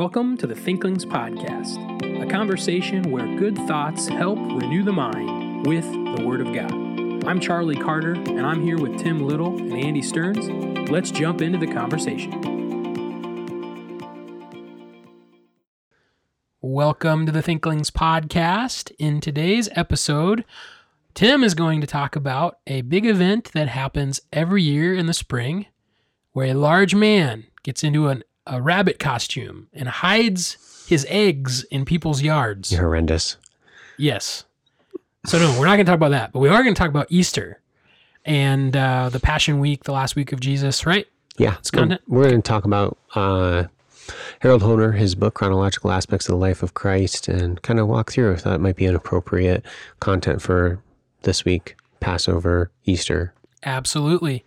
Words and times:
Welcome 0.00 0.38
to 0.38 0.46
the 0.46 0.54
Thinklings 0.54 1.04
Podcast, 1.04 1.76
a 2.22 2.26
conversation 2.26 3.10
where 3.10 3.26
good 3.36 3.54
thoughts 3.68 4.08
help 4.08 4.38
renew 4.38 4.82
the 4.82 4.94
mind 4.94 5.66
with 5.66 5.84
the 5.84 6.24
Word 6.26 6.40
of 6.40 6.54
God. 6.54 6.72
I'm 7.26 7.38
Charlie 7.38 7.76
Carter, 7.76 8.14
and 8.14 8.46
I'm 8.46 8.62
here 8.62 8.78
with 8.78 8.98
Tim 8.98 9.18
Little 9.18 9.58
and 9.58 9.74
Andy 9.74 10.00
Stearns. 10.00 10.48
Let's 10.88 11.10
jump 11.10 11.42
into 11.42 11.58
the 11.58 11.70
conversation. 11.70 12.30
Welcome 16.62 17.26
to 17.26 17.32
the 17.32 17.42
Thinklings 17.42 17.90
Podcast. 17.90 18.92
In 18.98 19.20
today's 19.20 19.68
episode, 19.72 20.46
Tim 21.12 21.44
is 21.44 21.52
going 21.52 21.82
to 21.82 21.86
talk 21.86 22.16
about 22.16 22.58
a 22.66 22.80
big 22.80 23.04
event 23.04 23.52
that 23.52 23.68
happens 23.68 24.22
every 24.32 24.62
year 24.62 24.94
in 24.94 25.04
the 25.04 25.12
spring 25.12 25.66
where 26.32 26.46
a 26.46 26.54
large 26.54 26.94
man 26.94 27.44
gets 27.62 27.84
into 27.84 28.08
an, 28.08 28.24
a 28.46 28.60
rabbit 28.60 28.98
costume 28.98 29.68
and 29.72 29.88
hides 29.88 30.84
his 30.88 31.06
eggs 31.08 31.64
in 31.64 31.84
people's 31.84 32.22
yards. 32.22 32.72
You're 32.72 32.82
horrendous. 32.82 33.36
Yes. 33.96 34.44
So, 35.26 35.38
no, 35.38 35.50
we're 35.58 35.66
not 35.66 35.76
going 35.76 35.86
to 35.86 35.90
talk 35.90 35.96
about 35.96 36.10
that, 36.10 36.32
but 36.32 36.40
we 36.40 36.48
are 36.48 36.62
going 36.62 36.74
to 36.74 36.78
talk 36.78 36.88
about 36.88 37.06
Easter 37.10 37.60
and 38.24 38.74
uh, 38.76 39.08
the 39.10 39.20
Passion 39.20 39.60
Week, 39.60 39.84
the 39.84 39.92
last 39.92 40.16
week 40.16 40.32
of 40.32 40.40
Jesus, 40.40 40.86
right? 40.86 41.06
Yeah, 41.36 41.56
It's 41.58 41.70
content? 41.70 42.00
We're 42.06 42.24
going 42.28 42.42
to 42.42 42.46
talk 42.48 42.64
about 42.64 42.98
uh, 43.14 43.64
Harold 44.40 44.62
Hoehner, 44.62 44.96
his 44.96 45.14
book, 45.14 45.34
Chronological 45.34 45.90
Aspects 45.90 46.26
of 46.28 46.32
the 46.32 46.38
Life 46.38 46.62
of 46.62 46.74
Christ, 46.74 47.28
and 47.28 47.60
kind 47.62 47.78
of 47.78 47.86
walk 47.88 48.12
through 48.12 48.32
if 48.32 48.42
that 48.42 48.60
might 48.60 48.76
be 48.76 48.86
an 48.86 48.94
appropriate 48.94 49.64
content 50.00 50.42
for 50.42 50.82
this 51.22 51.44
week, 51.44 51.76
Passover, 52.00 52.70
Easter. 52.84 53.32
Absolutely. 53.62 54.44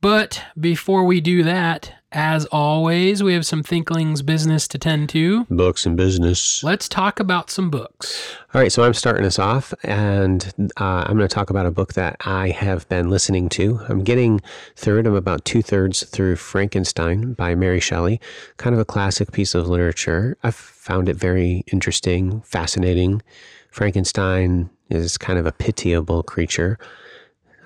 But 0.00 0.42
before 0.58 1.04
we 1.04 1.20
do 1.20 1.42
that, 1.42 1.92
as 2.12 2.44
always, 2.46 3.22
we 3.22 3.34
have 3.34 3.46
some 3.46 3.62
Thinklings 3.62 4.22
business 4.22 4.66
to 4.68 4.78
tend 4.78 5.08
to. 5.10 5.44
Books 5.44 5.86
and 5.86 5.96
business. 5.96 6.62
Let's 6.64 6.88
talk 6.88 7.20
about 7.20 7.50
some 7.50 7.70
books. 7.70 8.36
All 8.52 8.60
right, 8.60 8.72
so 8.72 8.82
I'm 8.82 8.94
starting 8.94 9.24
us 9.24 9.38
off, 9.38 9.72
and 9.84 10.52
uh, 10.76 11.04
I'm 11.06 11.16
going 11.16 11.28
to 11.28 11.34
talk 11.34 11.50
about 11.50 11.66
a 11.66 11.70
book 11.70 11.94
that 11.94 12.16
I 12.26 12.48
have 12.48 12.88
been 12.88 13.10
listening 13.10 13.48
to. 13.50 13.80
I'm 13.88 14.02
getting 14.02 14.40
third, 14.74 15.06
I'm 15.06 15.14
about 15.14 15.44
two 15.44 15.62
thirds 15.62 16.04
through 16.04 16.36
Frankenstein 16.36 17.34
by 17.34 17.54
Mary 17.54 17.80
Shelley, 17.80 18.20
kind 18.56 18.74
of 18.74 18.80
a 18.80 18.84
classic 18.84 19.30
piece 19.30 19.54
of 19.54 19.68
literature. 19.68 20.36
I've 20.42 20.56
found 20.56 21.08
it 21.08 21.16
very 21.16 21.64
interesting, 21.72 22.40
fascinating. 22.42 23.22
Frankenstein 23.70 24.68
is 24.88 25.16
kind 25.16 25.38
of 25.38 25.46
a 25.46 25.52
pitiable 25.52 26.24
creature. 26.24 26.76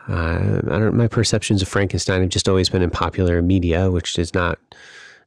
Uh, 0.08 0.60
I 0.70 0.78
don't. 0.78 0.94
My 0.94 1.08
perceptions 1.08 1.62
of 1.62 1.68
Frankenstein 1.68 2.20
have 2.20 2.30
just 2.30 2.48
always 2.48 2.68
been 2.68 2.82
in 2.82 2.90
popular 2.90 3.40
media, 3.40 3.90
which 3.90 4.18
is 4.18 4.34
not 4.34 4.58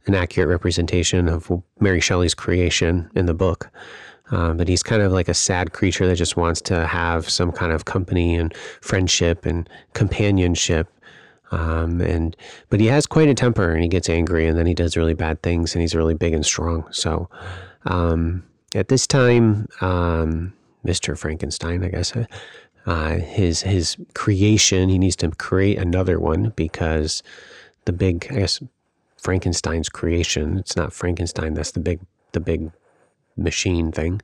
an 0.06 0.16
accurate 0.16 0.50
representation 0.50 1.28
of 1.28 1.52
Mary 1.80 2.00
Shelley's 2.00 2.33
creation 2.33 3.09
in 3.16 3.25
the 3.25 3.33
book. 3.33 3.70
Um, 4.30 4.58
but 4.58 4.67
he's 4.67 4.83
kind 4.83 5.02
of 5.02 5.11
like 5.11 5.30
a 5.30 5.33
sad 5.33 5.72
creature 5.73 6.05
that 6.08 6.16
just 6.16 6.36
wants 6.36 6.59
to 6.61 6.86
have 6.86 7.30
some 7.30 7.52
kind 7.52 7.72
of 7.72 7.86
company 7.86 8.36
and 8.36 8.53
friendship 8.81 9.45
and 9.45 9.70
companionship. 9.94 10.88
Um, 11.52 12.02
and 12.02 12.36
but 12.70 12.81
he 12.81 12.88
has 12.88 13.08
quite 13.08 13.30
a 13.30 13.33
temper, 13.33 13.72
and 13.72 13.81
he 13.81 13.88
gets 13.89 14.09
angry, 14.09 14.45
and 14.48 14.58
then 14.58 14.66
he 14.66 14.73
does 14.73 14.98
really 14.98 15.14
bad 15.14 15.42
things, 15.42 15.73
and 15.73 15.81
he's 15.81 15.95
really 15.95 16.14
big 16.14 16.33
and 16.33 16.45
strong. 16.45 16.86
So 16.92 17.30
um, 17.86 18.44
at 18.75 18.89
this 18.89 19.08
time, 19.08 19.67
um, 19.80 20.53
Mr. 20.86 21.17
Frankenstein, 21.17 21.83
I 21.83 21.89
guess, 21.89 22.14
uh, 22.88 23.16
his 23.16 23.61
his 23.61 23.97
creation, 24.13 24.88
he 24.88 24.97
needs 24.97 25.17
to 25.17 25.30
create 25.31 25.77
another 25.77 26.19
one 26.19 26.53
because 26.55 27.21
the 27.83 27.91
big, 27.91 28.27
I 28.31 28.35
guess, 28.35 28.61
Frankenstein's 29.17 29.89
creation. 29.89 30.57
It's 30.57 30.77
not 30.77 30.93
Frankenstein. 30.93 31.53
That's 31.53 31.71
the 31.71 31.81
big 31.81 31.99
the 32.31 32.39
big 32.39 32.71
machine 33.35 33.91
thing. 33.91 34.21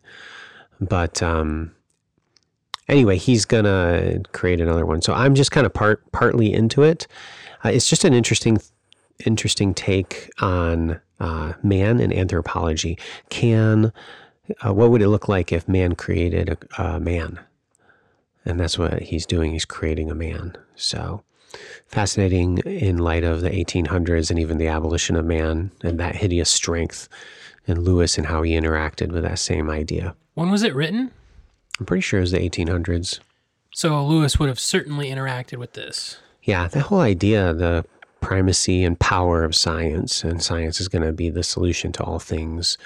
But 0.80 1.22
um, 1.22 1.74
anyway, 2.88 3.18
he's 3.18 3.44
gonna 3.44 4.22
create 4.32 4.62
another 4.62 4.86
one. 4.86 5.02
So 5.02 5.14
I'm 5.14 5.36
just 5.36 5.52
kind 5.52 5.66
of 5.66 5.74
part 5.74 6.10
partly 6.14 6.54
into 6.54 6.84
it. 6.84 7.06
Uh, 7.66 7.70
it's 7.70 7.90
just 7.90 8.06
an 8.06 8.14
interesting 8.14 8.60
interesting 9.26 9.74
take 9.74 10.30
on 10.40 11.02
uh, 11.20 11.54
man 11.62 12.00
and 12.00 12.14
anthropology. 12.14 12.98
Can 13.28 13.92
uh, 14.66 14.74
what 14.74 14.90
would 14.90 15.02
it 15.02 15.10
look 15.10 15.28
like 15.28 15.52
if 15.52 15.68
man 15.68 15.96
created 15.96 16.58
a, 16.78 16.82
a 16.82 17.00
man? 17.02 17.42
And 18.46 18.60
that's 18.60 18.78
what 18.78 19.02
he's 19.02 19.26
doing. 19.26 19.52
He's 19.54 19.66
creating 19.66 20.12
a 20.12 20.16
man. 20.16 20.56
So 20.76 21.24
fascinating 21.88 22.58
in 22.60 22.98
light 22.98 23.24
of 23.24 23.42
the 23.42 23.50
1800s 23.50 24.30
and 24.30 24.40
even 24.40 24.58
the 24.58 24.68
abolition 24.68 25.16
of 25.16 25.26
man 25.26 25.72
and 25.84 26.00
that 26.00 26.16
hideous 26.16 26.50
strength 26.50 27.08
and 27.68 27.84
Lewis 27.84 28.18
and 28.18 28.28
how 28.28 28.42
he 28.42 28.54
interacted 28.54 29.12
with 29.12 29.24
that 29.24 29.40
same 29.40 29.70
idea. 29.70 30.16
When 30.34 30.50
was 30.50 30.64
it 30.64 30.74
written? 30.76 31.12
I'm 31.80 31.86
pretty 31.86 32.02
sure 32.02 32.20
it 32.20 32.24
was 32.24 32.32
the 32.32 32.40
1800s. 32.40 33.20
So 33.74 34.04
Lewis 34.06 34.38
would 34.40 34.50
have 34.50 34.60
certainly 34.60 35.10
interacted 35.10 35.58
with 35.58 35.74
this. 35.74 36.18
Yeah, 36.44 36.68
the 36.68 36.82
whole 36.82 37.00
idea, 37.00 37.54
the 37.54 37.86
primacy 38.20 38.84
and 38.84 39.00
power 39.00 39.44
of 39.44 39.56
science, 39.56 40.24
and 40.24 40.42
science 40.42 40.80
is 40.82 40.88
going 40.88 41.02
to 41.04 41.12
be 41.12 41.30
the 41.30 41.44
solution 41.44 41.92
to 41.94 42.04
all 42.04 42.20
things. 42.20 42.78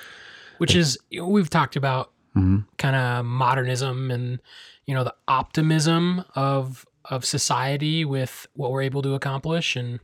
which 0.60 0.76
is 0.76 0.98
we've 1.22 1.52
talked 1.52 1.76
about 1.76 2.10
Mhm. 2.36 2.66
kind 2.80 2.96
of 2.96 3.24
modernism 3.26 4.10
and 4.10 4.40
you 4.88 4.96
know 4.96 5.04
the 5.04 5.14
optimism 5.28 6.24
of 6.36 6.86
of 7.06 7.24
society 7.24 8.04
with 8.04 8.48
what 8.54 8.72
we're 8.72 8.82
able 8.82 9.02
to 9.04 9.14
accomplish 9.14 9.76
and 9.76 10.00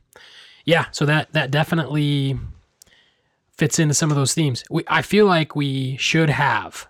yeah 0.64 0.86
so 0.92 1.04
that 1.04 1.32
that 1.32 1.50
definitely 1.50 2.38
fits 3.56 3.78
into 3.78 3.94
some 3.94 4.10
of 4.10 4.16
those 4.16 4.32
themes 4.34 4.64
we, 4.70 4.82
i 4.88 5.02
feel 5.02 5.26
like 5.26 5.54
we 5.56 5.96
should 5.98 6.30
have 6.30 6.86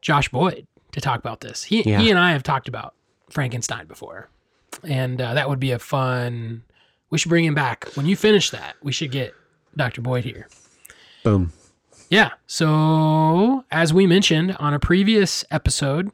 josh 0.00 0.28
boyd 0.30 0.66
to 0.92 1.00
talk 1.00 1.18
about 1.20 1.40
this 1.40 1.62
he, 1.64 1.82
Yeah. 1.82 2.00
he 2.00 2.10
and 2.10 2.18
i 2.18 2.32
have 2.32 2.42
talked 2.42 2.68
about 2.68 2.94
frankenstein 3.30 3.86
before 3.86 4.28
and 4.82 5.20
uh, 5.20 5.34
that 5.34 5.48
would 5.48 5.60
be 5.60 5.70
a 5.72 5.78
fun 5.78 6.62
we 7.10 7.18
should 7.18 7.28
bring 7.28 7.44
him 7.44 7.54
back 7.54 7.84
when 7.94 8.06
you 8.06 8.16
finish 8.16 8.50
that 8.50 8.74
we 8.82 8.90
should 8.92 9.10
get 9.12 9.34
dr 9.76 10.00
boyd 10.00 10.24
here 10.24 10.48
Boom. 11.22 11.52
yeah. 12.10 12.32
So, 12.46 13.64
as 13.70 13.94
we 13.94 14.06
mentioned 14.06 14.54
on 14.60 14.74
a 14.74 14.78
previous 14.78 15.42
episode, 15.50 16.10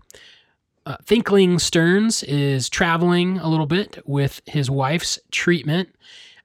uh, 0.90 0.96
Thinkling 1.04 1.60
Stearns 1.60 2.24
is 2.24 2.68
traveling 2.68 3.38
a 3.38 3.48
little 3.48 3.66
bit 3.66 4.02
with 4.06 4.40
his 4.46 4.68
wife's 4.68 5.20
treatment. 5.30 5.94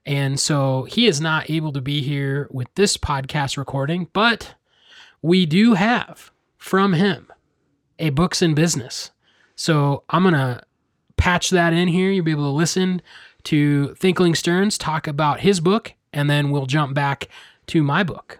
And 0.04 0.38
so 0.38 0.84
he 0.84 1.08
is 1.08 1.20
not 1.20 1.50
able 1.50 1.72
to 1.72 1.80
be 1.80 2.00
here 2.00 2.46
with 2.52 2.68
this 2.76 2.96
podcast 2.96 3.56
recording, 3.56 4.08
but 4.12 4.54
we 5.20 5.46
do 5.46 5.74
have 5.74 6.30
from 6.58 6.92
him 6.92 7.26
a 7.98 8.10
books 8.10 8.40
and 8.40 8.54
business. 8.54 9.10
So 9.56 10.04
I'm 10.10 10.22
going 10.22 10.34
to 10.34 10.62
patch 11.16 11.50
that 11.50 11.72
in 11.72 11.88
here. 11.88 12.12
You'll 12.12 12.24
be 12.24 12.30
able 12.30 12.44
to 12.44 12.50
listen 12.50 13.02
to 13.44 13.94
Thinkling 13.96 14.36
Stearns 14.36 14.78
talk 14.78 15.08
about 15.08 15.40
his 15.40 15.58
book, 15.58 15.92
and 16.12 16.30
then 16.30 16.50
we'll 16.50 16.66
jump 16.66 16.94
back 16.94 17.28
to 17.68 17.82
my 17.82 18.04
book. 18.04 18.38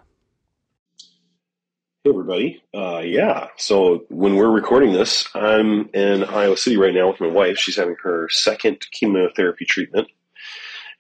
Hey 2.06 2.10
everybody. 2.10 2.62
Uh, 2.72 3.02
yeah. 3.04 3.48
So 3.56 4.04
when 4.10 4.36
we're 4.36 4.48
recording 4.48 4.92
this, 4.92 5.26
I'm 5.34 5.88
in 5.92 6.22
Iowa 6.22 6.56
City 6.56 6.76
right 6.76 6.94
now 6.94 7.10
with 7.10 7.20
my 7.20 7.26
wife. 7.26 7.58
She's 7.58 7.74
having 7.74 7.96
her 8.00 8.28
second 8.28 8.86
chemotherapy 8.92 9.64
treatment. 9.64 10.06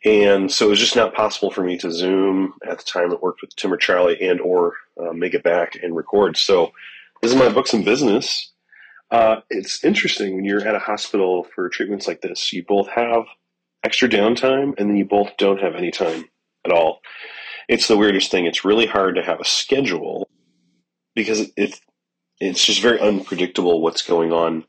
And 0.04 0.50
so 0.50 0.66
it 0.66 0.70
was 0.70 0.80
just 0.80 0.96
not 0.96 1.14
possible 1.14 1.52
for 1.52 1.62
me 1.62 1.78
to 1.78 1.92
Zoom 1.92 2.54
at 2.68 2.78
the 2.78 2.84
time 2.84 3.12
it 3.12 3.22
worked 3.22 3.40
with 3.40 3.54
Tim 3.54 3.72
or 3.72 3.76
Charlie 3.76 4.20
and 4.20 4.40
or 4.40 4.72
uh, 5.00 5.12
make 5.12 5.34
it 5.34 5.44
back 5.44 5.76
and 5.80 5.94
record. 5.94 6.36
So 6.36 6.72
this 7.22 7.30
is 7.30 7.38
my 7.38 7.50
books 7.50 7.72
and 7.72 7.84
business. 7.84 8.50
Uh, 9.08 9.42
it's 9.48 9.84
interesting 9.84 10.34
when 10.34 10.44
you're 10.44 10.66
at 10.66 10.74
a 10.74 10.80
hospital 10.80 11.46
for 11.54 11.68
treatments 11.68 12.08
like 12.08 12.20
this. 12.20 12.52
You 12.52 12.64
both 12.64 12.88
have 12.88 13.22
extra 13.84 14.08
downtime 14.08 14.76
and 14.76 14.90
then 14.90 14.96
you 14.96 15.04
both 15.04 15.36
don't 15.38 15.62
have 15.62 15.76
any 15.76 15.92
time 15.92 16.24
at 16.64 16.72
all. 16.72 17.00
It's 17.68 17.86
the 17.86 17.96
weirdest 17.96 18.32
thing. 18.32 18.44
It's 18.44 18.64
really 18.64 18.86
hard 18.86 19.14
to 19.14 19.22
have 19.22 19.38
a 19.38 19.44
schedule 19.44 20.28
because 21.16 21.50
it 21.56 21.80
it's 22.38 22.64
just 22.64 22.80
very 22.82 23.00
unpredictable 23.00 23.80
what's 23.80 24.02
going 24.02 24.32
on. 24.32 24.64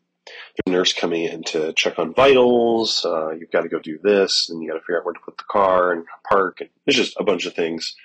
A 0.65 0.69
nurse 0.69 0.91
coming 0.91 1.23
in 1.23 1.43
to 1.43 1.71
check 1.73 1.99
on 1.99 2.13
vitals. 2.13 3.05
Uh, 3.05 3.31
you've 3.31 3.51
got 3.51 3.61
to 3.61 3.69
go 3.69 3.79
do 3.79 3.99
this, 4.01 4.49
and 4.49 4.61
you 4.61 4.69
got 4.69 4.75
to 4.75 4.81
figure 4.81 4.97
out 4.97 5.05
where 5.05 5.13
to 5.13 5.19
put 5.19 5.37
the 5.37 5.43
car 5.49 5.93
and 5.93 6.05
park. 6.27 6.61
And 6.61 6.69
there's 6.85 6.97
just 6.97 7.15
a 7.19 7.23
bunch 7.23 7.45
of 7.45 7.53
things. 7.53 7.95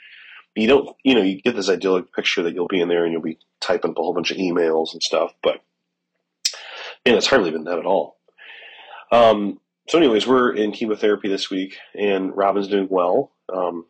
You 0.54 0.68
don't, 0.68 0.94
you 1.02 1.14
know, 1.14 1.22
you 1.22 1.40
get 1.40 1.56
this 1.56 1.70
idyllic 1.70 2.12
picture 2.12 2.42
that 2.42 2.54
you'll 2.54 2.68
be 2.68 2.80
in 2.80 2.88
there 2.88 3.04
and 3.04 3.12
you'll 3.12 3.22
be 3.22 3.38
typing 3.60 3.92
up 3.92 3.98
a 3.98 4.02
whole 4.02 4.12
bunch 4.12 4.30
of 4.30 4.36
emails 4.36 4.92
and 4.92 5.02
stuff, 5.02 5.32
but 5.42 5.62
man, 7.06 7.16
it's 7.16 7.26
hardly 7.26 7.50
been 7.50 7.64
that 7.64 7.78
at 7.78 7.86
all. 7.86 8.18
Um, 9.10 9.60
so, 9.88 9.98
anyways, 9.98 10.26
we're 10.26 10.52
in 10.52 10.72
chemotherapy 10.72 11.28
this 11.28 11.50
week, 11.50 11.78
and 11.94 12.36
Robin's 12.36 12.68
doing 12.68 12.88
well. 12.90 13.32
Um, 13.52 13.86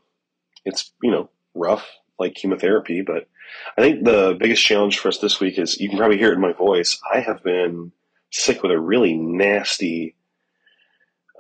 it's 0.65 0.93
you 1.03 1.11
know 1.11 1.29
rough 1.55 1.87
like 2.19 2.35
chemotherapy, 2.35 3.03
but 3.03 3.29
I 3.77 3.83
think 3.83 4.05
the 4.05 4.37
biggest 4.39 4.63
challenge 4.63 4.99
for 4.99 5.09
us 5.09 5.19
this 5.19 5.41
week 5.41 5.59
is 5.59 5.81
you 5.81 5.89
can 5.89 5.99
probably 5.99 6.19
hear 6.19 6.31
it 6.31 6.37
in 6.37 6.41
my 6.41 6.53
voice. 6.53 7.01
I 7.13 7.21
have 7.21 7.43
been 7.43 7.93
sick 8.31 8.63
with 8.63 8.73
a 8.73 8.81
really 8.81 9.15
nasty 9.15 10.17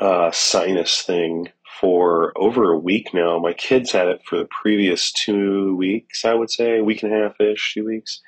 uh, 0.00 0.30
sinus 0.30 1.02
thing 1.02 1.48
for 1.80 2.32
over 2.36 2.72
a 2.72 2.78
week 2.78 3.14
now. 3.14 3.38
My 3.38 3.52
kids 3.52 3.92
had 3.92 4.08
it 4.08 4.22
for 4.24 4.38
the 4.38 4.48
previous 4.62 5.12
two 5.12 5.76
weeks, 5.76 6.24
I 6.24 6.34
would 6.34 6.50
say, 6.50 6.78
a 6.78 6.84
week 6.84 7.02
and 7.02 7.12
a 7.12 7.16
half 7.16 7.40
ish, 7.40 7.74
two 7.74 7.84
weeks. 7.84 8.20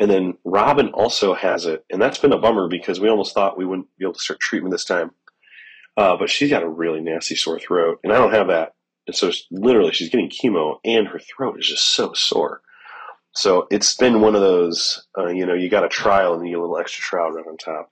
And 0.00 0.10
then 0.10 0.34
Robin 0.44 0.88
also 0.90 1.34
has 1.34 1.66
it, 1.66 1.84
and 1.90 2.00
that's 2.00 2.18
been 2.18 2.32
a 2.32 2.38
bummer 2.38 2.68
because 2.68 3.00
we 3.00 3.08
almost 3.08 3.34
thought 3.34 3.58
we 3.58 3.66
wouldn't 3.66 3.88
be 3.98 4.04
able 4.04 4.14
to 4.14 4.20
start 4.20 4.40
treatment 4.40 4.72
this 4.72 4.84
time. 4.84 5.10
Uh, 5.96 6.16
but 6.16 6.30
she's 6.30 6.50
got 6.50 6.62
a 6.62 6.68
really 6.68 7.00
nasty 7.00 7.34
sore 7.34 7.58
throat, 7.58 7.98
and 8.04 8.12
I 8.12 8.18
don't 8.18 8.32
have 8.32 8.46
that. 8.46 8.74
And 9.08 9.16
so 9.16 9.32
literally, 9.50 9.92
she's 9.92 10.10
getting 10.10 10.30
chemo, 10.30 10.78
and 10.84 11.08
her 11.08 11.18
throat 11.18 11.58
is 11.58 11.66
just 11.66 11.86
so 11.86 12.12
sore. 12.12 12.60
So 13.32 13.66
it's 13.70 13.94
been 13.94 14.20
one 14.20 14.34
of 14.34 14.42
those, 14.42 15.06
uh, 15.16 15.28
you 15.28 15.46
know, 15.46 15.54
you 15.54 15.70
got 15.70 15.84
a 15.84 15.88
trial 15.88 16.34
and 16.34 16.44
you 16.46 16.52
get 16.52 16.58
a 16.58 16.60
little 16.60 16.78
extra 16.78 17.02
trial 17.02 17.30
right 17.30 17.46
on 17.46 17.56
top. 17.56 17.90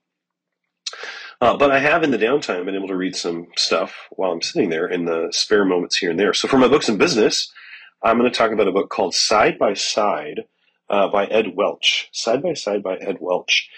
Uh, 1.40 1.56
but 1.56 1.70
I 1.70 1.78
have 1.78 2.02
in 2.02 2.10
the 2.10 2.18
downtime 2.18 2.64
been 2.64 2.74
able 2.74 2.88
to 2.88 2.96
read 2.96 3.16
some 3.16 3.46
stuff 3.56 3.94
while 4.10 4.30
I'm 4.30 4.42
sitting 4.42 4.70
there 4.70 4.86
in 4.86 5.04
the 5.04 5.28
spare 5.32 5.64
moments 5.64 5.96
here 5.96 6.10
and 6.10 6.20
there. 6.20 6.32
So 6.34 6.48
for 6.48 6.58
my 6.58 6.68
books 6.68 6.88
and 6.88 6.98
business, 6.98 7.52
I'm 8.02 8.19
going 8.19 8.30
to 8.30 8.36
talk 8.36 8.52
about 8.52 8.69
a 8.69 8.72
book 8.72 8.90
called 8.90 9.14
Side 9.14 9.58
by 9.58 9.74
Side 9.74 10.44
uh, 10.90 11.08
by 11.08 11.26
Ed 11.26 11.54
Welch. 11.54 12.08
Side 12.12 12.42
by 12.42 12.54
Side 12.54 12.82
by 12.82 12.96
Ed 12.96 13.19
Welch. 13.20 13.70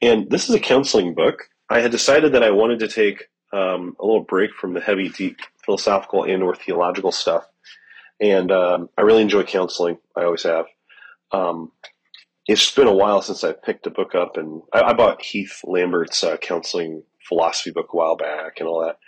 And 0.00 0.30
this 0.30 0.48
is 0.48 0.54
a 0.54 0.60
counseling 0.60 1.14
book. 1.14 1.48
I 1.68 1.80
had 1.80 1.90
decided 1.90 2.32
that 2.32 2.42
I 2.42 2.50
wanted 2.50 2.78
to 2.80 2.88
take 2.88 3.28
um, 3.56 3.96
a 3.98 4.04
little 4.04 4.24
break 4.24 4.52
from 4.54 4.74
the 4.74 4.80
heavy, 4.80 5.08
deep 5.08 5.38
philosophical 5.64 6.24
and 6.24 6.42
or 6.42 6.54
theological 6.54 7.12
stuff. 7.12 7.44
And 8.20 8.50
um, 8.50 8.88
I 8.96 9.02
really 9.02 9.22
enjoy 9.22 9.44
counseling. 9.44 9.98
I 10.16 10.24
always 10.24 10.44
have. 10.44 10.66
Um, 11.32 11.72
it's 12.46 12.70
been 12.74 12.86
a 12.86 12.94
while 12.94 13.22
since 13.22 13.42
I 13.44 13.52
picked 13.52 13.86
a 13.86 13.90
book 13.90 14.14
up, 14.14 14.36
and 14.36 14.62
I, 14.72 14.80
I 14.80 14.92
bought 14.92 15.22
Heath 15.22 15.60
Lambert's 15.64 16.22
uh, 16.22 16.36
counseling 16.36 17.02
philosophy 17.28 17.72
book 17.72 17.88
a 17.92 17.96
while 17.96 18.16
back 18.16 18.60
and 18.60 18.68
all 18.68 18.84
that. 18.84 18.98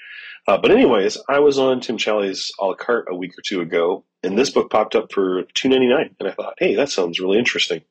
Uh, 0.46 0.58
but 0.58 0.70
anyways, 0.70 1.18
I 1.28 1.38
was 1.38 1.58
on 1.58 1.80
Tim 1.80 1.98
Challies 1.98 2.50
a 2.58 2.66
la 2.66 2.74
carte 2.74 3.08
a 3.10 3.14
week 3.14 3.38
or 3.38 3.42
two 3.42 3.60
ago, 3.60 4.04
and 4.22 4.36
this 4.36 4.50
book 4.50 4.70
popped 4.70 4.94
up 4.94 5.12
for 5.12 5.44
two 5.54 5.68
ninety 5.68 5.88
nine, 5.88 6.16
and 6.18 6.28
I 6.28 6.32
thought, 6.32 6.54
hey, 6.58 6.74
that 6.74 6.90
sounds 6.90 7.20
really 7.20 7.38
interesting. 7.38 7.82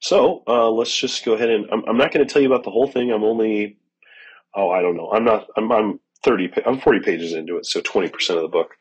So 0.00 0.42
uh, 0.46 0.70
let's 0.70 0.94
just 0.94 1.24
go 1.24 1.32
ahead 1.32 1.50
and 1.50 1.66
I'm, 1.72 1.82
I'm 1.88 1.96
not 1.96 2.12
going 2.12 2.26
to 2.26 2.32
tell 2.32 2.42
you 2.42 2.48
about 2.48 2.64
the 2.64 2.70
whole 2.70 2.86
thing. 2.86 3.10
I'm 3.10 3.24
only 3.24 3.78
oh 4.56 4.70
I 4.70 4.82
don't 4.82 4.96
know. 4.96 5.10
I'm 5.12 5.24
not 5.24 5.46
I'm, 5.56 5.70
I'm 5.70 6.00
thirty 6.24 6.50
I'm 6.64 6.80
forty 6.80 7.00
pages 7.00 7.32
into 7.32 7.56
it, 7.58 7.66
so 7.66 7.80
twenty 7.80 8.08
percent 8.08 8.38
of 8.38 8.42
the 8.42 8.48
book. 8.48 8.74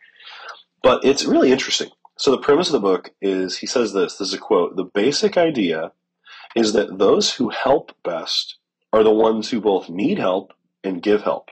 But 0.81 1.03
it's 1.03 1.25
really 1.25 1.51
interesting. 1.51 1.89
So 2.17 2.31
the 2.31 2.37
premise 2.37 2.67
of 2.67 2.73
the 2.73 2.79
book 2.79 3.11
is 3.21 3.57
he 3.57 3.67
says 3.67 3.93
this. 3.93 4.17
This 4.17 4.29
is 4.29 4.33
a 4.33 4.39
quote. 4.39 4.75
The 4.75 4.85
basic 4.85 5.37
idea 5.37 5.91
is 6.55 6.73
that 6.73 6.97
those 6.97 7.33
who 7.33 7.49
help 7.49 7.91
best 8.03 8.57
are 8.93 9.03
the 9.03 9.11
ones 9.11 9.49
who 9.49 9.59
both 9.59 9.89
need 9.89 10.17
help 10.17 10.53
and 10.83 11.01
give 11.01 11.23
help. 11.23 11.49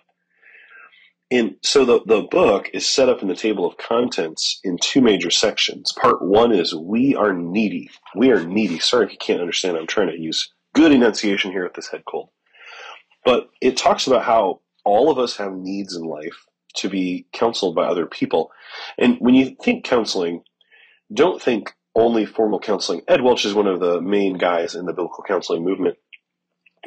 And 1.32 1.56
so 1.64 1.84
the, 1.84 2.00
the 2.06 2.22
book 2.22 2.70
is 2.74 2.88
set 2.88 3.10
up 3.10 3.24
in 3.24 3.28
the 3.28 3.36
table 3.36 3.66
of 3.66 3.78
contents 3.78 4.60
in 4.64 4.78
two 4.78 5.02
major 5.02 5.32
sections. 5.32 5.92
Part 5.92 6.22
one 6.22 6.52
is 6.54 6.76
We 6.76 7.16
Are 7.16 7.34
Needy. 7.34 7.90
We 8.16 8.32
are 8.32 8.46
needy. 8.46 8.78
Sorry 8.78 9.06
if 9.08 9.12
you 9.12 9.18
can't 9.18 9.42
understand. 9.42 9.76
I'm 9.76 9.88
trying 9.88 10.10
to 10.10 10.20
use 10.20 10.54
good 10.76 10.92
enunciation 10.92 11.52
here 11.52 11.64
with 11.64 11.74
this 11.74 11.88
head 11.88 12.04
cold. 12.08 12.30
But 13.26 13.50
it 13.62 13.78
talks 13.78 14.08
about 14.08 14.24
how 14.24 14.62
all 14.84 15.10
of 15.10 15.18
us 15.18 15.38
have 15.38 15.54
needs 15.54 15.96
in 15.96 16.04
life 16.04 16.46
to 16.76 16.90
be 16.90 17.28
counseled 17.32 17.76
by 17.76 17.86
other 17.86 18.06
people. 18.06 18.52
And 18.98 19.18
when 19.20 19.36
you 19.36 19.56
think 19.62 19.86
counseling, 19.86 20.44
don't 21.14 21.42
think 21.42 21.74
only 21.96 22.26
formal 22.26 22.60
counseling. 22.60 23.02
Ed 23.08 23.22
Welch 23.22 23.46
is 23.46 23.54
one 23.54 23.68
of 23.68 23.80
the 23.80 24.02
main 24.02 24.38
guys 24.38 24.76
in 24.76 24.86
the 24.86 24.94
biblical 24.94 25.24
counseling 25.28 25.64
movement. 25.64 25.98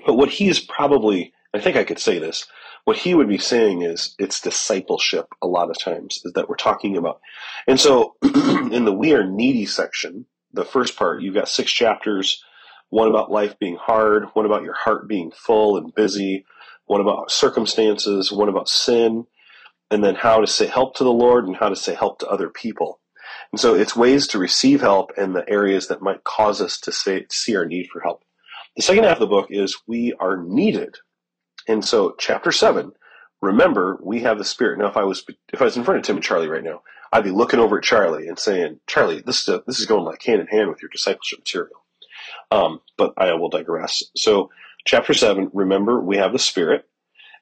But 0.05 0.15
what 0.15 0.31
he 0.31 0.49
is 0.49 0.59
probably, 0.59 1.33
I 1.55 1.61
think 1.61 1.77
I 1.77 1.85
could 1.85 1.99
say 1.99 2.19
this, 2.19 2.47
what 2.85 2.99
he 2.99 3.15
would 3.15 3.29
be 3.29 3.39
saying 3.39 3.83
is 3.83 4.15
it's 4.19 4.41
discipleship 4.41 5.27
a 5.43 5.47
lot 5.47 5.71
of 5.71 5.79
times 5.79 6.21
is 6.25 6.33
that 6.33 6.49
we're 6.49 6.57
talking 6.57 6.97
about. 6.97 7.21
And 7.67 7.81
so 7.81 8.15
in 8.23 8.85
the 8.85 8.93
we 8.93 9.13
are 9.15 9.27
needy 9.27 9.67
section, 9.67 10.27
the 10.53 10.65
first 10.65 10.97
part, 10.97 11.23
you've 11.23 11.35
got 11.35 11.49
six 11.49 11.71
chapters, 11.71 12.45
one 12.91 13.09
about 13.09 13.31
life 13.31 13.59
being 13.59 13.77
hard, 13.77 14.25
one 14.35 14.47
about 14.47 14.63
your 14.63 14.75
heart 14.75 15.09
being 15.09 15.31
full 15.33 15.77
and 15.77 15.95
busy, 15.95 16.45
one 16.87 17.01
about 17.01 17.31
circumstances, 17.31 18.31
one 18.31 18.49
about 18.49 18.69
sin, 18.69 19.27
and 19.91 20.03
then 20.03 20.15
how 20.15 20.41
to 20.41 20.47
say 20.47 20.67
help 20.67 20.97
to 20.97 21.05
the 21.05 21.13
Lord 21.13 21.47
and 21.47 21.57
how 21.57 21.69
to 21.69 21.77
say 21.77 21.95
help 21.95 22.19
to 22.21 22.29
other 22.29 22.49
people. 22.49 23.01
And 23.53 23.61
so 23.61 23.75
it's 23.75 23.97
ways 23.97 24.29
to 24.29 24.39
receive 24.39 24.81
help 24.81 25.13
in 25.17 25.33
the 25.33 25.49
areas 25.49 25.89
that 25.89 26.03
might 26.03 26.25
cause 26.25 26.61
us 26.61 26.79
to, 26.81 26.93
say, 26.93 27.27
see 27.31 27.57
our 27.57 27.67
need 27.67 27.89
for 27.93 28.01
help. 28.01 28.23
The 28.77 28.83
second 28.83 29.05
half 29.05 29.15
of 29.15 29.21
the 29.21 29.27
book 29.27 29.49
is 29.51 29.79
we 29.87 30.13
are 30.21 30.37
needed. 30.37 30.97
And 31.67 31.85
so 31.85 32.15
chapter 32.19 32.53
seven, 32.53 32.93
remember 33.41 33.99
we 34.03 34.21
have 34.21 34.39
the 34.39 34.45
spirit. 34.45 34.79
Now 34.79 34.89
if 34.89 34.97
I 34.97 35.05
was 35.05 35.25
if 35.53 35.61
I 35.61 35.65
was 35.65 35.77
in 35.77 35.85
front 35.85 35.99
of 35.99 36.05
Tim 36.07 36.17
and 36.17 36.25
Charlie 36.25 36.49
right 36.49 36.63
now, 36.63 36.83
I'd 37.13 37.25
be 37.25 37.31
looking 37.31 37.59
over 37.59 37.79
at 37.79 37.85
Charlie 37.85 38.29
and 38.29 38.39
saying, 38.39 38.81
Charlie, 38.87 39.23
this 39.25 39.49
is 39.49 39.61
this 39.67 39.81
is 39.81 39.87
going 39.87 40.05
like 40.05 40.23
hand 40.23 40.41
in 40.41 40.47
hand 40.47 40.69
with 40.69 40.83
your 40.83 40.91
discipleship 40.91 41.41
material. 41.41 41.86
Um, 42.51 42.81
but 42.97 43.13
I 43.17 43.35
will 43.35 43.49
digress. 43.49 44.03
So 44.17 44.51
chapter 44.85 45.15
seven, 45.15 45.51
remember 45.53 46.01
we 46.01 46.17
have 46.17 46.33
the 46.33 46.39
spirit, 46.39 46.87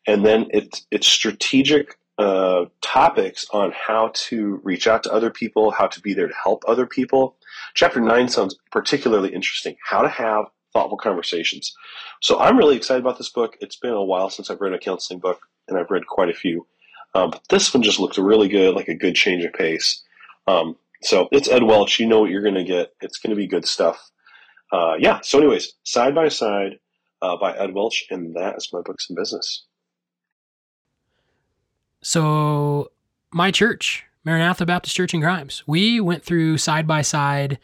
and 0.06 0.24
then 0.24 0.46
it's 0.50 0.86
it's 0.90 1.06
strategic 1.06 1.98
uh, 2.18 2.66
topics 2.80 3.46
on 3.52 3.72
how 3.72 4.10
to 4.14 4.60
reach 4.62 4.86
out 4.86 5.02
to 5.02 5.12
other 5.12 5.30
people, 5.30 5.70
how 5.70 5.86
to 5.86 6.00
be 6.00 6.14
there 6.14 6.28
to 6.28 6.34
help 6.42 6.62
other 6.66 6.86
people. 6.86 7.36
Chapter 7.74 8.00
9 8.00 8.28
sounds 8.28 8.56
particularly 8.70 9.34
interesting 9.34 9.76
how 9.84 10.02
to 10.02 10.08
have 10.08 10.44
thoughtful 10.72 10.98
conversations. 10.98 11.74
So 12.20 12.38
I'm 12.38 12.56
really 12.56 12.76
excited 12.76 13.00
about 13.00 13.18
this 13.18 13.30
book. 13.30 13.56
It's 13.60 13.76
been 13.76 13.92
a 13.92 14.04
while 14.04 14.30
since 14.30 14.50
I've 14.50 14.60
read 14.60 14.74
a 14.74 14.78
counseling 14.78 15.20
book, 15.20 15.40
and 15.68 15.78
I've 15.78 15.90
read 15.90 16.06
quite 16.06 16.28
a 16.28 16.34
few. 16.34 16.66
Um, 17.14 17.30
but 17.30 17.42
this 17.48 17.72
one 17.72 17.82
just 17.82 18.00
looked 18.00 18.18
really 18.18 18.48
good, 18.48 18.74
like 18.74 18.88
a 18.88 18.94
good 18.94 19.14
change 19.14 19.44
of 19.44 19.52
pace. 19.52 20.02
Um, 20.46 20.76
so 21.02 21.28
it's 21.32 21.48
Ed 21.48 21.62
Welch. 21.62 22.00
You 22.00 22.06
know 22.06 22.20
what 22.20 22.30
you're 22.30 22.42
going 22.42 22.54
to 22.54 22.64
get. 22.64 22.92
It's 23.00 23.18
going 23.18 23.30
to 23.30 23.36
be 23.36 23.46
good 23.46 23.66
stuff. 23.66 24.10
Uh, 24.74 24.96
yeah. 24.98 25.20
So, 25.22 25.38
anyways, 25.38 25.74
side 25.84 26.16
by 26.16 26.28
side 26.28 26.80
uh, 27.22 27.36
by 27.36 27.56
Ed 27.56 27.74
Welch, 27.74 28.06
and 28.10 28.34
that 28.34 28.56
is 28.56 28.70
my 28.72 28.80
books 28.80 29.08
and 29.08 29.16
business. 29.16 29.66
So, 32.02 32.90
my 33.32 33.52
church, 33.52 34.04
Maranatha 34.24 34.66
Baptist 34.66 34.96
Church 34.96 35.14
in 35.14 35.20
Grimes, 35.20 35.62
we 35.68 36.00
went 36.00 36.24
through 36.24 36.58
side 36.58 36.88
by 36.88 37.02
side. 37.02 37.60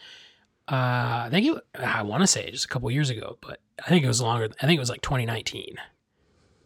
Uh, 0.69 1.27
I 1.27 1.29
think 1.33 1.59
I 1.75 2.05
want 2.05 2.23
to 2.23 2.29
say 2.29 2.49
just 2.49 2.67
a 2.67 2.69
couple 2.69 2.89
years 2.93 3.11
ago, 3.11 3.39
but 3.41 3.59
I 3.85 3.89
think 3.89 4.05
it 4.05 4.09
was 4.09 4.23
longer. 4.23 4.49
I 4.63 4.67
think 4.67 4.77
it 4.77 4.81
was 4.81 4.91
like 4.91 5.01
2019. 5.01 5.65
It 5.65 5.79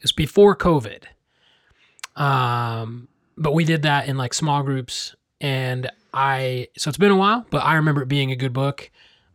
was 0.02 0.12
before 0.12 0.55
COVID. 0.55 1.05
Um, 2.17 3.08
but 3.38 3.55
we 3.55 3.64
did 3.64 3.81
that 3.82 4.08
in 4.08 4.19
like 4.19 4.35
small 4.35 4.62
groups, 4.62 5.17
and 5.41 5.91
I 6.12 6.69
so 6.76 6.91
it's 6.91 6.99
been 6.99 7.12
a 7.12 7.17
while, 7.17 7.46
but 7.49 7.64
I 7.64 7.76
remember 7.76 8.02
it 8.02 8.08
being 8.08 8.31
a 8.31 8.37
good 8.37 8.52
book. 8.52 8.91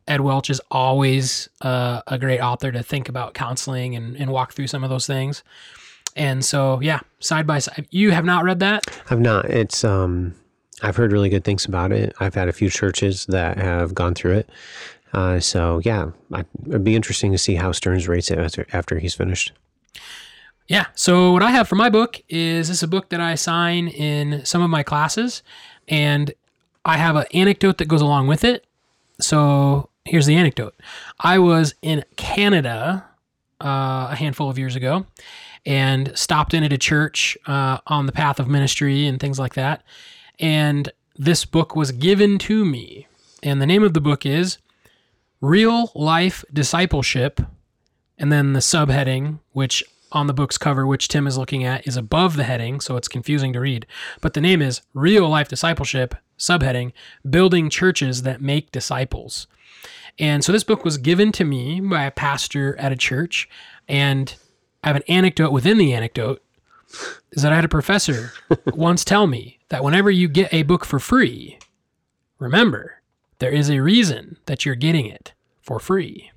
Ed 0.10 0.22
Welch 0.22 0.50
is 0.50 0.60
always 0.72 1.48
uh, 1.62 2.02
a 2.08 2.18
great 2.18 2.40
author 2.40 2.72
to 2.72 2.82
think 2.82 3.08
about 3.08 3.36
counseling 3.36 3.96
and, 3.96 4.18
and 4.18 4.32
walk 4.32 4.54
through 4.54 4.68
some 4.68 4.84
of 4.84 4.90
those 4.90 5.06
things. 5.06 5.44
And 6.16 6.44
so, 6.44 6.82
yeah, 6.82 7.00
side 7.20 7.46
by 7.46 7.60
side. 7.60 7.88
You 7.92 8.12
have 8.12 8.26
not 8.26 8.44
read 8.44 8.60
that? 8.60 8.84
I've 9.10 9.22
not. 9.22 9.46
It's 9.46 9.84
um, 9.84 10.34
I've 10.82 10.96
heard 10.96 11.12
really 11.12 11.30
good 11.30 11.44
things 11.44 11.66
about 11.66 11.92
it. 11.92 12.14
I've 12.20 12.34
had 12.34 12.50
a 12.50 12.54
few 12.54 12.70
churches 12.70 13.26
that 13.28 13.58
have 13.58 13.94
gone 13.94 14.16
through 14.16 14.38
it. 14.38 14.50
Uh, 15.14 15.40
so 15.40 15.80
yeah, 15.84 16.10
it'd 16.68 16.84
be 16.84 16.96
interesting 16.96 17.32
to 17.32 17.38
see 17.38 17.56
how 17.56 17.72
Stearns 17.72 18.08
rates 18.08 18.32
it 18.32 18.40
after, 18.40 18.66
after 18.74 19.00
he's 19.00 19.16
finished. 19.16 19.54
Yeah. 20.68 20.86
So 20.96 21.32
what 21.32 21.44
I 21.44 21.52
have 21.52 21.68
for 21.68 21.76
my 21.76 21.90
book 21.90 22.22
is 22.30 22.68
this 22.68 22.78
is 22.78 22.84
a 22.84 22.88
book 22.88 23.10
that 23.10 23.20
I 23.20 23.32
assign 23.32 23.88
in 23.88 24.44
some 24.46 24.62
of 24.62 24.70
my 24.70 24.84
classes, 24.84 25.44
and 25.88 26.34
I 26.86 26.98
have 26.98 27.16
an 27.16 27.26
anecdote 27.34 27.78
that 27.78 27.88
goes 27.88 28.02
along 28.02 28.28
with 28.28 28.44
it. 28.44 28.66
So 29.20 29.89
here's 30.10 30.26
the 30.26 30.36
anecdote. 30.36 30.76
I 31.20 31.40
was 31.40 31.76
in 31.82 32.04
Canada 32.18 33.06
uh, 33.62 34.10
a 34.12 34.16
handful 34.16 34.50
of 34.50 34.58
years 34.58 34.76
ago, 34.76 35.06
and 35.66 36.18
stopped 36.18 36.54
in 36.54 36.64
at 36.64 36.74
a 36.74 36.78
church 36.78 37.38
uh, 37.46 37.80
on 37.88 38.06
the 38.06 38.12
path 38.12 38.40
of 38.40 38.48
ministry 38.48 39.06
and 39.06 39.20
things 39.20 39.40
like 39.40 39.54
that. 39.56 39.84
And 40.40 40.92
this 41.16 41.46
book 41.46 41.76
was 41.76 41.92
given 41.92 42.38
to 42.40 42.64
me. 42.66 43.08
And 43.44 43.62
the 43.62 43.66
name 43.66 43.84
of 43.84 43.94
the 43.94 44.02
book 44.02 44.26
is 44.26 44.58
Real 45.42 45.92
Life 45.94 46.44
Discipleship. 46.52 47.42
And 48.18 48.32
then 48.32 48.54
the 48.54 48.60
subheading, 48.60 49.40
which 49.52 49.84
on 50.12 50.28
the 50.28 50.34
book's 50.34 50.58
cover, 50.58 50.88
which 50.88 51.08
Tim 51.08 51.28
is 51.28 51.38
looking 51.38 51.64
at, 51.64 51.86
is 51.86 51.96
above 51.96 52.36
the 52.36 52.44
heading, 52.44 52.80
so 52.80 52.98
it's 52.98 53.08
confusing 53.08 53.54
to 53.54 53.60
read. 53.60 53.86
But 54.22 54.34
the 54.34 54.42
name 54.42 54.62
is 54.62 54.82
Real 54.94 55.30
Life 55.30 55.50
Discipleship, 55.50 56.16
subheading 56.38 56.94
Building 57.30 57.70
Churches 57.70 58.24
That 58.24 58.42
Make 58.42 58.72
Disciples. 58.72 59.48
And 60.20 60.44
so 60.44 60.52
this 60.52 60.64
book 60.64 60.84
was 60.84 60.98
given 60.98 61.32
to 61.34 61.46
me 61.46 61.80
by 61.80 62.04
a 62.04 62.12
pastor 62.12 62.78
at 62.78 62.92
a 62.92 62.98
church. 62.98 63.50
And 63.88 64.36
I 64.84 64.88
have 64.88 64.96
an 64.98 65.04
anecdote 65.08 65.52
within 65.52 65.78
the 65.78 65.94
anecdote 65.94 66.44
is 67.32 67.44
that 67.44 67.52
I 67.52 67.56
had 67.56 67.66
a 67.66 67.70
professor 67.70 68.34
once 68.66 69.06
tell 69.06 69.28
me 69.28 69.60
that 69.70 69.84
whenever 69.84 70.12
you 70.12 70.28
get 70.28 70.54
a 70.54 70.64
book 70.64 70.86
for 70.86 71.00
free, 71.00 71.58
remember 72.38 73.02
there 73.40 73.52
is 73.52 73.70
a 73.70 73.80
reason 73.80 74.38
that 74.46 74.66
you're 74.66 74.76
getting 74.76 75.06
it 75.06 75.34
for 75.62 75.80
free. 75.80 76.32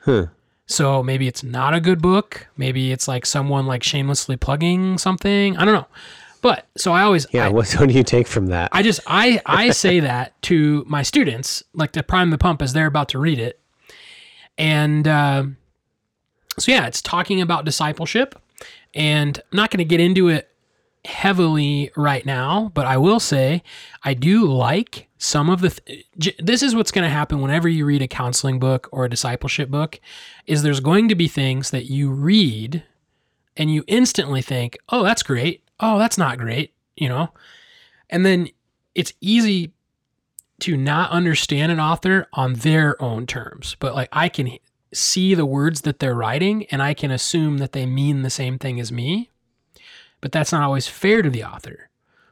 Huh. 0.00 0.26
So 0.66 1.02
maybe 1.02 1.26
it's 1.26 1.42
not 1.42 1.74
a 1.74 1.80
good 1.80 2.00
book. 2.00 2.46
Maybe 2.56 2.92
it's 2.92 3.08
like 3.08 3.26
someone 3.26 3.66
like 3.66 3.82
shamelessly 3.82 4.36
plugging 4.36 4.98
something. 4.98 5.56
I 5.56 5.64
don't 5.64 5.74
know. 5.74 5.88
But 6.40 6.66
so 6.76 6.92
I 6.92 7.02
always 7.02 7.26
Yeah. 7.32 7.46
I, 7.46 7.48
what, 7.48 7.70
what 7.72 7.88
do 7.88 7.94
you 7.94 8.04
take 8.04 8.26
from 8.26 8.46
that? 8.46 8.70
I 8.72 8.82
just 8.82 9.00
I 9.06 9.40
I 9.46 9.70
say 9.70 10.00
that 10.00 10.40
to 10.42 10.84
my 10.86 11.02
students, 11.02 11.62
like 11.74 11.92
to 11.92 12.02
prime 12.02 12.30
the 12.30 12.38
pump 12.38 12.62
as 12.62 12.72
they're 12.72 12.86
about 12.86 13.08
to 13.10 13.18
read 13.18 13.38
it, 13.38 13.60
and 14.56 15.06
uh, 15.06 15.44
so 16.58 16.72
yeah, 16.72 16.86
it's 16.86 17.02
talking 17.02 17.40
about 17.40 17.64
discipleship, 17.64 18.40
and 18.94 19.38
I'm 19.52 19.56
not 19.56 19.70
going 19.70 19.78
to 19.78 19.84
get 19.84 20.00
into 20.00 20.28
it 20.28 20.48
heavily 21.04 21.90
right 21.96 22.26
now, 22.26 22.70
but 22.74 22.84
I 22.84 22.96
will 22.96 23.20
say 23.20 23.62
I 24.04 24.14
do 24.14 24.44
like 24.46 25.08
some 25.18 25.48
of 25.48 25.60
the. 25.60 25.70
Th- 25.70 26.06
j- 26.18 26.34
this 26.38 26.62
is 26.62 26.74
what's 26.74 26.90
going 26.90 27.04
to 27.04 27.10
happen 27.10 27.40
whenever 27.40 27.68
you 27.68 27.84
read 27.86 28.02
a 28.02 28.08
counseling 28.08 28.58
book 28.58 28.88
or 28.92 29.04
a 29.04 29.10
discipleship 29.10 29.70
book, 29.70 30.00
is 30.46 30.62
there's 30.62 30.80
going 30.80 31.08
to 31.08 31.14
be 31.14 31.28
things 31.28 31.70
that 31.70 31.86
you 31.86 32.10
read, 32.10 32.82
and 33.56 33.72
you 33.72 33.84
instantly 33.86 34.42
think, 34.42 34.76
"Oh, 34.88 35.02
that's 35.02 35.22
great. 35.22 35.62
Oh, 35.80 35.98
that's 35.98 36.18
not 36.18 36.38
great," 36.38 36.74
you 36.96 37.08
know, 37.08 37.30
and 38.10 38.24
then 38.24 38.48
it's 38.94 39.12
easy 39.20 39.72
to 40.60 40.76
not 40.76 41.10
understand 41.10 41.70
an 41.70 41.78
author 41.78 42.26
on 42.32 42.54
their 42.54 43.00
own 43.02 43.26
terms, 43.26 43.76
but 43.78 43.94
like 43.94 44.08
I 44.12 44.28
can 44.28 44.58
see 44.92 45.34
the 45.34 45.46
words 45.46 45.82
that 45.82 45.98
they're 45.98 46.14
writing 46.14 46.66
and 46.66 46.82
I 46.82 46.94
can 46.94 47.10
assume 47.10 47.58
that 47.58 47.72
they 47.72 47.86
mean 47.86 48.22
the 48.22 48.30
same 48.30 48.58
thing 48.58 48.80
as 48.80 48.90
me. 48.90 49.30
But 50.20 50.32
that's 50.32 50.50
not 50.50 50.62
always 50.62 50.88
fair 50.88 51.22
to 51.22 51.30
the 51.30 51.44
author 51.44 51.90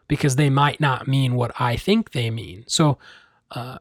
because 0.08 0.36
they 0.36 0.50
might 0.50 0.80
not 0.80 1.06
mean 1.06 1.34
what 1.34 1.52
I 1.60 1.76
think 1.76 2.12
they 2.12 2.30
mean. 2.30 2.64
So, 2.66 2.98
uh, 3.52 3.78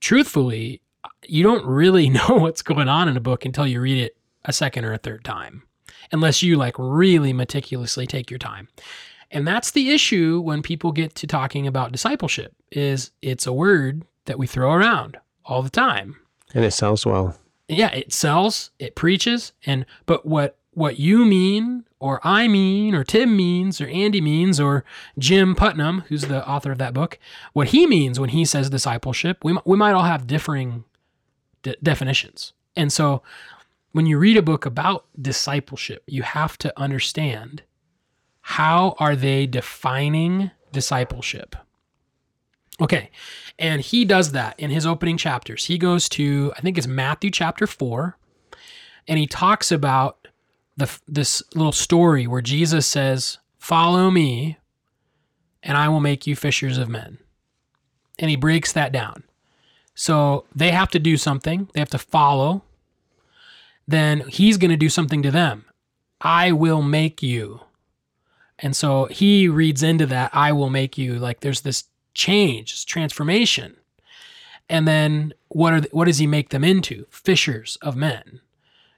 truthfully, 0.00 0.82
you 1.26 1.42
don't 1.42 1.64
really 1.64 2.08
know 2.10 2.28
what's 2.28 2.62
going 2.62 2.88
on 2.88 3.08
in 3.08 3.16
a 3.16 3.20
book 3.20 3.44
until 3.44 3.66
you 3.66 3.80
read 3.80 4.02
it 4.02 4.16
a 4.44 4.52
second 4.52 4.84
or 4.84 4.92
a 4.92 4.98
third 4.98 5.24
time, 5.24 5.62
unless 6.12 6.42
you 6.42 6.56
like 6.56 6.74
really 6.78 7.32
meticulously 7.32 8.06
take 8.06 8.30
your 8.30 8.38
time. 8.38 8.68
And 9.30 9.46
that's 9.46 9.72
the 9.72 9.90
issue 9.90 10.40
when 10.40 10.62
people 10.62 10.92
get 10.92 11.14
to 11.16 11.26
talking 11.26 11.66
about 11.66 11.92
discipleship 11.92 12.54
is 12.70 13.10
it's 13.22 13.46
a 13.46 13.52
word 13.52 14.04
that 14.26 14.38
we 14.38 14.46
throw 14.46 14.72
around 14.72 15.18
all 15.44 15.62
the 15.62 15.70
time. 15.70 16.16
and 16.54 16.64
it 16.64 16.70
sells 16.72 17.04
well. 17.04 17.36
Yeah, 17.68 17.90
it 17.92 18.12
sells, 18.12 18.70
it 18.78 18.94
preaches, 18.94 19.52
and 19.64 19.86
but 20.06 20.26
what 20.26 20.58
what 20.72 20.98
you 20.98 21.24
mean 21.24 21.84
or 22.00 22.20
I 22.24 22.48
mean 22.48 22.94
or 22.94 23.04
Tim 23.04 23.36
means 23.36 23.80
or 23.80 23.86
Andy 23.86 24.20
means 24.20 24.60
or 24.60 24.84
Jim 25.18 25.54
Putman, 25.54 26.02
who's 26.06 26.22
the 26.22 26.46
author 26.48 26.72
of 26.72 26.78
that 26.78 26.92
book, 26.92 27.18
what 27.52 27.68
he 27.68 27.86
means 27.86 28.18
when 28.20 28.30
he 28.30 28.44
says 28.44 28.68
discipleship, 28.70 29.42
we 29.42 29.56
we 29.64 29.76
might 29.76 29.92
all 29.92 30.02
have 30.02 30.26
differing 30.26 30.84
de- 31.62 31.76
definitions. 31.82 32.52
And 32.76 32.92
so 32.92 33.22
when 33.94 34.06
you 34.06 34.18
read 34.18 34.36
a 34.36 34.42
book 34.42 34.66
about 34.66 35.06
discipleship, 35.22 36.02
you 36.08 36.24
have 36.24 36.58
to 36.58 36.76
understand 36.76 37.62
how 38.40 38.96
are 38.98 39.14
they 39.14 39.46
defining 39.46 40.50
discipleship? 40.72 41.54
Okay. 42.80 43.12
And 43.56 43.80
he 43.80 44.04
does 44.04 44.32
that 44.32 44.58
in 44.58 44.70
his 44.70 44.84
opening 44.84 45.16
chapters. 45.16 45.66
He 45.66 45.78
goes 45.78 46.08
to, 46.08 46.52
I 46.56 46.60
think 46.60 46.76
it's 46.76 46.88
Matthew 46.88 47.30
chapter 47.30 47.68
4, 47.68 48.18
and 49.06 49.16
he 49.16 49.28
talks 49.28 49.70
about 49.70 50.26
the 50.76 50.90
this 51.06 51.40
little 51.54 51.70
story 51.70 52.26
where 52.26 52.42
Jesus 52.42 52.88
says, 52.88 53.38
"Follow 53.58 54.10
me, 54.10 54.58
and 55.62 55.78
I 55.78 55.88
will 55.88 56.00
make 56.00 56.26
you 56.26 56.34
fishers 56.34 56.78
of 56.78 56.88
men." 56.88 57.18
And 58.18 58.28
he 58.28 58.34
breaks 58.34 58.72
that 58.72 58.90
down. 58.90 59.22
So 59.94 60.46
they 60.52 60.72
have 60.72 60.90
to 60.90 60.98
do 60.98 61.16
something. 61.16 61.68
They 61.74 61.80
have 61.80 61.90
to 61.90 61.98
follow. 61.98 62.64
Then 63.86 64.20
he's 64.28 64.56
going 64.56 64.70
to 64.70 64.76
do 64.76 64.88
something 64.88 65.22
to 65.22 65.30
them. 65.30 65.64
I 66.20 66.52
will 66.52 66.82
make 66.82 67.22
you. 67.22 67.60
And 68.58 68.74
so 68.74 69.06
he 69.06 69.48
reads 69.48 69.82
into 69.82 70.06
that, 70.06 70.30
I 70.32 70.52
will 70.52 70.70
make 70.70 70.96
you. 70.96 71.18
Like 71.18 71.40
there's 71.40 71.62
this 71.62 71.84
change, 72.14 72.72
this 72.72 72.84
transformation. 72.84 73.76
And 74.70 74.88
then 74.88 75.34
what 75.48 75.72
are 75.72 75.80
the, 75.82 75.88
what 75.92 76.06
does 76.06 76.18
he 76.18 76.26
make 76.26 76.48
them 76.50 76.64
into? 76.64 77.06
Fishers 77.10 77.76
of 77.82 77.96
men. 77.96 78.40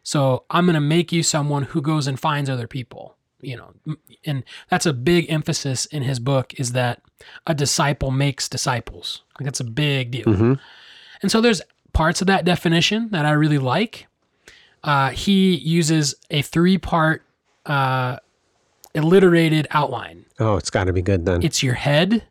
So 0.02 0.44
I'm 0.50 0.66
going 0.66 0.74
to 0.74 0.80
make 0.80 1.10
you 1.10 1.24
someone 1.24 1.64
who 1.64 1.82
goes 1.82 2.06
and 2.06 2.20
finds 2.20 2.48
other 2.48 2.68
people, 2.68 3.16
you 3.40 3.56
know. 3.56 3.96
And 4.24 4.44
that's 4.68 4.86
a 4.86 4.92
big 4.92 5.28
emphasis 5.28 5.86
in 5.86 6.04
his 6.04 6.20
book 6.20 6.54
is 6.60 6.72
that 6.72 7.02
a 7.46 7.54
disciple 7.54 8.12
makes 8.12 8.48
disciples. 8.48 9.22
Like 9.40 9.46
that's 9.46 9.58
a 9.58 9.64
big 9.64 10.12
deal. 10.12 10.32
hmm 10.32 10.52
And 11.22 11.32
so 11.32 11.40
there's 11.40 11.62
parts 11.92 12.20
of 12.20 12.28
that 12.28 12.44
definition 12.44 13.08
that 13.10 13.26
I 13.26 13.32
really 13.32 13.58
like. 13.58 14.06
Uh, 14.86 15.10
he 15.10 15.56
uses 15.56 16.14
a 16.30 16.40
three 16.42 16.78
part 16.78 17.22
uh, 17.66 18.16
alliterated 18.94 19.66
outline. 19.70 20.24
Oh, 20.38 20.56
it's 20.56 20.70
got 20.70 20.84
to 20.84 20.92
be 20.92 21.02
good 21.02 21.26
then. 21.26 21.42
It's 21.42 21.62
your 21.62 21.74
head, 21.74 22.22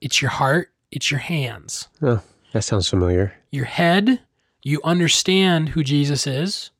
it's 0.00 0.20
your 0.20 0.30
heart, 0.30 0.70
it's 0.90 1.10
your 1.10 1.20
hands. 1.20 1.88
oh, 2.02 2.22
that 2.52 2.62
sounds 2.62 2.88
familiar. 2.88 3.32
Your 3.50 3.64
head, 3.64 4.20
you 4.62 4.80
understand 4.84 5.70
who 5.70 5.82
Jesus 5.82 6.26
is. 6.26 6.70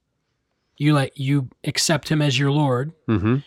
You 0.76 0.92
like 0.92 1.12
you 1.16 1.48
accept 1.64 2.10
him 2.10 2.20
as 2.20 2.38
your 2.38 2.50
Lord, 2.50 2.92
hmm 3.06 3.38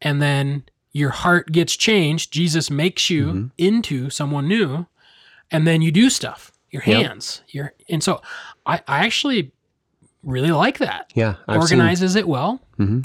and 0.00 0.20
then 0.20 0.64
your 0.90 1.10
heart 1.10 1.52
gets 1.52 1.76
changed. 1.76 2.32
Jesus 2.32 2.68
makes 2.70 3.08
you 3.08 3.26
Mhm. 3.32 3.50
into 3.56 4.10
someone 4.10 4.48
new, 4.48 4.86
and 5.52 5.64
then 5.66 5.80
you 5.80 5.92
do 5.92 6.10
stuff. 6.10 6.50
Your 6.72 6.82
Yep. 6.84 7.02
hands, 7.06 7.42
your 7.48 7.74
and 7.88 8.02
so 8.02 8.20
I, 8.66 8.78
I 8.88 9.04
actually 9.06 9.52
really 10.22 10.50
like 10.52 10.78
that. 10.78 11.10
Yeah, 11.14 11.36
I've 11.48 11.60
Organizes 11.60 12.16
it 12.16 12.26
well. 12.28 12.60
Mhm. 12.78 13.04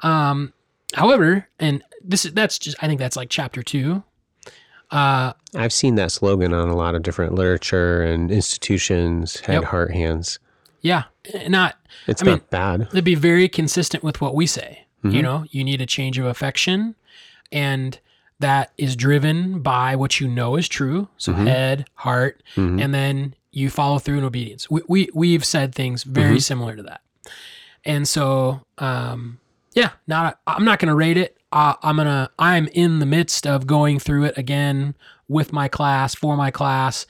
Um, 0.00 0.52
however, 0.94 1.48
and 1.58 1.82
this 2.02 2.24
is 2.24 2.32
that's 2.32 2.58
just 2.58 2.76
I 2.82 2.86
think 2.86 2.98
that's 3.00 3.16
like 3.16 3.28
chapter 3.30 3.62
two. 3.62 4.02
Uh, 4.90 5.32
I've 5.54 5.72
seen 5.72 5.96
that 5.96 6.12
slogan 6.12 6.54
on 6.54 6.68
a 6.68 6.76
lot 6.76 6.94
of 6.94 7.02
different 7.02 7.34
literature 7.34 8.02
and 8.02 8.30
institutions. 8.30 9.40
Head, 9.40 9.54
Yep. 9.54 9.64
heart, 9.64 9.92
hands. 9.92 10.38
yeah, 10.80 11.04
not 11.48 11.76
It's 12.06 12.22
I 12.22 12.26
not 12.26 12.32
mean- 12.32 12.42
bad. 12.50 12.80
it'd 12.92 13.04
be 13.04 13.14
very 13.14 13.48
consistent 13.48 14.02
with 14.02 14.20
what 14.20 14.34
we 14.34 14.46
say. 14.46 14.86
You 15.02 15.10
Mhm. 15.10 15.22
know, 15.22 15.44
you 15.50 15.62
need 15.62 15.80
a 15.80 15.86
change 15.86 16.18
of 16.18 16.24
affection, 16.26 16.94
and 17.52 17.98
that 18.40 18.72
is 18.78 18.96
driven 18.96 19.60
by 19.60 19.94
what 19.96 20.20
you 20.20 20.28
know 20.28 20.56
is 20.56 20.68
true. 20.68 21.08
So 21.18 21.32
Mhm. 21.34 21.46
head, 21.46 21.86
heart, 21.94 22.42
Mhm. 22.56 22.82
and 22.82 22.94
then 22.94 23.34
you 23.58 23.70
follow 23.70 23.98
through 23.98 24.18
in 24.18 24.24
obedience. 24.24 24.70
We, 24.70 24.82
we 24.88 25.08
we've 25.12 25.44
said 25.44 25.74
things 25.74 26.04
very 26.04 26.40
similar 26.40 26.76
to 26.76 26.82
that, 26.84 27.00
and 27.84 28.06
so 28.06 28.60
um, 28.78 29.40
yeah, 29.74 29.90
not 30.06 30.38
I'm 30.46 30.64
not 30.64 30.78
gonna 30.78 30.94
rate 30.94 31.16
it. 31.16 31.36
Uh, 31.52 31.74
I'm 31.82 31.96
gonna 31.96 32.30
I'm 32.38 32.68
in 32.68 32.98
the 32.98 33.06
midst 33.06 33.46
of 33.46 33.66
going 33.66 33.98
through 33.98 34.24
it 34.24 34.38
again 34.38 34.94
with 35.28 35.52
my 35.52 35.68
class 35.68 36.14
for 36.14 36.36
my 36.36 36.50
class, 36.50 37.06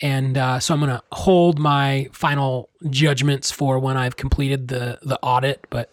and 0.00 0.36
uh, 0.36 0.60
so 0.60 0.74
I'm 0.74 0.80
gonna 0.80 1.02
hold 1.12 1.58
my 1.58 2.08
final 2.12 2.68
judgments 2.90 3.50
for 3.50 3.78
when 3.78 3.96
I've 3.96 4.16
completed 4.16 4.68
the 4.68 4.98
the 5.02 5.18
audit. 5.22 5.66
But 5.70 5.92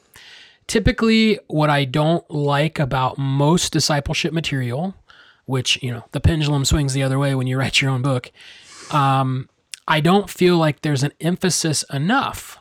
typically, 0.67 1.39
what 1.47 1.69
I 1.69 1.85
don't 1.85 2.29
like 2.29 2.79
about 2.79 3.17
most 3.17 3.73
discipleship 3.73 4.33
material, 4.33 4.95
which 5.45 5.81
you 5.83 5.91
know 5.91 6.05
the 6.11 6.19
pendulum 6.19 6.65
swings 6.65 6.93
the 6.93 7.03
other 7.03 7.19
way 7.19 7.35
when 7.35 7.47
you 7.47 7.57
write 7.59 7.81
your 7.81 7.91
own 7.91 8.01
book, 8.01 8.31
um, 8.91 9.49
I 9.89 9.99
don't 9.99 10.29
feel 10.29 10.57
like 10.57 10.81
there's 10.81 11.03
an 11.03 11.11
emphasis 11.19 11.83
enough 11.91 12.59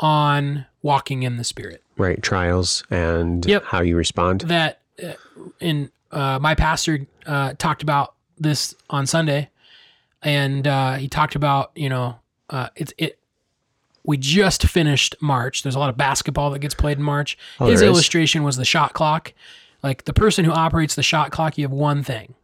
on 0.00 0.66
walking 0.82 1.22
in 1.22 1.36
the 1.36 1.44
Spirit 1.44 1.82
Right, 1.96 2.20
trials 2.22 2.82
and 2.90 3.46
Yep. 3.46 3.64
how 3.66 3.80
you 3.82 3.96
respond. 3.96 4.40
that 4.42 4.80
uh, 5.02 5.12
in 5.60 5.90
uh, 6.10 6.38
my 6.40 6.54
pastor 6.54 7.06
uh, 7.26 7.54
talked 7.58 7.82
about 7.82 8.14
this 8.38 8.74
on 8.90 9.06
Sunday, 9.06 9.48
and 10.22 10.66
uh, 10.66 10.94
he 10.94 11.08
talked 11.08 11.34
about 11.36 11.70
you 11.76 11.88
know 11.88 12.18
uh, 12.50 12.68
it's 12.74 12.92
it. 12.98 13.18
We 14.06 14.16
just 14.18 14.64
finished 14.66 15.14
March. 15.20 15.62
There's 15.62 15.76
a 15.76 15.78
lot 15.78 15.88
of 15.88 15.96
basketball 15.96 16.50
that 16.50 16.58
gets 16.58 16.74
played 16.74 16.98
in 16.98 17.02
March. 17.04 17.38
Oh, 17.60 17.66
His 17.66 17.80
there 17.80 17.88
is? 17.88 17.94
illustration 17.94 18.42
was 18.42 18.56
the 18.56 18.64
shot 18.64 18.92
clock. 18.92 19.32
Like 19.82 20.04
the 20.04 20.12
person 20.12 20.44
who 20.44 20.50
operates 20.52 20.94
the 20.94 21.02
shot 21.02 21.30
clock, 21.30 21.56
you 21.58 21.64
have 21.64 21.72
one 21.72 22.02
thing. 22.02 22.34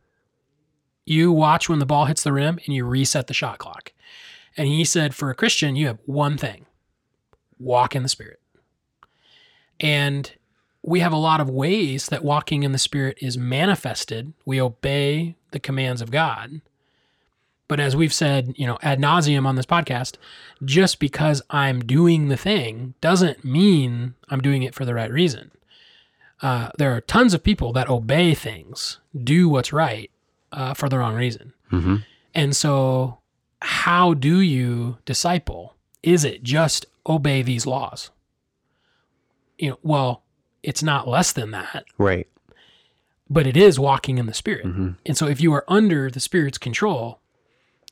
You 1.04 1.32
watch 1.32 1.68
when 1.68 1.78
the 1.78 1.86
ball 1.86 2.06
hits 2.06 2.22
the 2.22 2.32
rim 2.32 2.58
and 2.64 2.74
you 2.74 2.84
reset 2.84 3.26
the 3.26 3.34
shot 3.34 3.58
clock. 3.58 3.92
And 4.56 4.68
he 4.68 4.84
said, 4.84 5.14
for 5.14 5.30
a 5.30 5.34
Christian, 5.34 5.76
you 5.76 5.86
have 5.86 5.98
one 6.06 6.36
thing 6.36 6.66
walk 7.58 7.94
in 7.94 8.02
the 8.02 8.08
Spirit. 8.08 8.40
And 9.78 10.32
we 10.82 11.00
have 11.00 11.12
a 11.12 11.16
lot 11.16 11.40
of 11.40 11.50
ways 11.50 12.06
that 12.06 12.24
walking 12.24 12.62
in 12.62 12.72
the 12.72 12.78
Spirit 12.78 13.18
is 13.20 13.36
manifested. 13.36 14.32
We 14.44 14.60
obey 14.60 15.36
the 15.50 15.60
commands 15.60 16.00
of 16.00 16.10
God. 16.10 16.60
But 17.68 17.80
as 17.80 17.94
we've 17.94 18.12
said, 18.12 18.54
you 18.56 18.66
know, 18.66 18.78
ad 18.82 18.98
nauseum 18.98 19.46
on 19.46 19.54
this 19.54 19.66
podcast, 19.66 20.16
just 20.64 20.98
because 20.98 21.40
I'm 21.50 21.80
doing 21.80 22.28
the 22.28 22.36
thing 22.36 22.94
doesn't 23.00 23.44
mean 23.44 24.14
I'm 24.28 24.40
doing 24.40 24.62
it 24.62 24.74
for 24.74 24.84
the 24.84 24.94
right 24.94 25.10
reason. 25.10 25.52
Uh, 26.42 26.70
there 26.78 26.96
are 26.96 27.00
tons 27.00 27.34
of 27.34 27.44
people 27.44 27.72
that 27.74 27.88
obey 27.88 28.34
things, 28.34 28.98
do 29.16 29.48
what's 29.48 29.72
right 29.72 30.10
uh, 30.52 30.74
for 30.74 30.88
the 30.88 30.98
wrong 30.98 31.14
reason. 31.14 31.52
hmm 31.70 31.96
And 32.34 32.54
so, 32.56 33.18
how 33.62 34.14
do 34.14 34.40
you 34.40 34.98
disciple? 35.04 35.74
Is 36.02 36.24
it 36.24 36.42
just 36.42 36.86
obey 37.06 37.42
these 37.42 37.66
laws? 37.66 38.10
You 39.58 39.70
know, 39.70 39.78
well, 39.82 40.22
it's 40.62 40.82
not 40.82 41.06
less 41.08 41.32
than 41.32 41.50
that. 41.52 41.84
Right. 41.98 42.26
but 43.32 43.46
it 43.46 43.56
is 43.56 43.78
walking 43.78 44.18
in 44.18 44.26
the 44.26 44.34
Spirit. 44.34 44.66
Mhm. 44.66 44.96
And 45.06 45.16
so 45.16 45.28
if 45.28 45.40
you 45.40 45.52
are 45.52 45.64
under 45.68 46.10
the 46.10 46.18
Spirit's 46.18 46.58
control, 46.58 47.20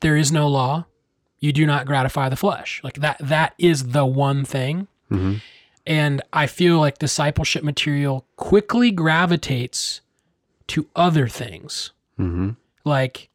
there 0.00 0.16
is 0.16 0.32
no 0.32 0.48
law. 0.48 0.86
You 1.38 1.52
do 1.52 1.64
not 1.64 1.86
gratify 1.86 2.28
the 2.28 2.34
flesh. 2.36 2.80
Like 2.82 2.94
that 3.00 3.18
that 3.20 3.54
is 3.56 3.90
the 3.92 4.04
one 4.04 4.44
thing. 4.44 4.88
Mhm. 5.12 5.40
And 5.86 6.22
I 6.32 6.46
feel 6.48 6.80
like 6.80 6.98
discipleship 6.98 7.62
material 7.62 8.26
quickly 8.34 8.90
gravitates 8.90 10.00
to 10.68 10.88
other 10.96 11.28
things 11.28 11.92
Mhm. 12.18 12.56
like 12.84 13.28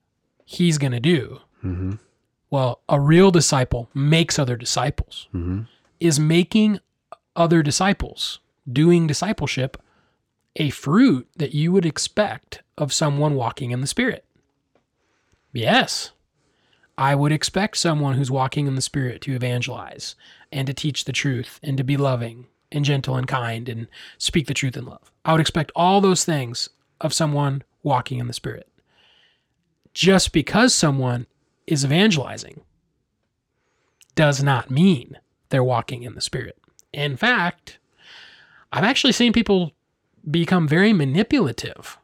he's 0.45 0.77
going 0.77 0.91
to 0.91 0.99
do. 0.99 1.39
Mhm. 1.63 1.99
Well, 2.49 2.81
a 2.89 2.99
real 2.99 3.31
disciple 3.31 3.89
makes 3.93 4.37
other 4.37 4.55
disciples. 4.57 5.27
Mhm. 5.33 5.67
Is 5.99 6.19
making 6.19 6.79
other 7.35 7.63
disciples, 7.63 8.39
doing 8.71 9.07
discipleship, 9.07 9.81
a 10.55 10.69
fruit 10.69 11.27
that 11.35 11.53
you 11.53 11.71
would 11.71 11.85
expect 11.85 12.61
of 12.77 12.91
someone 12.93 13.35
walking 13.35 13.71
in 13.71 13.81
the 13.81 13.87
Spirit? 13.87 14.25
Yes. 15.51 16.11
I 16.97 17.15
would 17.15 17.31
expect 17.31 17.77
someone 17.77 18.15
who's 18.15 18.29
walking 18.31 18.67
in 18.67 18.75
the 18.75 18.81
Spirit 18.81 19.21
to 19.21 19.33
evangelize 19.33 20.15
and 20.51 20.67
to 20.67 20.73
teach 20.73 21.05
the 21.05 21.11
truth 21.11 21.59
and 21.63 21.75
to 21.77 21.83
be 21.83 21.97
loving 21.97 22.47
and 22.71 22.85
gentle 22.85 23.15
and 23.15 23.27
kind 23.27 23.67
and 23.69 23.87
speak 24.17 24.47
the 24.47 24.53
truth 24.53 24.77
in 24.77 24.85
love. 24.85 25.11
I 25.25 25.31
would 25.31 25.41
expect 25.41 25.71
all 25.75 26.01
those 26.01 26.23
things 26.23 26.69
of 27.01 27.13
someone 27.13 27.63
walking 27.81 28.19
in 28.19 28.27
the 28.27 28.33
Spirit. 28.33 28.67
Just 29.93 30.31
because 30.31 30.73
someone 30.73 31.27
is 31.67 31.85
evangelizing 31.85 32.62
does 34.15 34.43
not 34.43 34.69
mean 34.71 35.17
they're 35.50 35.63
walking 35.63 36.03
in 36.03 36.15
the 36.15 36.21
Spirit. 36.21 36.57
In 36.91 37.15
fact, 37.17 37.79
I've 38.71 38.83
actually 38.83 39.13
seen 39.13 39.33
people 39.33 39.73
become 40.29 40.67
very 40.67 40.93
manipulative 40.93 41.97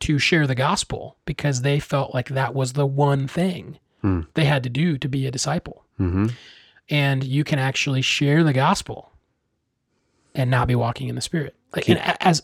to 0.00 0.18
share 0.18 0.46
the 0.46 0.54
gospel 0.54 1.16
because 1.24 1.62
they 1.62 1.78
felt 1.78 2.14
like 2.14 2.28
that 2.30 2.54
was 2.54 2.72
the 2.72 2.86
one 2.86 3.26
thing 3.28 3.78
Hmm. 4.00 4.22
they 4.32 4.46
had 4.46 4.62
to 4.62 4.70
do 4.70 4.96
to 4.96 5.08
be 5.08 5.26
a 5.26 5.30
disciple. 5.30 5.84
Mhm. 5.98 6.32
And 6.88 7.22
you 7.22 7.44
can 7.44 7.58
actually 7.58 8.00
share 8.00 8.42
the 8.42 8.54
gospel 8.54 9.12
and 10.34 10.50
not 10.50 10.68
be 10.68 10.74
walking 10.74 11.08
in 11.08 11.16
the 11.16 11.20
spirit. 11.20 11.54
Like 11.76 11.88
as 11.90 12.42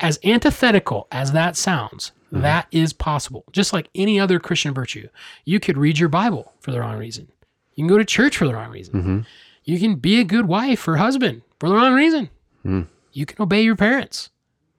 as 0.00 0.18
antithetical 0.22 1.08
as 1.10 1.32
that 1.32 1.56
sounds, 1.56 2.12
that 2.32 2.66
is 2.70 2.92
possible. 2.92 3.44
Just 3.52 3.72
like 3.72 3.88
any 3.94 4.18
other 4.20 4.38
Christian 4.38 4.74
virtue. 4.74 5.08
You 5.44 5.60
could 5.60 5.76
read 5.78 5.98
your 5.98 6.08
Bible 6.08 6.52
for 6.60 6.70
the 6.72 6.80
wrong 6.80 6.98
reason. 6.98 7.28
You 7.74 7.84
can 7.84 7.88
go 7.88 7.98
to 7.98 8.04
church 8.04 8.36
for 8.36 8.46
the 8.46 8.54
wrong 8.54 8.70
reason. 8.70 8.94
Mhm. 9.02 9.26
You 9.64 9.78
can 9.78 9.96
be 9.96 10.20
a 10.20 10.24
good 10.24 10.46
wife 10.46 10.86
or 10.88 10.96
husband 10.96 11.42
for 11.60 11.68
the 11.68 11.74
wrong 11.74 11.94
reason. 11.94 12.30
Hmm. 12.62 12.82
You 13.12 13.26
can 13.26 13.40
obey 13.42 13.62
your 13.62 13.76
parents 13.76 14.30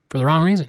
for 0.08 0.18
the 0.18 0.24
wrong 0.24 0.42
reason. 0.44 0.68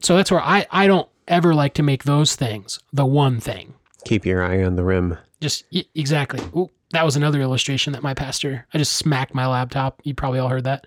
So 0.00 0.16
that's 0.16 0.30
where 0.30 0.40
I, 0.40 0.66
I 0.70 0.86
don't 0.86 1.08
ever 1.28 1.54
like 1.54 1.74
to 1.74 1.82
make 1.82 2.04
those 2.04 2.34
things 2.36 2.78
the 2.92 3.04
one 3.06 3.40
thing. 3.40 3.74
Keep 4.04 4.24
your 4.26 4.42
eye 4.42 4.62
on 4.62 4.76
the 4.76 4.84
rim. 4.84 5.18
Just 5.40 5.64
exactly. 5.94 6.40
Ooh, 6.56 6.70
that 6.92 7.04
was 7.04 7.16
another 7.16 7.40
illustration 7.40 7.92
that 7.92 8.02
my 8.02 8.14
pastor. 8.14 8.66
I 8.72 8.78
just 8.78 8.94
smacked 8.94 9.34
my 9.34 9.46
laptop. 9.46 10.00
You 10.04 10.14
probably 10.14 10.38
all 10.38 10.48
heard 10.48 10.64
that. 10.64 10.86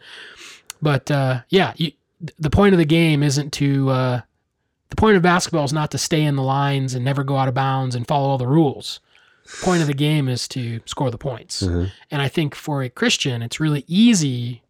But 0.81 1.09
uh, 1.11 1.41
yeah, 1.49 1.73
you, 1.77 1.91
the 2.39 2.49
point 2.49 2.73
of 2.73 2.79
the 2.79 2.85
game 2.85 3.23
isn't 3.23 3.51
to. 3.53 3.89
Uh, 3.89 4.21
the 4.89 4.95
point 4.95 5.15
of 5.17 5.23
basketball 5.23 5.63
is 5.65 5.73
not 5.73 5.89
to 5.91 5.97
stay 5.97 6.21
in 6.23 6.35
the 6.35 6.43
lines 6.43 6.93
and 6.93 7.03
never 7.03 7.23
go 7.23 7.35
out 7.37 7.47
of 7.47 7.55
bounds 7.55 7.95
and 7.95 8.07
follow 8.07 8.29
all 8.29 8.37
the 8.37 8.45
rules. 8.47 8.99
The 9.45 9.65
point 9.65 9.81
of 9.81 9.87
the 9.87 9.93
game 9.95 10.29
is 10.29 10.47
to 10.49 10.81
score 10.85 11.09
the 11.09 11.17
points. 11.17 11.63
Mhm. 11.63 11.91
And 12.11 12.21
I 12.21 12.27
think 12.27 12.53
for 12.53 12.83
a 12.83 12.89
Christian, 12.89 13.41
it's 13.41 13.59
really 13.59 13.83
easy 13.87 14.61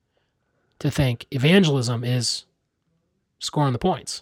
to 0.79 0.89
think 0.89 1.25
evangelism 1.31 2.03
is 2.05 2.45
scoring 3.39 3.73
the 3.73 3.79
points. 3.79 4.21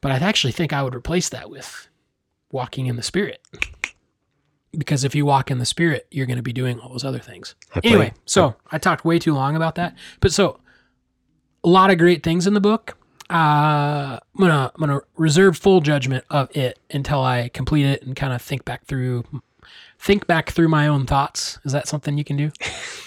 But 0.00 0.10
I 0.10 0.16
actually 0.16 0.52
think 0.52 0.72
I 0.72 0.82
would 0.82 0.94
replace 0.94 1.28
that 1.28 1.48
with 1.50 1.88
walking 2.50 2.86
in 2.86 2.96
the 2.96 3.02
Spirit. 3.02 3.40
Because 4.76 5.04
if 5.04 5.14
you 5.14 5.24
walk 5.24 5.50
in 5.50 5.58
the 5.58 5.64
Spirit, 5.66 6.06
you're 6.10 6.26
going 6.26 6.36
to 6.36 6.42
be 6.42 6.52
doing 6.52 6.78
all 6.80 6.90
those 6.90 7.04
other 7.04 7.18
things. 7.18 7.54
I 7.74 7.80
play- 7.80 7.90
Anyway, 7.90 8.12
so 8.26 8.56
I 8.72 8.78
talked 8.78 9.04
way 9.04 9.18
too 9.18 9.34
long 9.34 9.56
about 9.56 9.76
that. 9.76 9.94
But 10.20 10.32
so 10.32 10.60
a 11.64 11.68
lot 11.68 11.90
of 11.90 11.98
great 11.98 12.22
things 12.22 12.46
in 12.46 12.54
the 12.54 12.60
book. 12.60 12.96
Uh, 13.30 14.18
I'm 14.18 14.40
gonna 14.40 14.72
I'm 14.74 14.80
gonna 14.80 15.00
reserve 15.16 15.58
full 15.58 15.80
judgment 15.80 16.24
of 16.30 16.54
it 16.56 16.78
until 16.90 17.22
I 17.22 17.48
complete 17.50 17.84
it 17.84 18.02
and 18.02 18.16
kind 18.16 18.32
of 18.32 18.40
think 18.40 18.64
back 18.64 18.86
through 18.86 19.24
think 19.98 20.26
back 20.26 20.50
through 20.50 20.68
my 20.68 20.86
own 20.86 21.06
thoughts. 21.06 21.58
Is 21.64 21.72
that 21.72 21.88
something 21.88 22.16
you 22.16 22.24
can 22.24 22.36
do? 22.36 22.50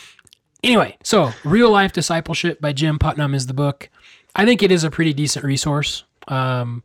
anyway, 0.63 0.97
so 1.03 1.31
Real 1.43 1.71
Life 1.71 1.93
Discipleship 1.93 2.61
by 2.61 2.73
Jim 2.73 2.99
Putman 2.99 3.33
is 3.33 3.47
the 3.47 3.53
book. 3.53 3.89
I 4.35 4.45
think 4.45 4.61
it 4.61 4.71
is 4.71 4.83
a 4.83 4.91
pretty 4.91 5.13
decent 5.13 5.43
resource. 5.43 6.03
Um, 6.27 6.83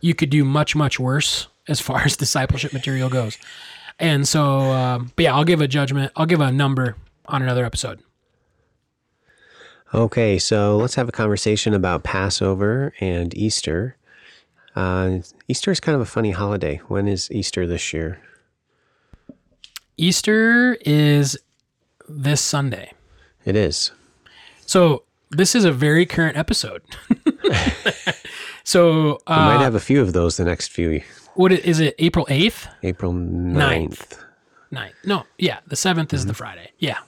you 0.00 0.14
could 0.14 0.30
do 0.30 0.44
much 0.44 0.74
much 0.74 0.98
worse 0.98 1.48
as 1.68 1.80
far 1.80 2.00
as 2.00 2.16
discipleship 2.16 2.72
material 2.72 3.10
goes. 3.10 3.36
And 3.98 4.26
so, 4.26 4.60
um, 4.70 5.12
but 5.16 5.24
yeah, 5.24 5.34
I'll 5.34 5.44
give 5.44 5.60
a 5.60 5.68
judgment. 5.68 6.12
I'll 6.16 6.26
give 6.26 6.40
a 6.40 6.52
number 6.52 6.96
on 7.26 7.42
another 7.42 7.64
episode. 7.64 8.00
Okay, 9.94 10.38
so 10.38 10.76
let's 10.76 10.96
have 10.96 11.08
a 11.08 11.12
conversation 11.12 11.72
about 11.74 12.02
Passover 12.02 12.92
and 13.00 13.36
Easter. 13.36 13.96
Uh, 14.76 15.18
Easter 15.48 15.70
is 15.70 15.80
kind 15.80 15.96
of 15.96 16.02
a 16.02 16.06
funny 16.06 16.30
holiday. 16.30 16.76
When 16.88 17.08
is 17.08 17.30
Easter 17.30 17.66
this 17.66 17.92
year? 17.92 18.20
Easter 19.96 20.74
is 20.82 21.38
this 22.08 22.40
Sunday. 22.40 22.92
It 23.44 23.56
is. 23.56 23.92
So 24.66 25.04
this 25.30 25.54
is 25.54 25.64
a 25.64 25.72
very 25.72 26.06
current 26.06 26.36
episode. 26.36 26.82
so 28.64 29.20
We 29.26 29.34
might 29.34 29.56
uh, 29.56 29.60
have 29.60 29.74
a 29.74 29.80
few 29.80 30.00
of 30.02 30.12
those 30.12 30.36
the 30.36 30.44
next 30.44 30.68
few 30.70 31.02
what 31.38 31.52
is 31.52 31.78
it? 31.78 31.94
April 32.00 32.26
eighth, 32.28 32.66
April 32.82 33.12
9th. 33.12 33.52
Ninth. 33.52 34.24
9th? 34.72 34.92
No, 35.04 35.22
yeah, 35.38 35.60
the 35.68 35.76
7th 35.76 36.12
is 36.12 36.26
the 36.26 36.34
Friday. 36.34 36.72
Yeah, 36.80 36.98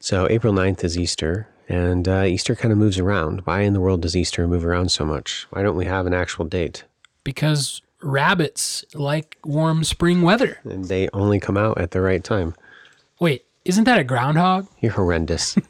So 0.00 0.26
April 0.30 0.52
9th 0.52 0.82
is 0.82 0.98
Easter, 0.98 1.46
and 1.68 2.08
uh, 2.08 2.24
Easter 2.24 2.56
kind 2.56 2.72
of 2.72 2.78
moves 2.78 2.98
around. 2.98 3.42
Why 3.44 3.60
in 3.60 3.74
the 3.74 3.80
world 3.80 4.02
does 4.02 4.16
Easter 4.16 4.48
move 4.48 4.64
around 4.64 4.90
so 4.90 5.04
much? 5.04 5.46
Why 5.50 5.62
don't 5.62 5.76
we 5.76 5.84
have 5.84 6.06
an 6.06 6.14
actual 6.14 6.44
date? 6.44 6.84
because 7.24 7.82
rabbits 8.02 8.84
like 8.94 9.38
warm 9.44 9.84
spring 9.84 10.22
weather. 10.22 10.58
And 10.64 10.86
they 10.86 11.08
only 11.12 11.38
come 11.38 11.56
out 11.56 11.78
at 11.78 11.90
the 11.90 12.00
right 12.00 12.22
time. 12.24 12.54
Wait, 13.20 13.44
isn't 13.64 13.84
that 13.84 13.98
a 13.98 14.04
groundhog? 14.04 14.66
You're 14.80 14.92
horrendous. 14.92 15.56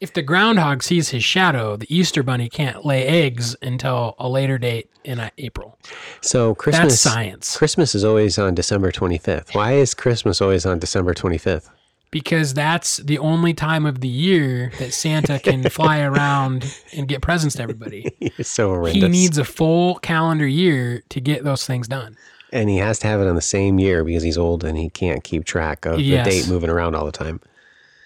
If 0.00 0.14
the 0.14 0.22
groundhog 0.22 0.82
sees 0.82 1.10
his 1.10 1.22
shadow, 1.22 1.76
the 1.76 1.94
Easter 1.94 2.22
bunny 2.22 2.48
can't 2.48 2.86
lay 2.86 3.06
eggs 3.06 3.54
until 3.60 4.14
a 4.18 4.30
later 4.30 4.56
date 4.56 4.88
in 5.04 5.20
uh, 5.20 5.28
April. 5.36 5.78
So 6.22 6.54
Christmas 6.54 6.92
That's 6.94 7.00
science. 7.02 7.54
Christmas 7.54 7.94
is 7.94 8.02
always 8.02 8.38
on 8.38 8.54
December 8.54 8.90
25th. 8.92 9.54
Why 9.54 9.72
is 9.72 9.92
Christmas 9.92 10.40
always 10.40 10.64
on 10.64 10.78
December 10.78 11.12
25th? 11.12 11.68
Because 12.10 12.54
that's 12.54 12.96
the 12.98 13.18
only 13.18 13.54
time 13.54 13.86
of 13.86 14.00
the 14.00 14.08
year 14.08 14.72
that 14.78 14.92
Santa 14.92 15.38
can 15.38 15.62
fly 15.70 16.00
around 16.00 16.64
and 16.96 17.06
get 17.08 17.20
presents 17.22 17.56
to 17.56 17.62
everybody. 17.62 18.12
It's 18.20 18.48
so 18.48 18.68
horrendous. 18.70 19.02
He 19.02 19.08
needs 19.08 19.38
a 19.38 19.44
full 19.44 19.96
calendar 19.96 20.46
year 20.46 21.02
to 21.10 21.20
get 21.20 21.44
those 21.44 21.64
things 21.66 21.86
done. 21.88 22.16
and 22.52 22.68
he 22.68 22.78
has 22.78 22.98
to 23.00 23.06
have 23.06 23.20
it 23.20 23.28
on 23.28 23.36
the 23.36 23.40
same 23.40 23.78
year 23.78 24.02
because 24.02 24.22
he's 24.24 24.36
old 24.38 24.64
and 24.64 24.76
he 24.76 24.90
can't 24.90 25.22
keep 25.22 25.44
track 25.44 25.86
of 25.86 26.00
Yes. 26.00 26.24
the 26.26 26.30
date 26.30 26.48
moving 26.48 26.68
around 26.70 26.96
all 26.96 27.04
the 27.06 27.12
time. 27.12 27.40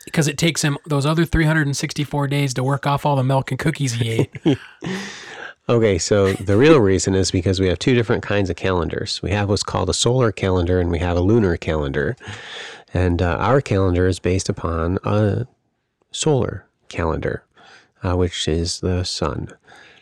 Because 0.05 0.29
it 0.29 0.37
takes 0.37 0.61
him 0.61 0.77
those 0.87 1.07
other 1.07 1.25
364 1.25 2.29
days 2.29 2.53
to 2.55 2.63
work 2.63 2.87
off 2.87 3.07
all 3.07 3.17
the 3.17 3.25
milk 3.25 3.51
and 3.51 3.59
cookies 3.59 3.95
he 3.95 4.11
ate. 4.11 4.31
Okay, 5.67 5.97
so 5.97 6.35
the 6.35 6.59
real 6.59 6.79
reason 6.79 7.15
is 7.15 7.31
because 7.31 7.59
we 7.59 7.69
have 7.69 7.79
two 7.79 7.95
different 7.95 8.23
kinds 8.23 8.51
of 8.51 8.57
calendars. 8.57 9.23
We 9.23 9.31
have 9.31 9.49
what's 9.49 9.63
called 9.63 9.89
a 9.89 9.95
solar 9.95 10.31
calendar 10.31 10.79
and 10.79 10.91
we 10.91 10.99
have 10.99 11.17
a 11.17 11.21
lunar 11.23 11.57
calendar. 11.57 12.17
And 12.95 13.21
uh, 13.21 13.37
our 13.41 13.61
calendar 13.61 14.07
is 14.07 14.19
based 14.21 14.49
upon 14.49 14.99
a 15.05 15.47
solar 16.13 16.67
calendar, 16.89 17.45
uh, 18.03 18.15
which 18.17 18.47
is 18.49 18.81
the 18.81 19.03
sun. 19.05 19.49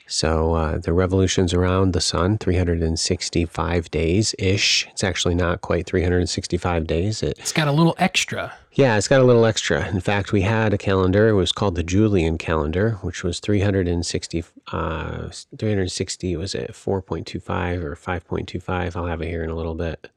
So 0.07 0.53
uh, 0.53 0.77
the 0.77 0.93
revolutions 0.93 1.55
around 1.55 1.93
the 1.95 2.01
sun, 2.03 2.37
365 2.37 3.91
days 3.91 4.35
ish. 4.39 4.87
It's 4.91 5.03
actually 5.03 5.35
not 5.35 5.63
quite 5.63 5.87
365 5.87 6.87
days. 6.87 7.23
It, 7.23 7.39
It's 7.39 7.53
got 7.53 7.67
a 7.67 7.73
little 7.73 7.95
extra. 7.97 8.53
yeah, 8.75 8.99
it's 8.99 9.09
got 9.09 9.23
a 9.23 9.25
little 9.25 9.47
extra. 9.47 9.89
In 9.89 10.01
fact, 10.01 10.31
we 10.31 10.43
had 10.43 10.75
a 10.75 10.79
calendar. 10.79 11.29
It 11.29 11.33
was 11.35 11.51
called 11.51 11.77
the 11.77 11.83
Julian 11.83 12.37
calendar, 12.37 12.99
which 13.01 13.25
was 13.25 13.41
360, 13.41 14.45
uh, 14.71 15.29
360, 15.57 16.37
was 16.37 16.55
it 16.55 16.73
4.25 16.73 17.83
or 17.83 17.97
5.25? 17.97 18.95
I'll 18.97 19.07
have 19.07 19.23
it 19.23 19.29
here 19.29 19.43
in 19.43 19.49
a 19.49 19.57
little 19.57 19.75
bit. 19.75 20.11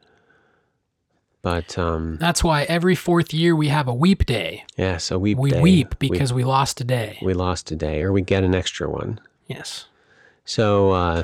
But 1.45 1.77
um, 1.77 2.17
That's 2.19 2.43
why 2.43 2.63
every 2.63 2.95
fourth 2.95 3.31
year 3.31 3.55
we 3.55 3.67
have 3.67 3.88
a 3.88 3.93
weep 3.93 4.25
day. 4.25 4.63
yeah, 4.77 4.97
so 4.97 5.19
we 5.19 5.36
We 5.36 5.51
day. 5.51 5.62
weep 5.62 5.99
because 5.99 6.34
we, 6.34 6.43
lost 6.43 6.81
a 6.81 6.84
day. 6.84 7.19
we, 7.21 7.27
we 7.27 7.34
lost 7.36 7.69
a 7.69 7.75
day 7.75 8.01
or 8.01 8.12
we 8.12 8.23
get 8.23 8.43
an 8.43 8.55
extra 8.55 8.89
one. 8.89 9.19
yes. 9.45 9.86
So 10.43 10.89
uh, 10.91 11.23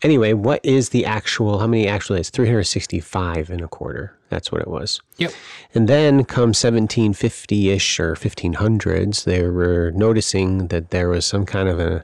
anyway, 0.00 0.32
what 0.32 0.64
is 0.64 0.88
the 0.90 1.04
actual? 1.04 1.58
How 1.58 1.66
many 1.66 1.86
actually? 1.86 2.20
It's 2.20 2.30
365 2.30 3.50
and 3.50 3.60
a 3.60 3.68
quarter. 3.68 4.16
That's 4.30 4.50
what 4.50 4.62
it 4.62 4.68
was. 4.68 5.02
Yep. 5.18 5.32
And 5.74 5.88
then 5.88 6.24
come 6.24 6.52
1750-ish 6.52 8.00
or 8.00 8.14
1500s, 8.14 9.24
they 9.24 9.42
were 9.42 9.92
noticing 9.94 10.68
that 10.68 10.88
there 10.90 11.10
was 11.10 11.26
some 11.26 11.44
kind 11.44 11.68
of 11.68 11.78
a, 11.78 12.02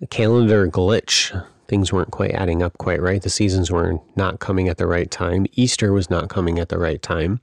a 0.00 0.06
calendar 0.06 0.66
glitch. 0.68 1.32
Things 1.68 1.92
weren't 1.92 2.10
quite 2.10 2.32
adding 2.32 2.60
up 2.62 2.76
quite 2.78 3.00
right. 3.00 3.22
The 3.22 3.30
seasons 3.30 3.70
were 3.70 4.00
not 4.16 4.40
coming 4.40 4.68
at 4.68 4.78
the 4.78 4.86
right 4.86 5.10
time. 5.10 5.46
Easter 5.52 5.92
was 5.92 6.10
not 6.10 6.28
coming 6.28 6.58
at 6.58 6.70
the 6.70 6.78
right 6.78 7.00
time. 7.00 7.40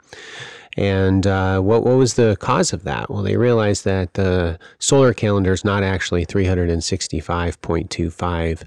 And 0.77 1.25
uh, 1.25 1.61
what, 1.61 1.83
what 1.83 1.95
was 1.95 2.15
the 2.15 2.35
cause 2.39 2.73
of 2.73 2.83
that? 2.83 3.09
Well, 3.09 3.23
they 3.23 3.37
realized 3.37 3.85
that 3.85 4.15
the 4.15 4.59
solar 4.79 5.13
calendar 5.13 5.53
is 5.53 5.63
not 5.63 5.83
actually 5.83 6.25
365.25 6.25 8.63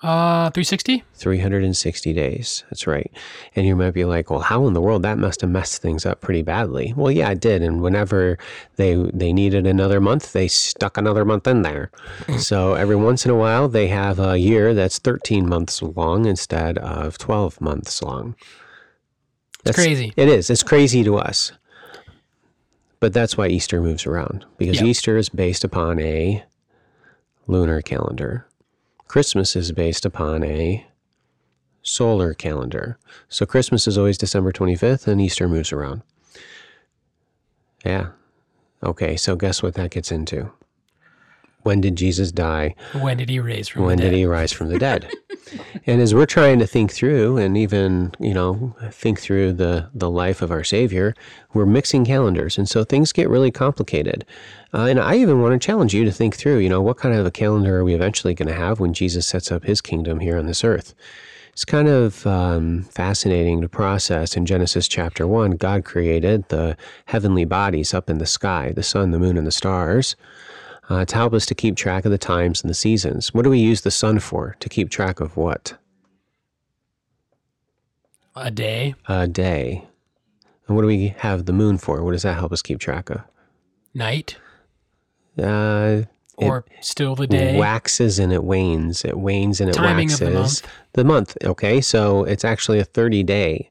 Uh, 0.00 0.48
360? 0.50 1.02
360 1.14 2.12
days. 2.12 2.62
That's 2.70 2.86
right. 2.86 3.10
And 3.56 3.66
you 3.66 3.74
might 3.74 3.90
be 3.94 4.04
like, 4.04 4.30
well, 4.30 4.38
how 4.40 4.64
in 4.68 4.72
the 4.72 4.80
world 4.80 5.02
that 5.02 5.18
must 5.18 5.40
have 5.40 5.50
messed 5.50 5.82
things 5.82 6.06
up 6.06 6.20
pretty 6.20 6.42
badly. 6.42 6.94
Well, 6.96 7.10
yeah, 7.10 7.30
it 7.30 7.40
did. 7.40 7.62
And 7.62 7.82
whenever 7.82 8.38
they 8.76 8.94
they 9.12 9.32
needed 9.32 9.66
another 9.66 10.00
month, 10.00 10.32
they 10.32 10.46
stuck 10.46 10.96
another 10.96 11.24
month 11.24 11.48
in 11.48 11.62
there. 11.62 11.90
so 12.38 12.74
every 12.74 12.94
once 12.94 13.24
in 13.24 13.32
a 13.32 13.36
while, 13.36 13.68
they 13.68 13.88
have 13.88 14.20
a 14.20 14.38
year 14.38 14.72
that's 14.72 15.00
13 15.00 15.48
months 15.48 15.82
long 15.82 16.26
instead 16.26 16.78
of 16.78 17.18
12 17.18 17.60
months 17.60 18.00
long. 18.00 18.36
It's 19.64 19.76
crazy. 19.76 20.12
It 20.16 20.28
is. 20.28 20.48
It's 20.48 20.62
crazy 20.62 21.02
to 21.02 21.16
us. 21.18 21.50
But 23.00 23.12
that's 23.12 23.36
why 23.36 23.48
Easter 23.48 23.80
moves 23.80 24.06
around 24.06 24.44
because 24.58 24.76
Yep. 24.76 24.84
Easter 24.86 25.16
is 25.16 25.28
based 25.28 25.64
upon 25.64 25.98
a 26.00 26.44
lunar 27.48 27.82
calendar. 27.82 28.47
Christmas 29.08 29.56
is 29.56 29.72
based 29.72 30.04
upon 30.04 30.44
a 30.44 30.86
solar 31.82 32.34
calendar. 32.34 32.98
So 33.28 33.46
Christmas 33.46 33.88
is 33.88 33.96
always 33.96 34.18
December 34.18 34.52
25th 34.52 35.06
and 35.06 35.20
Easter 35.20 35.48
moves 35.48 35.72
around. 35.72 36.02
Yeah. 37.84 38.10
Okay, 38.82 39.16
so 39.16 39.34
guess 39.34 39.62
what 39.62 39.74
that 39.74 39.90
gets 39.90 40.12
into? 40.12 40.52
When 41.68 41.82
did 41.82 41.96
Jesus 41.96 42.32
die? 42.32 42.74
When 42.94 43.18
did 43.18 43.28
he 43.28 43.40
raise 43.40 43.68
from 43.68 43.84
when 43.84 43.98
the 43.98 44.04
did 44.04 44.14
he 44.14 44.24
rise 44.24 44.52
from 44.52 44.70
the 44.70 44.78
dead? 44.88 45.06
And 45.84 46.00
as 46.00 46.14
we're 46.14 46.24
trying 46.24 46.58
to 46.60 46.66
think 46.66 46.90
through 46.90 47.36
and 47.36 47.58
even 47.58 48.12
you 48.18 48.32
know 48.32 48.74
think 48.90 49.20
through 49.20 49.52
the 49.52 49.90
the 49.92 50.08
life 50.08 50.40
of 50.40 50.50
our 50.50 50.64
savior 50.64 51.14
we're 51.52 51.66
mixing 51.66 52.06
calendars. 52.06 52.56
And 52.56 52.66
so 52.66 52.84
things 52.84 53.12
get 53.12 53.28
really 53.28 53.50
complicated. 53.50 54.24
Uh, 54.72 54.86
and 54.86 54.98
i 54.98 55.14
even 55.14 55.42
want 55.42 55.52
to 55.52 55.66
challenge 55.66 55.92
you 55.92 56.06
to 56.06 56.12
think 56.12 56.36
through 56.36 56.56
you 56.58 56.70
know 56.70 56.80
what 56.80 56.96
kind 56.96 57.14
of 57.14 57.26
a 57.26 57.30
calendar 57.30 57.76
are 57.78 57.84
we 57.84 57.92
eventually 57.94 58.34
going 58.34 58.48
to 58.48 58.54
have 58.54 58.80
when 58.80 58.92
jesus 58.92 59.26
sets 59.26 59.50
up 59.50 59.64
his 59.64 59.80
kingdom 59.82 60.20
here 60.20 60.38
on 60.38 60.46
this 60.46 60.64
earth? 60.64 60.94
It's 61.52 61.66
kind 61.66 61.88
of 61.88 62.26
um, 62.26 62.84
fascinating 62.84 63.60
to 63.60 63.68
process. 63.68 64.36
In 64.36 64.46
Genesis 64.46 64.86
chapter 64.86 65.26
1, 65.26 65.52
God 65.52 65.84
created 65.84 66.48
the 66.50 66.76
heavenly 67.06 67.44
bodies 67.44 67.92
up 67.92 68.08
in 68.08 68.18
the 68.18 68.26
sky, 68.26 68.72
the 68.72 68.84
sun, 68.84 69.10
the 69.10 69.18
moon, 69.18 69.36
and 69.36 69.46
the 69.46 69.50
stars 69.50 70.14
uh, 70.88 71.04
to 71.04 71.14
help 71.14 71.32
us 71.34 71.44
to 71.46 71.54
keep 71.54 71.76
track 71.76 72.04
of 72.04 72.10
the 72.10 72.18
times 72.18 72.62
and 72.62 72.70
the 72.70 72.74
seasons. 72.74 73.32
What 73.34 73.42
do 73.42 73.50
we 73.50 73.58
use 73.58 73.82
the 73.82 73.90
sun 73.90 74.18
for? 74.20 74.56
To 74.60 74.68
keep 74.68 74.90
track 74.90 75.20
of 75.20 75.36
what? 75.36 75.74
A 78.36 78.50
day, 78.50 78.94
A 79.08 79.26
day. 79.26 79.84
And 80.66 80.76
what 80.76 80.82
do 80.82 80.88
we 80.88 81.08
have 81.18 81.46
the 81.46 81.52
moon 81.52 81.76
for? 81.78 82.02
What 82.04 82.12
does 82.12 82.22
that 82.22 82.34
help 82.38 82.52
us 82.52 82.62
keep 82.62 82.78
track 82.78 83.10
of? 83.10 83.22
night, 83.94 84.36
Uh, 85.42 86.02
or 86.36 86.64
still 86.80 87.16
the 87.16 87.26
day. 87.26 87.58
waxes 87.58 88.18
and 88.20 88.32
it 88.32 88.44
wanes. 88.44 89.04
It 89.04 89.18
wanes 89.18 89.60
and 89.60 89.68
it 89.70 89.72
Timing 89.72 90.12
of 90.12 90.20
waxes. 90.20 90.20
the 90.20 90.30
month. 90.30 90.66
The 90.92 91.04
month. 91.04 91.36
Okay, 91.44 91.80
so 91.80 92.22
it's 92.24 92.44
actually 92.44 92.78
a 92.78 92.84
30 92.84 93.24
day 93.24 93.70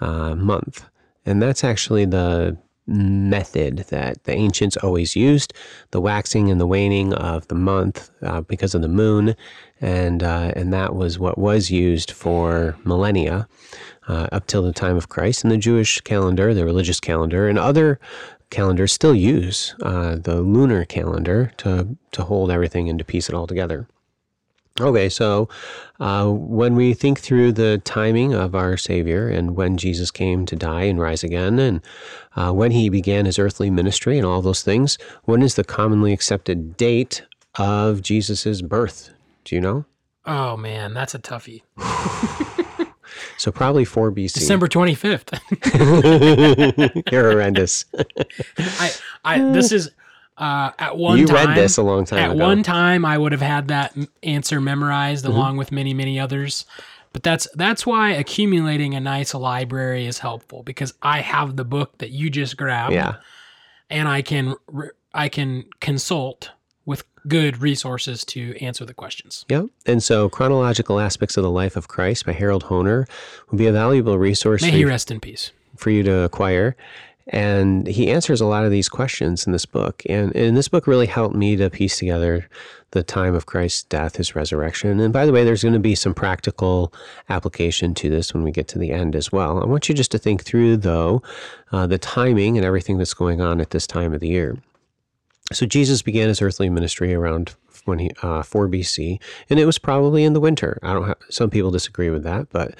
uh, 0.00 0.34
month. 0.36 0.84
And 1.26 1.42
that's 1.42 1.64
actually 1.64 2.04
the 2.04 2.56
method 2.86 3.78
that 3.88 4.24
the 4.24 4.32
ancients 4.32 4.76
always 4.76 5.16
used 5.16 5.52
the 5.90 6.00
waxing 6.00 6.50
and 6.50 6.60
the 6.60 6.66
waning 6.66 7.14
of 7.14 7.48
the 7.48 7.54
month 7.54 8.10
uh, 8.22 8.42
because 8.42 8.74
of 8.74 8.82
the 8.82 8.88
moon. 8.88 9.34
And, 9.80 10.22
uh, 10.22 10.52
and 10.56 10.72
that 10.72 10.94
was 10.94 11.18
what 11.18 11.38
was 11.38 11.70
used 11.70 12.10
for 12.10 12.76
millennia 12.84 13.48
uh, 14.08 14.28
up 14.32 14.46
till 14.46 14.62
the 14.62 14.72
time 14.72 14.96
of 14.96 15.08
Christ. 15.08 15.44
And 15.44 15.50
the 15.50 15.58
Jewish 15.58 16.00
calendar, 16.02 16.54
the 16.54 16.64
religious 16.64 17.00
calendar, 17.00 17.48
and 17.48 17.58
other 17.58 17.98
calendars 18.50 18.92
still 18.92 19.14
use 19.14 19.74
uh, 19.82 20.16
the 20.16 20.40
lunar 20.40 20.84
calendar 20.84 21.52
to, 21.58 21.96
to 22.12 22.22
hold 22.22 22.50
everything 22.50 22.88
and 22.88 22.98
to 22.98 23.04
piece 23.04 23.28
it 23.28 23.34
all 23.34 23.46
together. 23.46 23.86
Okay, 24.80 25.08
so 25.08 25.48
uh, 26.00 26.28
when 26.28 26.74
we 26.74 26.94
think 26.94 27.20
through 27.20 27.52
the 27.52 27.78
timing 27.84 28.34
of 28.34 28.56
our 28.56 28.76
Savior 28.76 29.28
and 29.28 29.54
when 29.54 29.76
Jesus 29.76 30.10
came 30.10 30.46
to 30.46 30.56
die 30.56 30.82
and 30.82 31.00
rise 31.00 31.22
again, 31.22 31.60
and 31.60 31.80
uh, 32.34 32.52
when 32.52 32.72
he 32.72 32.88
began 32.88 33.24
his 33.24 33.38
earthly 33.38 33.70
ministry 33.70 34.18
and 34.18 34.26
all 34.26 34.42
those 34.42 34.62
things, 34.62 34.98
when 35.24 35.42
is 35.42 35.54
the 35.54 35.62
commonly 35.62 36.12
accepted 36.12 36.76
date 36.76 37.22
of 37.56 38.02
Jesus' 38.02 38.62
birth? 38.62 39.10
Do 39.44 39.54
you 39.54 39.60
know? 39.60 39.84
Oh 40.26 40.56
man, 40.56 40.92
that's 40.92 41.14
a 41.14 41.20
toughie. 41.20 41.62
So 43.36 43.52
probably 43.52 43.84
4 43.84 44.10
BC. 44.12 44.34
December 44.34 44.68
25th. 44.68 45.38
You're 47.12 47.30
horrendous. 47.30 47.84
I, 48.58 48.92
I, 49.24 49.38
this 49.52 49.72
is, 49.72 49.90
uh, 50.38 50.70
at 50.78 50.96
one 50.96 51.18
you 51.18 51.26
time. 51.26 51.48
read 51.48 51.56
this 51.56 51.76
a 51.76 51.82
long 51.82 52.04
time 52.04 52.18
At 52.18 52.30
ago. 52.32 52.44
one 52.44 52.62
time, 52.62 53.04
I 53.04 53.16
would 53.18 53.32
have 53.32 53.40
had 53.40 53.68
that 53.68 53.96
answer 54.22 54.60
memorized 54.60 55.24
Mm-hmm. 55.24 55.34
along 55.34 55.56
with 55.56 55.70
many, 55.72 55.94
many 55.94 56.18
others. 56.18 56.64
But 57.12 57.22
that's 57.22 57.46
that's 57.54 57.86
why 57.86 58.10
accumulating 58.10 58.94
a 58.94 59.00
nice 59.00 59.34
library 59.34 60.06
is 60.06 60.18
helpful 60.18 60.64
because 60.64 60.92
I 61.02 61.20
have 61.20 61.54
the 61.54 61.64
book 61.64 61.98
that 61.98 62.10
you 62.10 62.28
just 62.28 62.56
grabbed, 62.56 62.92
yeah. 62.94 63.16
and 63.88 64.08
I 64.08 64.20
can 64.22 64.56
I 65.12 65.28
can 65.28 65.66
consult 65.80 66.50
with 66.84 67.04
good 67.28 67.62
resources 67.62 68.24
to 68.24 68.56
answer 68.60 68.84
the 68.84 68.94
questions. 68.94 69.44
Yep. 69.48 69.66
And 69.86 70.02
so, 70.02 70.28
Chronological 70.28 70.98
Aspects 70.98 71.36
of 71.36 71.44
the 71.44 71.50
Life 71.50 71.76
of 71.76 71.86
Christ 71.86 72.26
by 72.26 72.32
Harold 72.32 72.64
Hoehner 72.64 73.08
would 73.50 73.58
be 73.58 73.68
a 73.68 73.72
valuable 73.72 74.18
resource 74.18 74.62
May 74.62 74.72
he 74.72 74.84
rest 74.84 75.12
in 75.12 75.20
peace. 75.20 75.52
for 75.76 75.90
you 75.90 76.02
to 76.02 76.22
acquire. 76.22 76.76
And 77.28 77.86
he 77.86 78.10
answers 78.10 78.40
a 78.40 78.46
lot 78.46 78.64
of 78.64 78.70
these 78.70 78.88
questions 78.88 79.46
in 79.46 79.52
this 79.52 79.64
book. 79.64 80.02
And, 80.08 80.34
and 80.36 80.56
this 80.56 80.68
book 80.68 80.86
really 80.86 81.06
helped 81.06 81.34
me 81.34 81.56
to 81.56 81.70
piece 81.70 81.98
together 81.98 82.48
the 82.90 83.02
time 83.02 83.34
of 83.34 83.46
Christ's 83.46 83.82
death, 83.84 84.16
his 84.16 84.36
resurrection. 84.36 85.00
And 85.00 85.12
by 85.12 85.24
the 85.24 85.32
way, 85.32 85.42
there's 85.42 85.62
going 85.62 85.74
to 85.74 85.80
be 85.80 85.94
some 85.94 86.14
practical 86.14 86.92
application 87.28 87.94
to 87.94 88.10
this 88.10 88.34
when 88.34 88.42
we 88.42 88.52
get 88.52 88.68
to 88.68 88.78
the 88.78 88.92
end 88.92 89.16
as 89.16 89.32
well. 89.32 89.62
I 89.62 89.66
want 89.66 89.88
you 89.88 89.94
just 89.94 90.12
to 90.12 90.18
think 90.18 90.44
through, 90.44 90.78
though, 90.78 91.22
uh, 91.72 91.86
the 91.86 91.98
timing 91.98 92.56
and 92.58 92.64
everything 92.64 92.98
that's 92.98 93.14
going 93.14 93.40
on 93.40 93.60
at 93.60 93.70
this 93.70 93.86
time 93.86 94.12
of 94.12 94.20
the 94.20 94.28
year. 94.28 94.58
So 95.52 95.66
Jesus 95.66 96.02
began 96.02 96.28
his 96.28 96.40
earthly 96.40 96.70
ministry 96.70 97.14
around 97.14 97.54
when 97.84 97.98
he 97.98 98.10
uh, 98.22 98.42
4 98.42 98.68
BC, 98.68 99.20
and 99.50 99.60
it 99.60 99.66
was 99.66 99.78
probably 99.78 100.24
in 100.24 100.32
the 100.32 100.40
winter. 100.40 100.78
I 100.82 100.94
don't 100.94 101.06
have 101.06 101.18
some 101.28 101.50
people 101.50 101.70
disagree 101.70 102.10
with 102.10 102.22
that, 102.24 102.48
but 102.50 102.74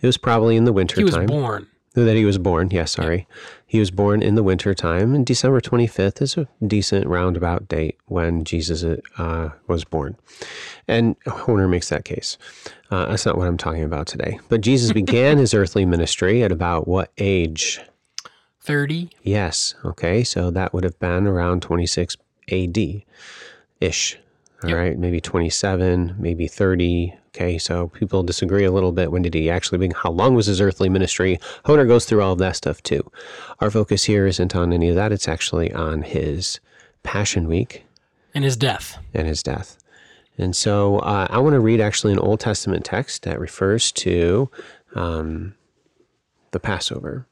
it 0.00 0.06
was 0.06 0.18
probably 0.18 0.56
in 0.56 0.64
the 0.64 0.72
winter 0.72 0.96
He 0.96 1.04
was 1.04 1.14
time 1.14 1.26
born. 1.26 1.66
That 1.94 2.16
he 2.16 2.24
was 2.24 2.38
born. 2.38 2.70
Yes, 2.70 2.92
sorry. 2.92 3.26
He 3.66 3.80
was 3.80 3.90
born 3.90 4.22
in 4.22 4.36
the 4.36 4.44
winter 4.44 4.74
time, 4.74 5.12
and 5.12 5.26
December 5.26 5.60
25th 5.60 6.22
is 6.22 6.36
a 6.36 6.46
decent 6.64 7.06
roundabout 7.06 7.66
date 7.66 7.98
when 8.06 8.44
Jesus 8.44 8.84
uh, 9.18 9.50
was 9.66 9.84
born. 9.84 10.16
And 10.86 11.18
Hoehner 11.24 11.68
makes 11.68 11.88
that 11.88 12.04
case. 12.04 12.38
Uh, 12.92 13.06
that's 13.06 13.26
not 13.26 13.36
what 13.36 13.48
I'm 13.48 13.56
talking 13.56 13.82
about 13.82 14.06
today. 14.06 14.38
But 14.48 14.60
Jesus 14.60 14.92
began 14.92 15.38
his 15.38 15.52
earthly 15.52 15.84
ministry 15.84 16.44
at 16.44 16.52
about 16.52 16.86
what 16.86 17.10
age? 17.18 17.80
30. 18.60 19.10
Yes. 19.22 19.74
Okay. 19.84 20.22
So 20.22 20.50
that 20.52 20.72
would 20.72 20.84
have 20.84 20.98
been 21.00 21.26
around 21.26 21.62
26 21.62 22.16
AD 22.52 22.78
ish. 23.80 24.18
All 24.64 24.74
right, 24.74 24.90
Yep. 24.90 24.98
Maybe 24.98 25.20
27, 25.20 26.16
maybe 26.18 26.46
30. 26.46 27.14
Okay. 27.28 27.56
So 27.58 27.88
people 27.88 28.22
disagree 28.22 28.64
a 28.64 28.72
little 28.72 28.92
bit. 28.92 29.10
When 29.12 29.22
did 29.22 29.34
he 29.34 29.48
actually 29.48 29.78
begin? 29.78 29.94
How 29.96 30.10
long 30.10 30.34
was 30.34 30.46
his 30.46 30.60
earthly 30.60 30.88
ministry? 30.88 31.38
Hoehner 31.64 31.86
goes 31.86 32.04
through 32.04 32.22
all 32.22 32.32
of 32.32 32.38
that 32.40 32.56
stuff 32.56 32.82
too. 32.82 33.10
Our 33.60 33.70
focus 33.70 34.04
here 34.04 34.26
isn't 34.26 34.54
on 34.56 34.72
any 34.72 34.88
of 34.90 34.96
that. 34.96 35.12
It's 35.12 35.28
actually 35.28 35.72
on 35.72 36.02
his 36.02 36.60
Passion 37.02 37.46
Week 37.48 37.84
And 38.34 38.44
his 38.44 38.56
death. 38.56 38.98
and 39.14 39.26
his 39.26 39.42
death. 39.42 39.78
And 40.36 40.54
so 40.56 40.98
uh, 41.00 41.26
I 41.30 41.38
want 41.38 41.54
to 41.54 41.60
read 41.60 41.80
actually 41.80 42.12
an 42.12 42.18
Old 42.18 42.40
Testament 42.40 42.84
text 42.84 43.22
that 43.22 43.38
refers 43.38 43.92
to 43.92 44.50
um, 44.94 45.54
the 46.50 46.60
Passover. 46.60 47.26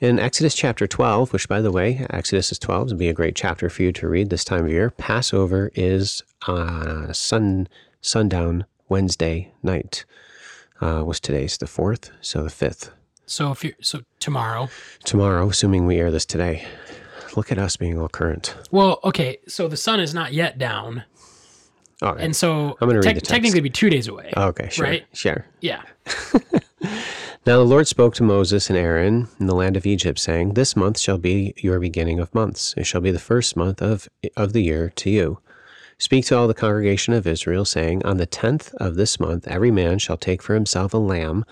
In 0.00 0.20
Exodus 0.20 0.54
chapter 0.54 0.86
12, 0.86 1.32
which 1.32 1.48
by 1.48 1.60
the 1.60 1.72
way, 1.72 2.06
Exodus 2.10 2.52
is 2.52 2.58
12 2.60 2.90
would 2.90 2.98
be 2.98 3.08
a 3.08 3.12
great 3.12 3.34
chapter 3.34 3.68
for 3.68 3.82
you 3.82 3.90
to 3.92 4.08
read 4.08 4.30
this 4.30 4.44
time 4.44 4.64
of 4.64 4.70
year. 4.70 4.90
Passover 4.90 5.72
is 5.74 6.22
uh, 6.46 7.12
sun 7.12 7.66
sundown 8.00 8.64
Wednesday 8.88 9.52
night. 9.60 10.04
Uh, 10.80 11.02
was 11.04 11.18
today's 11.18 11.58
the 11.58 11.66
fourth, 11.66 12.12
so 12.20 12.44
the 12.44 12.50
fifth. 12.50 12.92
So 13.26 13.50
if 13.50 13.64
you 13.64 13.74
so 13.80 14.02
tomorrow. 14.20 14.68
Tomorrow, 15.02 15.48
assuming 15.48 15.84
we 15.84 15.96
air 15.96 16.12
this 16.12 16.24
today. 16.24 16.64
Look 17.36 17.50
at 17.50 17.58
us 17.58 17.76
being 17.76 17.98
all 17.98 18.08
current. 18.08 18.54
Well, 18.70 19.00
okay, 19.02 19.38
so 19.48 19.66
the 19.66 19.76
sun 19.76 19.98
is 19.98 20.14
not 20.14 20.32
yet 20.32 20.58
down. 20.58 21.02
All 22.02 22.14
right. 22.14 22.22
And 22.22 22.36
so 22.36 22.76
I'm 22.80 22.88
gonna 22.88 23.00
read 23.00 23.16
the 23.16 23.20
text. 23.20 23.30
technically 23.30 23.58
it'd 23.58 23.64
be 23.64 23.70
2 23.70 23.90
days 23.90 24.06
away. 24.06 24.32
okay, 24.36 24.68
sure. 24.70 24.84
right? 24.84 25.06
Sure. 25.12 25.44
yeah. 25.60 25.82
Now 26.82 27.56
the 27.56 27.64
Lord 27.64 27.88
spoke 27.88 28.14
to 28.14 28.22
Moses 28.22 28.68
and 28.68 28.78
Aaron 28.78 29.28
in 29.40 29.46
the 29.46 29.54
land 29.54 29.76
of 29.76 29.86
Egypt, 29.86 30.18
saying, 30.18 30.54
This 30.54 30.76
month 30.76 30.98
shall 30.98 31.18
be 31.18 31.54
your 31.56 31.80
beginning 31.80 32.18
of 32.20 32.34
months. 32.34 32.74
It 32.76 32.84
shall 32.84 33.00
be 33.00 33.10
the 33.10 33.18
first 33.18 33.56
month 33.56 33.80
of, 33.80 34.08
of 34.36 34.52
the 34.52 34.62
year 34.62 34.92
to 34.96 35.10
you. 35.10 35.38
Speak 35.98 36.26
to 36.26 36.36
all 36.36 36.46
the 36.46 36.54
congregation 36.54 37.12
of 37.14 37.26
Israel, 37.26 37.64
saying, 37.64 38.04
On 38.04 38.18
the 38.18 38.26
tenth 38.26 38.72
of 38.74 38.94
this 38.94 39.18
month 39.18 39.48
every 39.48 39.70
man 39.72 39.98
shall 39.98 40.16
take 40.16 40.42
for 40.42 40.54
himself 40.54 40.94
a 40.94 40.98
lamb, 40.98 41.44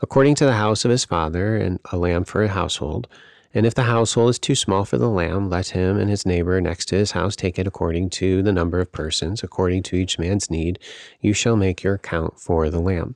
according 0.00 0.34
to 0.36 0.44
the 0.44 0.54
house 0.54 0.84
of 0.84 0.90
his 0.90 1.04
father, 1.04 1.56
and 1.56 1.78
a 1.92 1.96
lamb 1.96 2.24
for 2.24 2.42
a 2.42 2.48
household. 2.48 3.06
And 3.54 3.66
if 3.66 3.74
the 3.74 3.82
household 3.82 4.30
is 4.30 4.38
too 4.38 4.54
small 4.54 4.84
for 4.84 4.98
the 4.98 5.10
lamb, 5.10 5.50
let 5.50 5.68
him 5.68 5.98
and 5.98 6.10
his 6.10 6.26
neighbor 6.26 6.60
next 6.60 6.86
to 6.86 6.96
his 6.96 7.12
house 7.12 7.36
take 7.36 7.58
it 7.58 7.66
according 7.66 8.10
to 8.10 8.42
the 8.42 8.52
number 8.52 8.80
of 8.80 8.90
persons, 8.90 9.42
according 9.42 9.82
to 9.84 9.96
each 9.96 10.18
man's 10.18 10.50
need. 10.50 10.78
You 11.20 11.32
shall 11.32 11.56
make 11.56 11.82
your 11.82 11.94
account 11.94 12.40
for 12.40 12.70
the 12.70 12.80
lamb. 12.80 13.14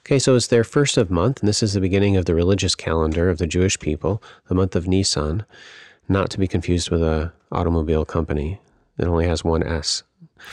Okay, 0.00 0.18
so 0.18 0.34
it's 0.36 0.48
their 0.48 0.64
first 0.64 0.96
of 0.96 1.10
month, 1.10 1.40
and 1.40 1.48
this 1.48 1.62
is 1.62 1.72
the 1.72 1.80
beginning 1.80 2.16
of 2.16 2.26
the 2.26 2.34
religious 2.34 2.74
calendar 2.74 3.30
of 3.30 3.38
the 3.38 3.46
Jewish 3.46 3.78
people, 3.78 4.22
the 4.48 4.54
month 4.54 4.76
of 4.76 4.86
Nisan, 4.86 5.44
not 6.08 6.30
to 6.30 6.38
be 6.38 6.46
confused 6.46 6.90
with 6.90 7.02
a 7.02 7.32
automobile 7.50 8.04
company. 8.04 8.60
that 8.96 9.08
only 9.08 9.26
has 9.26 9.42
one 9.44 9.62
S. 9.62 10.02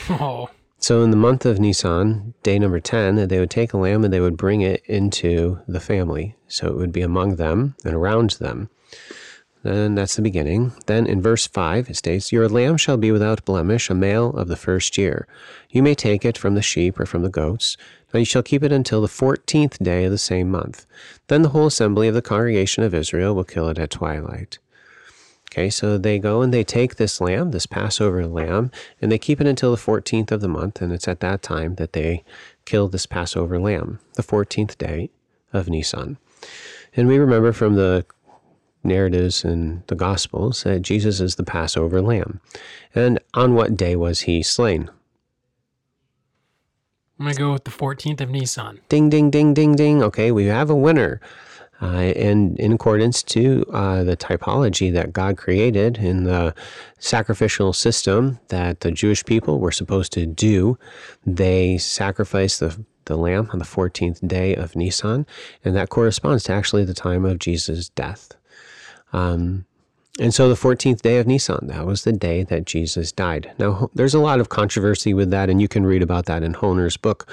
Oh, 0.08 0.48
So 0.78 1.02
in 1.02 1.10
the 1.12 1.16
month 1.16 1.46
of 1.46 1.60
Nisan, 1.60 2.34
day 2.42 2.58
number 2.58 2.80
10, 2.80 3.28
they 3.28 3.38
would 3.38 3.50
take 3.50 3.72
a 3.72 3.78
lamb 3.78 4.02
and 4.02 4.12
they 4.12 4.20
would 4.20 4.36
bring 4.36 4.62
it 4.62 4.82
into 4.86 5.60
the 5.68 5.78
family. 5.78 6.34
So 6.48 6.66
it 6.68 6.76
would 6.76 6.90
be 6.90 7.02
among 7.02 7.36
them 7.36 7.76
and 7.84 7.94
around 7.94 8.30
them. 8.30 8.68
Then 9.62 9.94
that's 9.94 10.16
the 10.16 10.22
beginning. 10.22 10.72
Then 10.86 11.06
in 11.06 11.22
verse 11.22 11.46
5, 11.46 11.88
it 11.88 11.96
states, 11.96 12.32
Your 12.32 12.48
lamb 12.48 12.76
shall 12.78 12.96
be 12.96 13.12
without 13.12 13.44
blemish, 13.44 13.90
a 13.90 13.94
male 13.94 14.30
of 14.30 14.48
the 14.48 14.56
first 14.56 14.98
year. 14.98 15.28
You 15.70 15.84
may 15.84 15.94
take 15.94 16.24
it 16.24 16.36
from 16.36 16.56
the 16.56 16.62
sheep 16.62 16.98
or 16.98 17.06
from 17.06 17.22
the 17.22 17.30
goats. 17.30 17.76
Now 18.12 18.18
you 18.18 18.24
shall 18.24 18.42
keep 18.42 18.62
it 18.62 18.72
until 18.72 19.00
the 19.00 19.08
fourteenth 19.08 19.78
day 19.82 20.04
of 20.04 20.10
the 20.10 20.18
same 20.18 20.50
month. 20.50 20.86
Then 21.28 21.42
the 21.42 21.50
whole 21.50 21.66
assembly 21.66 22.08
of 22.08 22.14
the 22.14 22.22
congregation 22.22 22.82
of 22.82 22.94
Israel 22.94 23.34
will 23.34 23.44
kill 23.44 23.68
it 23.68 23.78
at 23.78 23.90
twilight. 23.90 24.58
Okay, 25.50 25.68
so 25.68 25.98
they 25.98 26.18
go 26.18 26.40
and 26.40 26.52
they 26.52 26.64
take 26.64 26.96
this 26.96 27.20
lamb, 27.20 27.50
this 27.50 27.66
Passover 27.66 28.26
lamb, 28.26 28.70
and 29.02 29.12
they 29.12 29.18
keep 29.18 29.38
it 29.38 29.46
until 29.46 29.70
the 29.70 29.76
14th 29.76 30.30
of 30.30 30.40
the 30.40 30.48
month, 30.48 30.80
and 30.80 30.92
it's 30.94 31.06
at 31.06 31.20
that 31.20 31.42
time 31.42 31.74
that 31.74 31.92
they 31.92 32.24
kill 32.64 32.88
this 32.88 33.04
Passover 33.04 33.58
lamb, 33.58 33.98
the 34.14 34.22
14th 34.22 34.78
day 34.78 35.10
of 35.52 35.68
Nisan. 35.68 36.16
And 36.96 37.06
we 37.06 37.18
remember 37.18 37.52
from 37.52 37.74
the 37.74 38.06
narratives 38.82 39.44
in 39.44 39.82
the 39.88 39.94
Gospels 39.94 40.62
that 40.62 40.80
Jesus 40.80 41.20
is 41.20 41.36
the 41.36 41.44
Passover 41.44 42.00
lamb. 42.00 42.40
And 42.94 43.18
on 43.34 43.54
what 43.54 43.76
day 43.76 43.94
was 43.94 44.20
he 44.20 44.42
slain? 44.42 44.90
I'm 47.22 47.26
going 47.26 47.36
to 47.36 47.40
go 47.40 47.52
with 47.52 47.62
the 47.62 47.70
14th 47.70 48.20
of 48.20 48.30
Nisan. 48.30 48.80
Ding, 48.88 49.08
ding, 49.08 49.30
ding, 49.30 49.54
ding, 49.54 49.76
ding. 49.76 50.02
Okay, 50.02 50.32
we 50.32 50.46
have 50.46 50.70
a 50.70 50.74
winner. 50.74 51.20
Uh, 51.80 52.10
and 52.16 52.58
in 52.58 52.72
accordance 52.72 53.22
to 53.22 53.64
uh, 53.72 54.02
the 54.02 54.16
typology 54.16 54.92
that 54.92 55.12
God 55.12 55.36
created 55.36 55.98
in 55.98 56.24
the 56.24 56.52
sacrificial 56.98 57.72
system 57.72 58.40
that 58.48 58.80
the 58.80 58.90
Jewish 58.90 59.24
people 59.24 59.60
were 59.60 59.70
supposed 59.70 60.12
to 60.14 60.26
do, 60.26 60.76
they 61.24 61.78
sacrificed 61.78 62.58
the, 62.58 62.84
the 63.04 63.16
lamb 63.16 63.48
on 63.52 63.60
the 63.60 63.64
14th 63.64 64.26
day 64.26 64.56
of 64.56 64.74
Nisan, 64.74 65.24
and 65.64 65.76
that 65.76 65.90
corresponds 65.90 66.42
to 66.44 66.52
actually 66.52 66.84
the 66.84 66.92
time 66.92 67.24
of 67.24 67.38
Jesus' 67.38 67.88
death. 67.90 68.32
Um, 69.12 69.66
and 70.20 70.34
so 70.34 70.48
the 70.48 70.54
14th 70.54 71.00
day 71.00 71.18
of 71.18 71.26
Nisan, 71.26 71.68
that 71.68 71.86
was 71.86 72.04
the 72.04 72.12
day 72.12 72.42
that 72.44 72.66
Jesus 72.66 73.12
died. 73.12 73.52
Now, 73.58 73.88
there's 73.94 74.14
a 74.14 74.20
lot 74.20 74.40
of 74.40 74.50
controversy 74.50 75.14
with 75.14 75.30
that, 75.30 75.48
and 75.48 75.60
you 75.60 75.68
can 75.68 75.86
read 75.86 76.02
about 76.02 76.26
that 76.26 76.42
in 76.42 76.54
Hoehner's 76.54 76.96
book, 76.96 77.30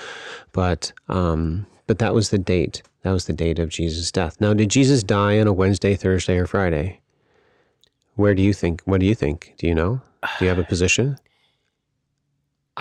but 0.54 0.94
um, 1.10 1.66
but 1.88 2.00
that 2.00 2.14
was 2.14 2.30
the 2.30 2.38
date. 2.38 2.82
That 3.02 3.12
was 3.12 3.26
the 3.26 3.34
date 3.34 3.60
of 3.60 3.70
Jesus' 3.70 4.12
death. 4.12 4.40
Now, 4.40 4.54
did 4.54 4.70
Jesus 4.70 5.04
die 5.04 5.40
on 5.40 5.48
a 5.48 5.54
Wednesday, 5.54 5.96
Thursday, 5.96 6.38
or 6.38 6.46
Friday? 6.46 7.00
Where 8.16 8.36
do 8.36 8.42
you 8.42 8.54
think? 8.54 8.82
What 8.84 9.00
do 9.00 9.06
you 9.06 9.16
think? 9.16 9.54
Do 9.58 9.68
you 9.68 9.74
know? 9.74 10.02
Do 10.38 10.46
you 10.46 10.50
have 10.50 10.60
a 10.60 10.64
position? 10.64 11.18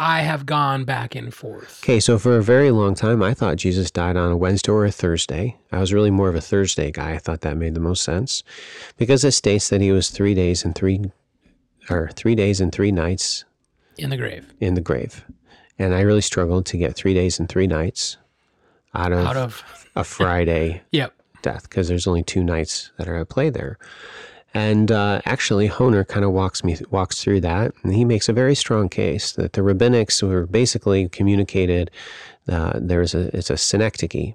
I 0.01 0.21
have 0.21 0.47
gone 0.47 0.85
back 0.85 1.15
and 1.17 1.35
forth. 1.35 1.81
Okay, 1.83 1.99
so 1.99 2.19
for 2.19 2.37
a 2.37 2.43
very 2.43 2.71
long 2.71 2.95
time, 2.95 3.21
I 3.23 3.35
thought 3.35 3.57
Jesus 3.57 3.91
died 3.91 4.17
on 4.17 4.31
a 4.31 4.37
Wednesday 4.37 4.71
or 4.71 4.85
a 4.87 4.93
Thursday. 4.93 5.57
I 5.73 5.81
was 5.81 5.93
really 5.93 6.11
more 6.13 6.29
of 6.29 6.37
a 6.37 6.41
Thursday 6.41 6.93
guy. 6.93 7.13
I 7.15 7.19
thought 7.19 7.41
that 7.41 7.57
made 7.57 7.75
the 7.75 7.81
most 7.81 8.03
sense 8.05 8.45
because 8.97 9.25
it 9.25 9.33
states 9.33 9.69
that 9.71 9.81
he 9.81 9.91
was 9.91 10.09
three 10.11 10.35
days 10.35 10.65
and 10.65 10.75
three, 10.75 11.11
or 11.91 12.11
three 12.15 12.37
days 12.37 12.61
and 12.61 12.71
three 12.73 12.93
nights 12.93 13.45
In 13.97 14.11
the 14.11 14.17
grave. 14.17 14.53
in 14.61 14.75
the 14.75 14.81
grave, 14.81 15.25
and 15.81 15.93
I 15.95 16.03
really 16.03 16.21
struggled 16.21 16.65
to 16.67 16.77
get 16.79 16.95
three 16.95 17.15
days 17.15 17.41
and 17.41 17.49
three 17.49 17.67
nights 17.67 18.19
out 18.95 19.13
of, 19.13 19.27
Out 19.27 19.37
of. 19.37 19.65
a 19.97 20.05
Friday 20.05 20.83
Yep. 20.93 21.13
death 21.43 21.63
because 21.69 21.89
there's 21.89 22.07
only 22.07 22.23
two 22.23 22.45
nights 22.45 22.93
that 22.99 23.09
are 23.09 23.17
at 23.17 23.29
play 23.29 23.51
there. 23.51 23.79
And 24.55 24.91
uh, 24.91 25.21
actually, 25.27 25.69
Hoehner 25.69 26.07
kind 26.09 26.25
of 26.25 26.33
walks 26.33 26.65
me 26.65 26.77
walks 26.91 27.23
through 27.23 27.43
that, 27.43 27.73
and 27.83 27.95
he 27.95 28.05
makes 28.05 28.29
a 28.29 28.33
very 28.33 28.55
strong 28.55 28.89
case 28.89 29.33
that 29.33 29.53
the 29.53 29.61
rabbinics 29.61 30.23
were 30.27 30.47
basically 30.47 31.09
communicated. 31.09 31.91
Uh, 32.49 32.73
there's 32.81 33.15
a 33.15 33.37
it's 33.37 33.51
a 33.51 33.57
synecdoche. 33.57 34.35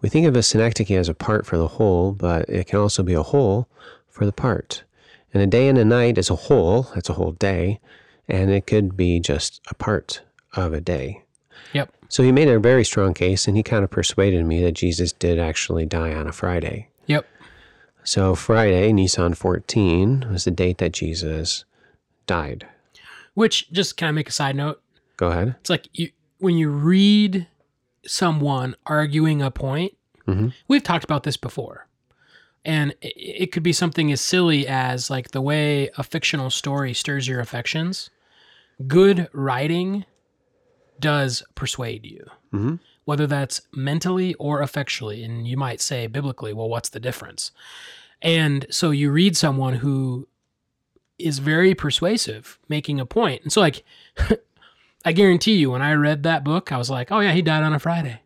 We 0.00 0.08
think 0.08 0.26
of 0.26 0.34
a 0.34 0.42
synecdoche 0.42 0.90
as 0.90 1.08
a 1.08 1.14
part 1.14 1.46
for 1.46 1.58
the 1.58 1.68
whole, 1.68 2.12
but 2.12 2.48
it 2.48 2.68
can 2.68 2.78
also 2.78 3.02
be 3.02 3.12
a 3.12 3.22
whole 3.22 3.68
for 4.08 4.24
the 4.24 4.32
part. 4.32 4.82
And 5.32 5.42
a 5.42 5.46
day 5.46 5.68
and 5.68 5.78
a 5.78 5.84
night 5.84 6.18
is 6.18 6.30
a 6.30 6.34
whole. 6.34 6.88
That's 6.94 7.10
a 7.10 7.14
whole 7.14 7.32
day, 7.32 7.80
and 8.28 8.50
it 8.50 8.66
could 8.66 8.96
be 8.96 9.20
just 9.20 9.60
a 9.70 9.74
part 9.74 10.22
of 10.54 10.72
a 10.72 10.80
day. 10.80 11.22
Yep. 11.74 11.94
So 12.08 12.22
he 12.22 12.32
made 12.32 12.48
a 12.48 12.58
very 12.58 12.84
strong 12.84 13.14
case, 13.14 13.46
and 13.46 13.56
he 13.56 13.62
kind 13.62 13.84
of 13.84 13.90
persuaded 13.90 14.44
me 14.44 14.62
that 14.62 14.72
Jesus 14.72 15.12
did 15.12 15.38
actually 15.38 15.86
die 15.86 16.12
on 16.12 16.26
a 16.26 16.32
Friday. 16.32 16.88
Yep. 17.06 17.26
So 18.10 18.34
Friday, 18.34 18.92
Nisan 18.92 19.34
14, 19.34 20.30
was 20.32 20.42
the 20.42 20.50
date 20.50 20.78
that 20.78 20.90
Jesus 20.90 21.64
died. 22.26 22.66
Which, 23.34 23.70
just 23.70 23.96
can 23.96 24.08
I 24.08 24.10
make 24.10 24.28
a 24.28 24.32
side 24.32 24.56
note? 24.56 24.82
Go 25.16 25.28
ahead. 25.28 25.54
It's 25.60 25.70
like 25.70 25.86
you 25.92 26.10
when 26.38 26.56
you 26.56 26.70
read 26.70 27.46
someone 28.04 28.74
arguing 28.84 29.42
a 29.42 29.52
point, 29.52 29.96
Mhm. 30.26 30.52
we've 30.66 30.82
talked 30.82 31.04
about 31.04 31.22
this 31.22 31.36
before. 31.36 31.86
And 32.64 32.96
it, 33.00 33.12
it 33.44 33.52
could 33.52 33.62
be 33.62 33.72
something 33.72 34.10
as 34.10 34.20
silly 34.20 34.66
as 34.66 35.08
like 35.08 35.30
the 35.30 35.40
way 35.40 35.88
a 35.96 36.02
fictional 36.02 36.50
story 36.50 36.92
stirs 36.94 37.28
your 37.28 37.38
affections. 37.38 38.10
Good 38.88 39.28
writing 39.32 40.04
does 40.98 41.44
persuade 41.54 42.04
you, 42.04 42.26
Mhm. 42.52 42.80
whether 43.04 43.28
that's 43.28 43.60
mentally 43.72 44.34
or 44.34 44.62
effectually. 44.62 45.22
And 45.22 45.46
you 45.46 45.56
might 45.56 45.80
say 45.80 46.08
biblically, 46.08 46.52
well, 46.52 46.68
what's 46.68 46.88
the 46.88 46.98
difference? 46.98 47.52
And 48.22 48.66
so 48.70 48.90
you 48.90 49.10
read 49.10 49.36
someone 49.36 49.74
who 49.74 50.28
is 51.18 51.38
very 51.38 51.74
persuasive, 51.74 52.58
making 52.68 53.00
a 53.00 53.06
point. 53.06 53.42
And 53.42 53.52
so, 53.52 53.60
like, 53.60 53.84
I 55.04 55.12
guarantee 55.12 55.54
you, 55.54 55.70
when 55.70 55.82
I 55.82 55.92
read 55.94 56.22
that 56.24 56.44
book, 56.44 56.72
I 56.72 56.76
was 56.76 56.90
like, 56.90 57.10
oh, 57.10 57.20
yeah, 57.20 57.32
he 57.32 57.42
died 57.42 57.62
on 57.62 57.72
a 57.72 57.78
Friday. 57.78 58.20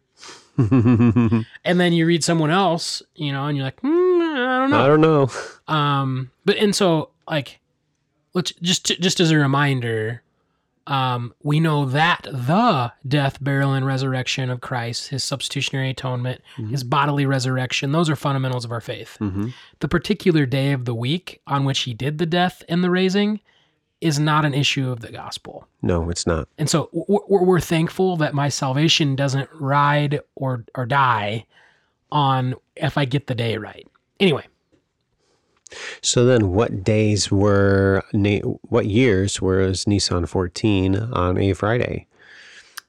And 1.67 1.81
then 1.81 1.93
you 1.93 2.07
read 2.07 2.23
someone 2.23 2.51
else, 2.51 3.03
you 3.17 3.33
know, 3.33 3.47
and 3.47 3.57
you're 3.57 3.65
like, 3.65 3.81
hmm, 3.81 3.89
I 3.89 4.59
don't 4.59 4.71
know. 4.71 4.81
I 4.81 4.87
don't 4.87 5.01
know. 5.01 5.31
Um, 5.67 6.31
but 6.45 6.57
and 6.57 6.75
so 6.75 7.11
like, 7.29 7.61
let's 8.35 8.53
just 8.63 8.85
just 8.85 9.19
as 9.19 9.31
a 9.31 9.39
reminder, 9.39 10.23
um, 10.87 11.35
we 11.43 11.61
know 11.61 11.87
that 11.87 12.23
the 12.31 12.93
death, 13.09 13.43
burial, 13.43 13.73
and 13.73 13.87
resurrection 13.87 14.51
of 14.51 14.61
Christ, 14.61 15.09
His 15.09 15.25
substitutionary 15.25 15.91
atonement, 15.91 16.43
His 16.57 16.85
bodily 16.85 17.25
resurrection, 17.27 17.93
those 17.93 18.11
are 18.11 18.17
fundamentals 18.17 18.65
of 18.65 18.73
our 18.73 18.81
faith. 18.81 19.17
hmm 19.19 19.49
The 19.81 19.89
particular 19.89 20.45
day 20.47 20.73
of 20.73 20.85
the 20.85 20.95
week 20.95 21.41
on 21.47 21.65
which 21.65 21.81
He 21.81 21.95
did 21.95 22.19
the 22.19 22.27
death 22.27 22.63
and 22.69 22.85
the 22.85 22.91
raising 22.91 23.41
is 24.01 24.19
not 24.19 24.45
an 24.45 24.53
issue 24.53 24.91
of 24.91 25.01
the 25.01 25.11
gospel. 25.11 25.67
No, 25.81 26.11
it's 26.11 26.27
not. 26.27 26.49
And 26.59 26.69
so 26.69 26.91
w- 26.93 27.21
w- 27.27 27.45
we're 27.45 27.61
thankful 27.61 28.17
that 28.19 28.35
my 28.35 28.51
salvation 28.51 29.17
doesn't 29.17 29.49
ride 29.55 30.21
or 30.35 30.65
or 30.75 30.85
die 30.85 31.47
on 32.13 32.55
if 32.77 32.99
I 32.99 33.07
get 33.07 33.27
the 33.29 33.35
day 33.35 33.57
right. 33.57 33.87
Anyway, 34.21 34.45
So 36.03 36.25
then, 36.25 36.53
what 36.53 36.85
days 36.85 37.31
were, 37.31 38.03
what 38.69 38.87
years 38.87 39.41
was 39.41 39.87
Nisan 39.87 40.27
14 40.27 40.97
on 40.97 41.39
a 41.39 41.53
Friday? 41.53 42.07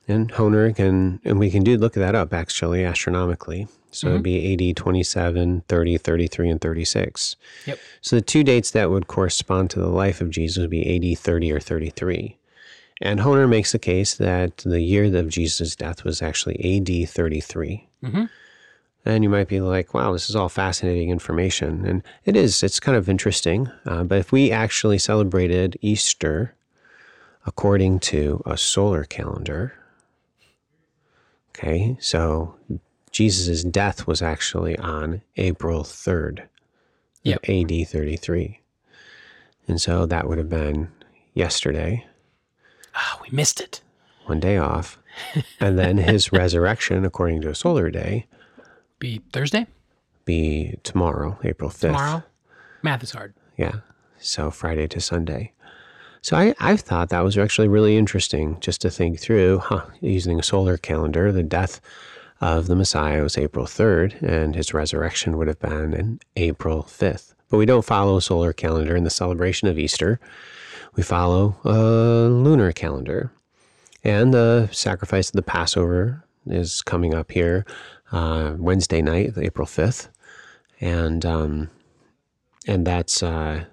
And 0.07 0.31
Hoehner 0.33 0.75
can, 0.75 1.19
and 1.25 1.39
we 1.39 1.49
can 1.49 1.63
do 1.63 1.77
look 1.77 1.93
that 1.93 2.13
up 2.13 2.33
actually 2.33 2.83
astronomically. 2.85 3.67
So 3.91 4.09
it'd 4.09 4.23
be 4.23 4.45
80, 4.45 4.73
27, 4.73 5.63
30, 5.69 5.97
33, 5.97 6.49
and 6.49 6.59
36. 6.59 7.35
Yep. 7.65 7.79
So 8.01 8.15
the 8.17 8.21
two 8.21 8.43
dates 8.43 8.71
that 8.71 8.89
would 8.89 9.07
correspond 9.07 9.69
to 9.69 9.79
the 9.79 9.87
life 9.87 10.19
of 10.19 10.31
Jesus 10.31 10.59
would 10.59 10.69
be 10.69 10.85
80, 10.85 11.15
30, 11.15 11.51
or 11.53 11.59
33. 11.61 12.37
And 13.01 13.21
Hoehner 13.21 13.47
makes 13.47 13.71
the 13.71 13.79
case 13.79 14.13
that 14.15 14.57
the 14.57 14.81
year 14.81 15.05
of 15.15 15.29
Jesus' 15.29 15.77
death 15.77 16.03
was 16.03 16.21
actually 16.21 16.59
AD 16.59 17.09
33. 17.09 17.87
Mhm. 18.03 18.29
And 19.05 19.23
you 19.23 19.29
might 19.29 19.47
be 19.47 19.61
like, 19.61 19.93
wow, 19.93 20.11
this 20.13 20.29
is 20.29 20.35
all 20.35 20.49
fascinating 20.49 21.09
information. 21.11 21.85
And 21.85 22.01
it 22.25 22.35
is, 22.35 22.63
it's 22.63 22.79
kind 22.79 22.97
of 22.97 23.07
interesting. 23.07 23.69
Uh, 23.85 24.03
but 24.03 24.17
if 24.17 24.31
we 24.31 24.51
actually 24.51 24.97
celebrated 24.97 25.77
Easter 25.81 26.55
according 27.45 27.99
to 27.99 28.41
a 28.47 28.57
solar 28.57 29.03
calendar, 29.03 29.73
okay, 31.49 31.95
so 31.99 32.55
Jesus' 33.11 33.63
death 33.63 34.07
was 34.07 34.21
actually 34.23 34.77
on 34.79 35.21
April 35.37 35.83
3rd 35.83 36.39
of 36.39 36.45
Yep. 37.23 37.39
AD 37.49 37.87
33. 37.87 38.59
And 39.67 39.81
so 39.81 40.05
that 40.05 40.27
would 40.27 40.37
have 40.37 40.49
been 40.49 40.89
yesterday, 41.33 42.05
ah, 42.93 43.19
we 43.21 43.29
missed 43.35 43.59
it. 43.59 43.81
one 44.25 44.39
day 44.39 44.57
off. 44.57 44.99
and 45.59 45.77
then 45.79 45.97
his 45.97 46.31
resurrection, 46.31 47.03
according 47.05 47.41
to 47.41 47.49
a 47.49 47.55
solar 47.55 47.89
day, 47.89 48.27
Be 49.05 49.21
Thursday 49.31 49.67
be 50.25 50.79
tomorrow, 50.81 51.37
April 51.43 51.69
5th. 51.69 51.79
tomorrow. 51.79 52.23
Math 52.81 53.03
is 53.03 53.11
hard. 53.11 53.35
Yeah. 53.55 53.81
So 54.17 54.49
Friday 54.49 54.87
to 54.87 54.99
Sunday. 54.99 55.53
So 56.23 56.35
I, 56.35 56.55
I 56.59 56.75
thought 56.75 57.09
that 57.09 57.23
was 57.23 57.37
actually 57.37 57.67
really 57.67 57.97
interesting 57.97 58.59
just 58.61 58.81
to 58.81 58.89
think 58.89 59.19
through, 59.19 59.59
huh, 59.59 59.85
using 60.01 60.39
a 60.39 60.43
solar 60.43 60.77
calendar, 60.77 61.31
the 61.31 61.43
death 61.43 61.81
of 62.41 62.65
the 62.65 62.75
Messiah 62.75 63.21
was 63.21 63.37
April 63.37 63.67
3rd, 63.67 64.23
and 64.23 64.55
his 64.55 64.73
resurrection 64.73 65.37
would 65.37 65.49
have 65.49 65.59
been 65.59 65.93
in 65.93 66.19
April 66.35 66.81
5th. 66.81 67.35
But 67.51 67.57
we 67.57 67.67
don't 67.67 67.85
follow 67.85 68.17
a 68.17 68.23
solar 68.23 68.53
calendar 68.53 68.95
in 68.95 69.03
the 69.03 69.11
celebration 69.11 69.67
of 69.67 69.77
Easter. 69.77 70.19
We 70.95 71.03
follow 71.03 71.57
a 71.63 72.27
lunar 72.27 72.71
calendar. 72.71 73.31
And 74.03 74.33
the 74.33 74.67
sacrifice 74.71 75.29
of 75.29 75.33
the 75.33 75.43
Passover 75.43 76.23
is 76.47 76.81
coming 76.81 77.13
up 77.13 77.31
here 77.31 77.65
uh, 78.11 78.55
Wednesday 78.57 79.01
night, 79.01 79.33
April 79.37 79.67
5th. 79.67 80.09
And 80.81 81.25
um, 81.25 81.69
and 82.67 82.85
that's 82.85 83.23
uh, 83.23 83.63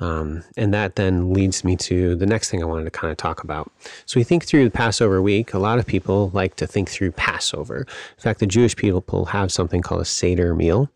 um, 0.00 0.42
and 0.56 0.72
that 0.72 0.96
then 0.96 1.32
leads 1.32 1.64
me 1.64 1.76
to 1.76 2.16
the 2.16 2.26
next 2.26 2.50
thing 2.50 2.62
I 2.62 2.66
wanted 2.66 2.84
to 2.84 2.90
kind 2.90 3.10
of 3.10 3.16
talk 3.16 3.44
about. 3.44 3.70
So 4.06 4.18
we 4.18 4.24
think 4.24 4.44
through 4.44 4.64
the 4.64 4.70
Passover 4.70 5.20
week. 5.20 5.52
A 5.52 5.58
lot 5.58 5.78
of 5.78 5.86
people 5.86 6.30
like 6.32 6.56
to 6.56 6.66
think 6.66 6.88
through 6.88 7.12
Passover. 7.12 7.80
In 7.80 8.22
fact, 8.22 8.40
the 8.40 8.46
Jewish 8.46 8.74
people 8.74 9.26
have 9.26 9.52
something 9.52 9.82
called 9.82 10.00
a 10.00 10.06
Seder 10.06 10.54
meal, 10.54 10.90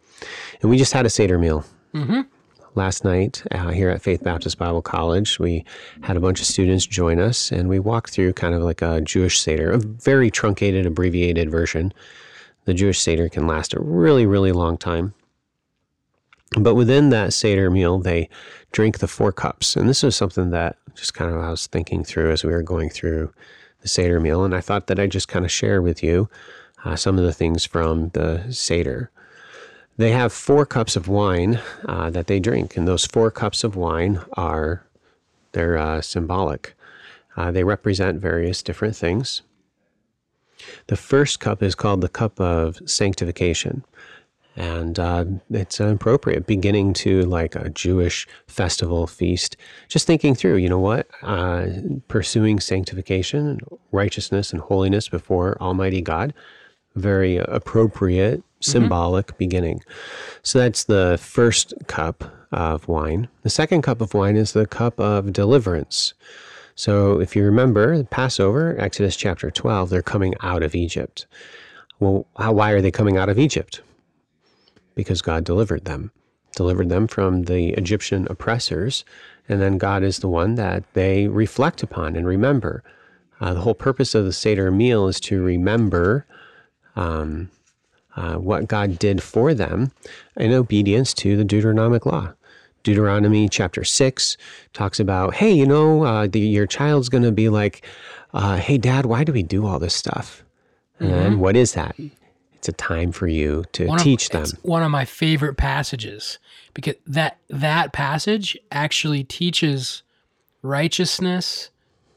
and 0.62 0.70
we 0.70 0.78
just 0.78 0.92
had 0.92 1.04
a 1.06 1.10
Seder 1.10 1.38
meal 1.38 1.64
Mm-hmm. 1.94 2.20
Last 2.74 3.04
night 3.04 3.42
uh, 3.52 3.70
here 3.70 3.90
at 3.90 4.02
Faith 4.02 4.22
Baptist 4.22 4.58
Bible 4.58 4.82
College. 4.82 5.38
We 5.38 5.64
had 6.02 6.16
a 6.16 6.20
bunch 6.20 6.40
of 6.40 6.46
students 6.46 6.86
join 6.86 7.18
us, 7.18 7.50
and 7.50 7.68
we 7.68 7.78
walked 7.78 8.10
through 8.10 8.32
kind 8.34 8.54
of 8.54 8.62
like 8.62 8.82
a 8.82 9.00
Jewish 9.00 9.40
Seder, 9.40 9.70
a 9.70 9.78
very 9.78 10.30
truncated, 10.30 10.86
abbreviated 10.86 11.50
version. 11.50 11.92
The 12.64 12.74
Jewish 12.74 13.00
Seder 13.00 13.28
can 13.28 13.46
last 13.46 13.74
a 13.74 13.80
really, 13.80 14.26
really 14.26 14.52
long 14.52 14.76
time. 14.76 15.14
But 16.58 16.74
within 16.74 17.10
that 17.10 17.32
Seder 17.32 17.70
meal, 17.70 17.98
they 17.98 18.28
drink 18.72 18.98
the 18.98 19.08
four 19.08 19.32
cups. 19.32 19.76
And 19.76 19.88
this 19.88 20.02
is 20.02 20.16
something 20.16 20.50
that 20.50 20.76
just 20.94 21.14
kind 21.14 21.32
of 21.32 21.40
I 21.40 21.50
was 21.50 21.66
thinking 21.68 22.02
through 22.02 22.32
as 22.32 22.44
we 22.44 22.52
were 22.52 22.62
going 22.62 22.90
through 22.90 23.32
the 23.82 23.88
Seder 23.88 24.20
meal. 24.20 24.44
And 24.44 24.54
I 24.54 24.60
thought 24.60 24.88
that 24.88 24.98
I'd 24.98 25.12
just 25.12 25.28
kind 25.28 25.44
of 25.44 25.52
share 25.52 25.80
with 25.80 26.02
you 26.02 26.28
uh, 26.84 26.96
some 26.96 27.18
of 27.18 27.24
the 27.24 27.32
things 27.32 27.64
from 27.64 28.08
the 28.10 28.44
Seder. 28.50 29.10
They 29.96 30.12
have 30.12 30.32
four 30.32 30.64
cups 30.64 30.96
of 30.96 31.08
wine 31.08 31.60
uh, 31.86 32.10
that 32.10 32.26
they 32.26 32.40
drink, 32.40 32.76
and 32.76 32.88
those 32.88 33.04
four 33.04 33.30
cups 33.30 33.64
of 33.64 33.76
wine 33.76 34.20
are 34.34 34.86
they're 35.52 35.76
uh, 35.76 36.00
symbolic. 36.00 36.74
Uh, 37.36 37.50
they 37.50 37.64
represent 37.64 38.20
various 38.20 38.62
different 38.62 38.96
things. 38.96 39.42
The 40.86 40.96
first 40.96 41.40
cup 41.40 41.62
is 41.62 41.74
called 41.74 42.00
the 42.00 42.08
cup 42.08 42.40
of 42.40 42.78
sanctification, 42.86 43.84
and 44.56 44.98
uh, 44.98 45.24
it's 45.50 45.80
appropriate 45.80 46.46
beginning 46.46 46.92
to 46.94 47.22
like 47.22 47.54
a 47.54 47.70
Jewish 47.70 48.26
festival 48.46 49.06
feast. 49.06 49.56
Just 49.88 50.06
thinking 50.06 50.34
through, 50.34 50.56
you 50.56 50.68
know 50.68 50.78
what, 50.78 51.08
uh, 51.22 51.66
pursuing 52.08 52.60
sanctification, 52.60 53.60
righteousness, 53.92 54.52
and 54.52 54.60
holiness 54.60 55.08
before 55.08 55.56
Almighty 55.60 56.02
God 56.02 56.34
very 56.96 57.36
appropriate 57.36 58.42
symbolic 58.60 59.36
beginning. 59.38 59.82
So 60.42 60.58
that's 60.58 60.84
the 60.84 61.18
first 61.20 61.74
cup 61.86 62.24
of 62.52 62.88
wine. 62.88 63.28
The 63.42 63.50
second 63.50 63.82
cup 63.82 64.00
of 64.00 64.14
wine 64.14 64.36
is 64.36 64.52
the 64.52 64.66
cup 64.66 64.98
of 65.00 65.32
deliverance. 65.32 66.14
So 66.74 67.20
if 67.20 67.36
you 67.36 67.44
remember 67.44 68.02
Passover, 68.04 68.76
Exodus 68.78 69.16
chapter 69.16 69.50
12, 69.50 69.90
they're 69.90 70.02
coming 70.02 70.34
out 70.40 70.62
of 70.62 70.74
Egypt. 70.74 71.26
Well, 71.98 72.26
how, 72.38 72.52
why 72.52 72.70
are 72.70 72.80
they 72.80 72.90
coming 72.90 73.16
out 73.16 73.28
of 73.28 73.38
Egypt? 73.38 73.82
Because 74.94 75.20
God 75.20 75.44
delivered 75.44 75.84
them, 75.84 76.10
delivered 76.56 76.88
them 76.88 77.06
from 77.06 77.44
the 77.44 77.70
Egyptian 77.74 78.26
oppressors, 78.30 79.04
and 79.48 79.60
then 79.60 79.78
God 79.78 80.02
is 80.02 80.18
the 80.18 80.28
one 80.28 80.54
that 80.54 80.84
they 80.94 81.28
reflect 81.28 81.82
upon 81.82 82.16
and 82.16 82.26
remember. 82.26 82.82
Uh, 83.40 83.54
the 83.54 83.60
whole 83.60 83.74
purpose 83.74 84.14
of 84.14 84.24
the 84.24 84.32
Seder 84.32 84.70
meal 84.70 85.08
is 85.08 85.20
to 85.20 85.42
remember 85.42 86.26
um, 86.96 87.50
uh, 88.20 88.36
what 88.36 88.68
God 88.68 88.98
did 88.98 89.22
for 89.22 89.54
them 89.54 89.92
in 90.36 90.52
obedience 90.52 91.14
to 91.14 91.36
the 91.36 91.44
Deuteronomic 91.44 92.04
law. 92.06 92.32
Deuteronomy 92.82 93.48
chapter 93.48 93.84
6 93.84 94.36
talks 94.72 94.98
about, 95.00 95.34
hey, 95.34 95.52
you 95.52 95.66
know, 95.66 96.04
uh, 96.04 96.26
the, 96.26 96.40
your 96.40 96.66
child's 96.66 97.08
going 97.08 97.22
to 97.24 97.32
be 97.32 97.48
like, 97.48 97.86
uh, 98.32 98.56
hey, 98.56 98.78
dad, 98.78 99.06
why 99.06 99.22
do 99.24 99.32
we 99.32 99.42
do 99.42 99.66
all 99.66 99.78
this 99.78 99.94
stuff? 99.94 100.44
And 100.98 101.10
then 101.10 101.38
what 101.38 101.56
is 101.56 101.72
that? 101.74 101.94
It's 102.54 102.68
a 102.68 102.72
time 102.72 103.10
for 103.12 103.26
you 103.26 103.64
to 103.72 103.86
One 103.86 103.98
of- 103.98 104.04
teach 104.04 104.28
them. 104.30 104.42
It's 104.42 104.52
one 104.62 104.82
of 104.82 104.90
my 104.90 105.04
favorite 105.06 105.56
passages 105.56 106.38
because 106.74 106.94
that 107.06 107.38
that 107.48 107.92
passage 107.92 108.56
actually 108.70 109.24
teaches 109.24 110.02
righteousness 110.62 111.70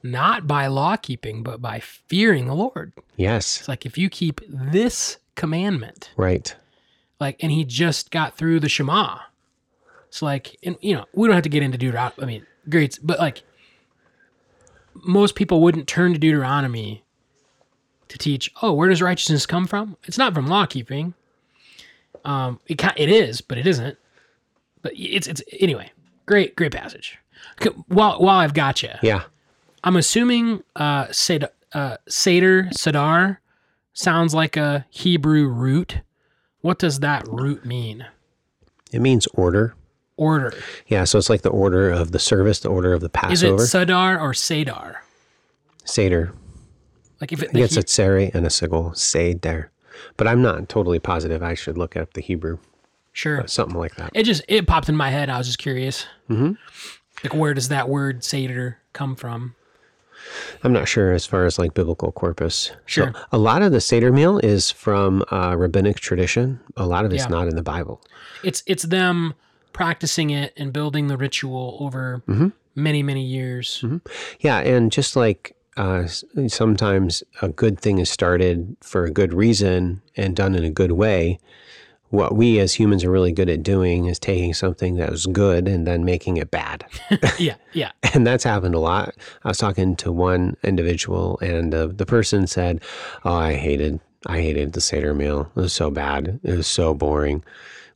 not 0.05 0.45
by 0.47 0.67
law 0.67 0.97
keeping 0.97 1.43
but 1.43 1.61
by 1.61 1.79
fearing 1.79 2.47
the 2.47 2.53
Lord. 2.55 2.91
Yes, 3.15 3.59
It's 3.59 3.67
like 3.69 3.85
if 3.85 3.97
you 3.97 4.09
keep 4.09 4.41
this 4.49 5.17
commandment, 5.35 6.11
right. 6.17 6.55
like, 7.19 7.37
and 7.41 7.51
he 7.51 7.63
just 7.65 8.11
got 8.11 8.37
through 8.37 8.59
the 8.59 8.69
Shema. 8.69 9.19
So 10.09 10.25
like, 10.25 10.57
and 10.63 10.77
you 10.81 10.93
know, 10.95 11.05
we 11.13 11.27
don't 11.27 11.35
have 11.35 11.43
to 11.43 11.49
get 11.49 11.63
into 11.63 11.77
Deuteronomy. 11.77 12.21
I 12.21 12.25
mean, 12.25 12.45
great, 12.69 12.99
but 13.01 13.19
like, 13.19 13.43
most 14.93 15.35
people 15.35 15.61
wouldn't 15.61 15.87
turn 15.87 16.13
to 16.13 16.19
Deuteronomy 16.19 17.03
to 18.09 18.17
teach. 18.17 18.51
Oh, 18.61 18.73
where 18.73 18.89
does 18.89 19.01
righteousness 19.01 19.45
come 19.45 19.65
from? 19.65 19.97
It's 20.05 20.17
not 20.17 20.33
from 20.33 20.47
law 20.47 20.65
keeping. 20.65 21.13
Um, 22.25 22.59
it 22.67 22.81
it 22.95 23.09
is, 23.09 23.41
but 23.41 23.57
it 23.57 23.65
isn't. 23.67 23.97
But 24.81 24.93
it's 24.95 25.27
it's 25.27 25.41
anyway. 25.59 25.91
Great 26.25 26.55
great 26.55 26.71
passage. 26.71 27.17
While 27.87 28.21
while 28.21 28.37
I've 28.39 28.53
got 28.53 28.83
you, 28.83 28.89
Yeah. 29.01 29.23
I'm 29.83 29.97
assuming 29.97 30.63
uh, 30.77 31.07
Sed, 31.11 31.49
uh, 31.73 31.97
Seder, 32.07 32.69
Sadar 32.73 33.37
sounds 33.93 34.33
like 34.33 34.57
a 34.57 34.85
Hebrew 34.89 35.47
root. 35.47 36.01
What 36.61 36.79
does 36.79 36.99
that 36.99 37.27
root 37.27 37.65
mean? 37.65 38.05
It 38.91 39.01
means 39.01 39.27
order. 39.33 39.75
Order. 40.17 40.53
Yeah, 40.87 41.03
so 41.05 41.17
it's 41.17 41.29
like 41.29 41.41
the 41.41 41.49
order 41.49 41.89
of 41.89 42.11
the 42.11 42.19
service, 42.19 42.59
the 42.59 42.69
order 42.69 42.93
of 42.93 43.01
the 43.01 43.09
Passover. 43.09 43.61
Is 43.63 43.73
it. 43.73 43.77
Sadar 43.87 44.19
or 44.21 44.31
Sadar? 44.33 44.97
Seder. 45.85 46.33
Like 47.19 47.31
if 47.33 47.41
it, 47.41 47.49
I 47.49 47.51
think 47.53 47.65
it's 47.65 47.75
the 47.75 47.81
a 47.81 47.83
tseri 47.83 48.33
and 48.35 48.45
a 48.45 48.49
sigil, 48.49 48.93
Seder. 48.93 49.71
But 50.17 50.27
I'm 50.27 50.41
not 50.41 50.69
totally 50.69 50.99
positive. 50.99 51.41
I 51.41 51.53
should 51.55 51.77
look 51.77 51.95
up 51.97 52.13
the 52.13 52.21
Hebrew, 52.21 52.57
He- 52.57 52.61
sure. 53.13 53.47
something 53.47 53.77
like 53.77 53.95
that. 53.95 54.11
It 54.13 54.23
just 54.23 54.43
it 54.47 54.67
popped 54.67 54.89
in 54.89 54.95
my 54.95 55.09
head. 55.09 55.29
I 55.29 55.37
was 55.37 55.47
just 55.47 55.59
curious. 55.59 56.05
Mm-hmm. 56.29 56.53
Like 57.23 57.33
where 57.33 57.53
does 57.53 57.69
that 57.69 57.89
word 57.89 58.23
Seder 58.23 58.79
come 58.93 59.15
from? 59.15 59.55
I'm 60.63 60.73
not 60.73 60.87
sure 60.87 61.11
as 61.13 61.25
far 61.25 61.45
as 61.45 61.57
like 61.59 61.73
biblical 61.73 62.11
corpus. 62.11 62.71
Sure. 62.85 63.11
So 63.13 63.19
a 63.31 63.37
lot 63.37 63.61
of 63.61 63.71
the 63.71 63.81
Seder 63.81 64.11
meal 64.11 64.39
is 64.39 64.71
from 64.71 65.23
uh, 65.31 65.55
rabbinic 65.57 65.97
tradition. 65.99 66.59
A 66.77 66.85
lot 66.85 67.05
of 67.05 67.13
it's 67.13 67.23
Yeah. 67.23 67.29
not 67.29 67.47
in 67.47 67.55
the 67.55 67.63
Bible. 67.63 68.01
It's 68.43 68.63
it's 68.65 68.83
them 68.83 69.33
practicing 69.73 70.29
it 70.29 70.53
and 70.57 70.71
building 70.73 71.07
the 71.07 71.17
ritual 71.17 71.77
over 71.79 72.21
Mm-hmm. 72.27 72.49
many 72.75 73.03
many 73.03 73.23
years. 73.25 73.83
Yeah, 74.39 74.59
and 74.59 74.91
just 74.91 75.15
like 75.15 75.55
uh, 75.77 76.05
sometimes 76.47 77.23
a 77.41 77.49
good 77.49 77.79
thing 77.79 77.97
is 77.99 78.09
started 78.09 78.75
for 78.81 79.05
a 79.05 79.11
good 79.11 79.33
reason 79.33 80.01
and 80.15 80.35
done 80.35 80.53
in 80.55 80.63
a 80.63 80.69
good 80.69 80.91
way. 80.91 81.39
What 82.13 82.35
we 82.35 82.59
as 82.59 82.75
humans 82.75 83.03
are 83.03 83.09
really 83.09 83.31
good 83.31 83.49
at 83.49 83.63
doing 83.63 84.05
is 84.05 84.19
taking 84.19 84.53
something 84.53 84.97
that 84.97 85.09
was 85.09 85.25
good 85.25 85.67
and 85.67 85.87
then 85.87 86.05
making 86.05 86.37
it 86.37 86.51
bad. 86.51 86.85
yeah, 87.39 87.55
yeah. 87.73 87.91
and 88.13 88.27
that's 88.27 88.43
happened 88.43 88.75
a 88.75 88.79
lot. 88.79 89.15
I 89.43 89.47
was 89.47 89.57
talking 89.57 89.95
to 89.95 90.11
one 90.11 90.55
individual, 90.61 91.39
and 91.41 91.73
uh, 91.73 91.87
the 91.87 92.05
person 92.05 92.45
said, 92.45 92.83
"Oh, 93.25 93.33
I 93.33 93.55
hated, 93.55 93.99
I 94.27 94.41
hated 94.41 94.73
the 94.73 94.79
Seder 94.79 95.15
meal. 95.15 95.49
It 95.55 95.59
was 95.59 95.73
so 95.73 95.89
bad. 95.89 96.39
It 96.43 96.55
was 96.55 96.67
so 96.67 96.93
boring." 96.93 97.43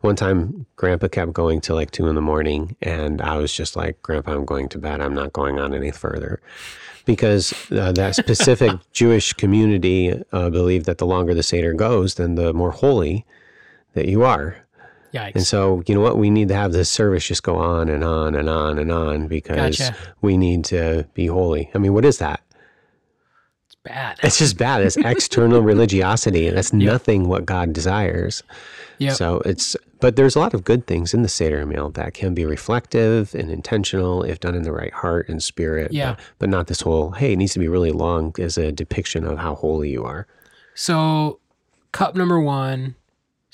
One 0.01 0.15
time, 0.15 0.65
Grandpa 0.77 1.09
kept 1.09 1.33
going 1.33 1.61
till 1.61 1.75
like 1.75 1.91
two 1.91 2.07
in 2.07 2.15
the 2.15 2.19
morning, 2.21 2.75
and 2.81 3.21
I 3.21 3.37
was 3.37 3.53
just 3.53 3.75
like, 3.75 4.01
"Grandpa, 4.01 4.33
I'm 4.33 4.45
going 4.45 4.67
to 4.69 4.79
bed. 4.79 4.99
I'm 4.99 5.13
not 5.13 5.31
going 5.31 5.59
on 5.59 5.75
any 5.75 5.91
further." 5.91 6.41
Because 7.05 7.53
uh, 7.71 7.91
that 7.91 8.15
specific 8.15 8.71
Jewish 8.93 9.33
community 9.33 10.19
uh, 10.31 10.49
believed 10.49 10.87
that 10.87 10.97
the 10.97 11.05
longer 11.05 11.35
the 11.35 11.43
Seder 11.43 11.73
goes, 11.73 12.15
then 12.15 12.33
the 12.33 12.51
more 12.51 12.71
holy 12.71 13.23
that 13.97 14.07
you 14.07 14.23
are. 14.23 14.55
Yikes. 15.13 15.35
And 15.35 15.47
so, 15.47 15.81
you 15.87 15.95
know 15.95 16.01
what? 16.01 16.17
We 16.17 16.29
need 16.29 16.47
to 16.49 16.53
have 16.53 16.71
this 16.71 16.89
service 16.89 17.25
just 17.25 17.43
go 17.43 17.55
on 17.55 17.89
and 17.89 18.03
on 18.03 18.35
and 18.35 18.49
on 18.49 18.77
and 18.77 18.91
on 18.91 19.27
because 19.27 19.77
Gotcha. 19.77 19.95
we 20.21 20.37
need 20.37 20.65
to 20.65 21.07
be 21.13 21.27
holy. 21.27 21.69
I 21.73 21.77
mean, 21.79 21.93
what 21.93 22.05
is 22.05 22.19
that? 22.19 22.41
it's 23.65 23.75
bad. 23.83 24.19
It's 24.21 24.37
just 24.37 24.57
bad. 24.57 24.83
It's 24.83 24.97
external 24.97 25.61
religiosity. 25.73 26.47
And 26.47 26.57
that's 26.57 26.73
nothing 26.73 27.27
what 27.27 27.45
God 27.45 27.73
desires. 27.73 28.43
Yep. 28.99 29.13
So 29.15 29.41
it's, 29.45 29.75
but 29.99 30.15
there's 30.15 30.35
a 30.35 30.39
lot 30.39 30.53
of 30.53 30.63
good 30.63 30.85
things 30.87 31.13
in 31.13 31.21
the 31.21 31.29
Seder 31.29 31.65
meal 31.65 31.89
that 31.91 32.13
can 32.13 32.33
be 32.33 32.45
reflective 32.45 33.33
and 33.33 33.49
intentional 33.49 34.23
if 34.23 34.39
done 34.39 34.55
in 34.55 34.63
the 34.63 34.71
right 34.71 34.93
heart 34.93 35.29
and 35.29 35.41
spirit. 35.41 35.91
Yeah. 35.91 36.13
But, 36.13 36.19
but 36.39 36.49
not 36.49 36.67
this 36.67 36.81
whole, 36.81 37.11
hey, 37.11 37.33
it 37.33 37.37
needs 37.37 37.53
to 37.53 37.59
be 37.59 37.67
really 37.67 37.91
long 37.91 38.35
as 38.39 38.57
a 38.57 38.71
depiction 38.71 39.23
of 39.23 39.39
how 39.39 39.55
holy 39.55 39.89
you 39.89 40.03
are. 40.03 40.27
So, 40.75 41.39
cup 41.91 42.15
number 42.15 42.39
one, 42.39 42.95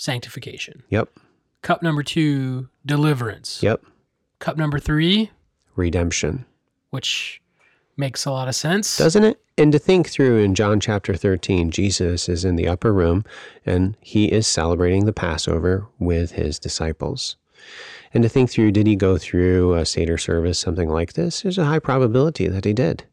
sanctification. 0.04 0.84
Yep. 0.90 1.10
Cup 1.62 1.82
number 1.82 2.04
two, 2.04 2.68
deliverance. 2.86 3.64
Yep. 3.64 3.84
Cup 4.40 4.58
number 4.58 4.78
three, 4.78 5.32
Redemption. 5.78 6.46
which 6.90 7.42
makes 7.96 8.26
a 8.26 8.32
lot 8.32 8.50
of 8.50 8.56
sense. 8.56 8.98
Doesn't 8.98 9.24
it? 9.24 9.40
And 9.58 9.72
to 9.72 9.80
think 9.80 10.10
through 10.10 10.40
in 10.40 10.56
John 10.56 10.80
chapter 10.80 11.16
13, 11.16 11.72
Jesus 11.72 12.28
is 12.28 12.44
in 12.44 12.58
the 12.58 12.68
upper 12.68 12.92
room 12.92 13.24
and 13.66 13.96
he 14.02 14.26
is 14.26 14.46
celebrating 14.46 15.06
the 15.06 15.14
Passover 15.14 15.88
with 16.00 16.32
his 16.32 16.60
disciples. 16.60 17.38
And 18.14 18.24
to 18.24 18.30
think 18.30 18.50
through, 18.50 18.74
did 18.74 18.88
he 18.88 18.96
go 18.98 19.18
through 19.18 19.76
a 19.76 19.86
Seder 19.86 20.18
service, 20.18 20.60
something 20.60 20.90
like 20.90 21.14
this? 21.14 21.42
There's 21.42 21.58
a 21.58 21.66
high 21.66 21.80
probability 21.80 22.48
that 22.48 22.66
he 22.66 22.74
did. 22.74 23.06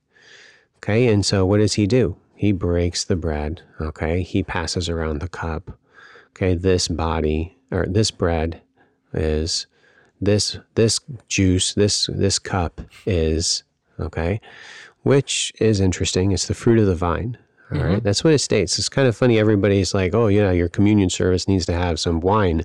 Okay, 0.79 1.07
and 1.07 1.25
so 1.25 1.47
what 1.47 1.59
does 1.59 1.75
he 1.75 1.87
do? 1.87 2.17
He 2.35 2.53
breaks 2.53 3.05
the 3.05 3.17
bread. 3.17 3.63
Okay, 3.81 4.23
he 4.23 4.43
passes 4.43 4.89
around 4.89 5.21
the 5.21 5.29
cup. 5.29 5.79
Okay, 6.37 6.55
this 6.55 6.89
body 6.89 7.57
or 7.71 7.87
this 7.87 8.11
bread 8.11 8.61
is 9.13 9.67
this 10.21 10.59
this 10.75 11.01
juice, 11.29 11.75
this 11.75 12.09
this 12.13 12.39
cup 12.39 12.81
is 13.07 13.65
okay, 13.99 14.41
which 15.03 15.53
is 15.61 15.81
interesting. 15.81 16.33
It's 16.33 16.47
the 16.47 16.55
fruit 16.55 16.79
of 16.79 16.87
the 16.87 16.95
vine. 16.95 17.39
All 17.73 17.79
right, 17.79 17.87
mm-hmm. 17.87 18.05
that's 18.05 18.25
what 18.25 18.33
it 18.33 18.41
states. 18.41 18.79
It's 18.79 18.89
kind 18.89 19.07
of 19.07 19.17
funny. 19.17 19.39
Everybody's 19.39 19.95
like, 19.95 20.13
"Oh, 20.13 20.27
yeah, 20.27 20.51
your 20.51 20.69
communion 20.69 21.09
service 21.09 21.47
needs 21.47 21.67
to 21.67 21.73
have 21.73 22.01
some 22.01 22.21
wine." 22.21 22.65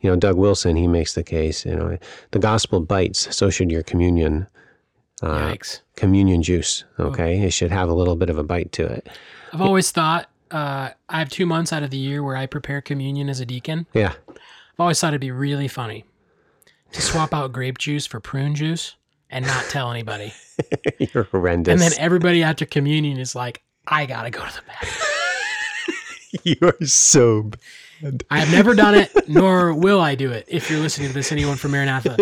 You 0.00 0.10
know, 0.10 0.16
Doug 0.16 0.36
Wilson 0.36 0.76
he 0.76 0.88
makes 0.88 1.14
the 1.14 1.22
case. 1.22 1.64
You 1.64 1.76
know, 1.76 1.98
the 2.32 2.38
gospel 2.38 2.80
bites, 2.80 3.34
so 3.34 3.48
should 3.48 3.70
your 3.70 3.84
communion 3.84 4.48
uh, 5.22 5.52
Yikes. 5.52 5.80
communion 5.96 6.42
juice. 6.42 6.84
Okay, 6.98 7.40
oh. 7.40 7.46
it 7.46 7.52
should 7.52 7.70
have 7.70 7.88
a 7.88 7.94
little 7.94 8.16
bit 8.16 8.28
of 8.28 8.38
a 8.38 8.42
bite 8.42 8.72
to 8.72 8.86
it. 8.86 9.08
I've 9.52 9.60
always 9.60 9.90
thought 9.90 10.28
uh, 10.50 10.90
I 11.08 11.18
have 11.18 11.28
two 11.28 11.46
months 11.46 11.72
out 11.72 11.82
of 11.82 11.90
the 11.90 11.96
year 11.96 12.22
where 12.22 12.36
I 12.36 12.46
prepare 12.46 12.80
communion 12.80 13.28
as 13.28 13.40
a 13.40 13.46
deacon. 13.46 13.86
Yeah, 13.92 14.14
I've 14.28 14.80
always 14.80 15.00
thought 15.00 15.08
it'd 15.08 15.20
be 15.20 15.30
really 15.30 15.68
funny 15.68 16.04
to 16.92 17.02
swap 17.02 17.32
out 17.32 17.52
grape 17.52 17.78
juice 17.78 18.06
for 18.06 18.20
prune 18.20 18.54
juice 18.54 18.96
and 19.30 19.46
not 19.46 19.64
tell 19.64 19.90
anybody. 19.90 20.32
you're 20.98 21.24
horrendous. 21.24 21.72
And 21.72 21.80
then 21.80 21.92
everybody 21.98 22.42
after 22.42 22.66
communion 22.66 23.18
is 23.18 23.34
like, 23.34 23.62
I 23.86 24.06
gotta 24.06 24.30
go 24.30 24.44
to 24.44 24.54
the 24.54 24.62
bathroom. 24.66 26.40
you 26.44 26.56
are 26.62 26.86
so. 26.86 27.50
I 28.30 28.38
have 28.38 28.50
never 28.50 28.74
done 28.74 28.94
it, 28.94 29.10
nor 29.28 29.74
will 29.74 30.00
I 30.00 30.14
do 30.14 30.30
it. 30.30 30.46
If 30.48 30.70
you're 30.70 30.80
listening 30.80 31.08
to 31.08 31.14
this, 31.14 31.32
anyone 31.32 31.56
from 31.56 31.72
Maranatha, 31.72 32.16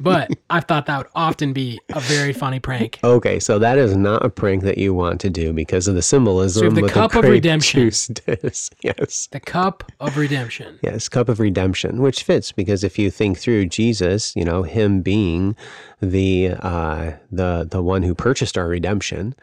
but 0.00 0.30
I 0.50 0.60
thought 0.60 0.86
that 0.86 0.98
would 0.98 1.06
often 1.14 1.52
be 1.52 1.80
a 1.94 2.00
very 2.00 2.32
funny 2.32 2.60
prank. 2.60 2.98
Okay, 3.02 3.40
so 3.40 3.58
that 3.58 3.78
is 3.78 3.96
not 3.96 4.24
a 4.24 4.28
prank 4.28 4.62
that 4.64 4.78
you 4.78 4.92
want 4.92 5.20
to 5.22 5.30
do 5.30 5.52
because 5.52 5.88
of 5.88 5.94
the 5.94 6.02
symbolism. 6.02 6.74
So 6.74 6.80
the 6.80 6.88
cup 6.88 7.14
of 7.14 7.24
redemption. 7.24 7.90
Yes. 8.82 9.28
The 9.32 9.40
cup 9.40 9.90
of 10.00 10.16
redemption. 10.16 10.78
Yes, 10.82 11.08
cup 11.08 11.28
of 11.28 11.40
redemption, 11.40 12.00
which 12.02 12.22
fits 12.22 12.52
because 12.52 12.84
if 12.84 12.98
you 12.98 13.10
think 13.10 13.38
through 13.38 13.66
Jesus, 13.66 14.34
you 14.36 14.44
know, 14.44 14.62
him 14.62 15.00
being 15.02 15.56
the 16.04 16.54
uh, 16.60 17.12
the 17.30 17.66
the 17.70 17.82
one 17.82 18.02
who 18.02 18.14
purchased 18.14 18.56
our 18.56 18.68
redemption, 18.68 19.34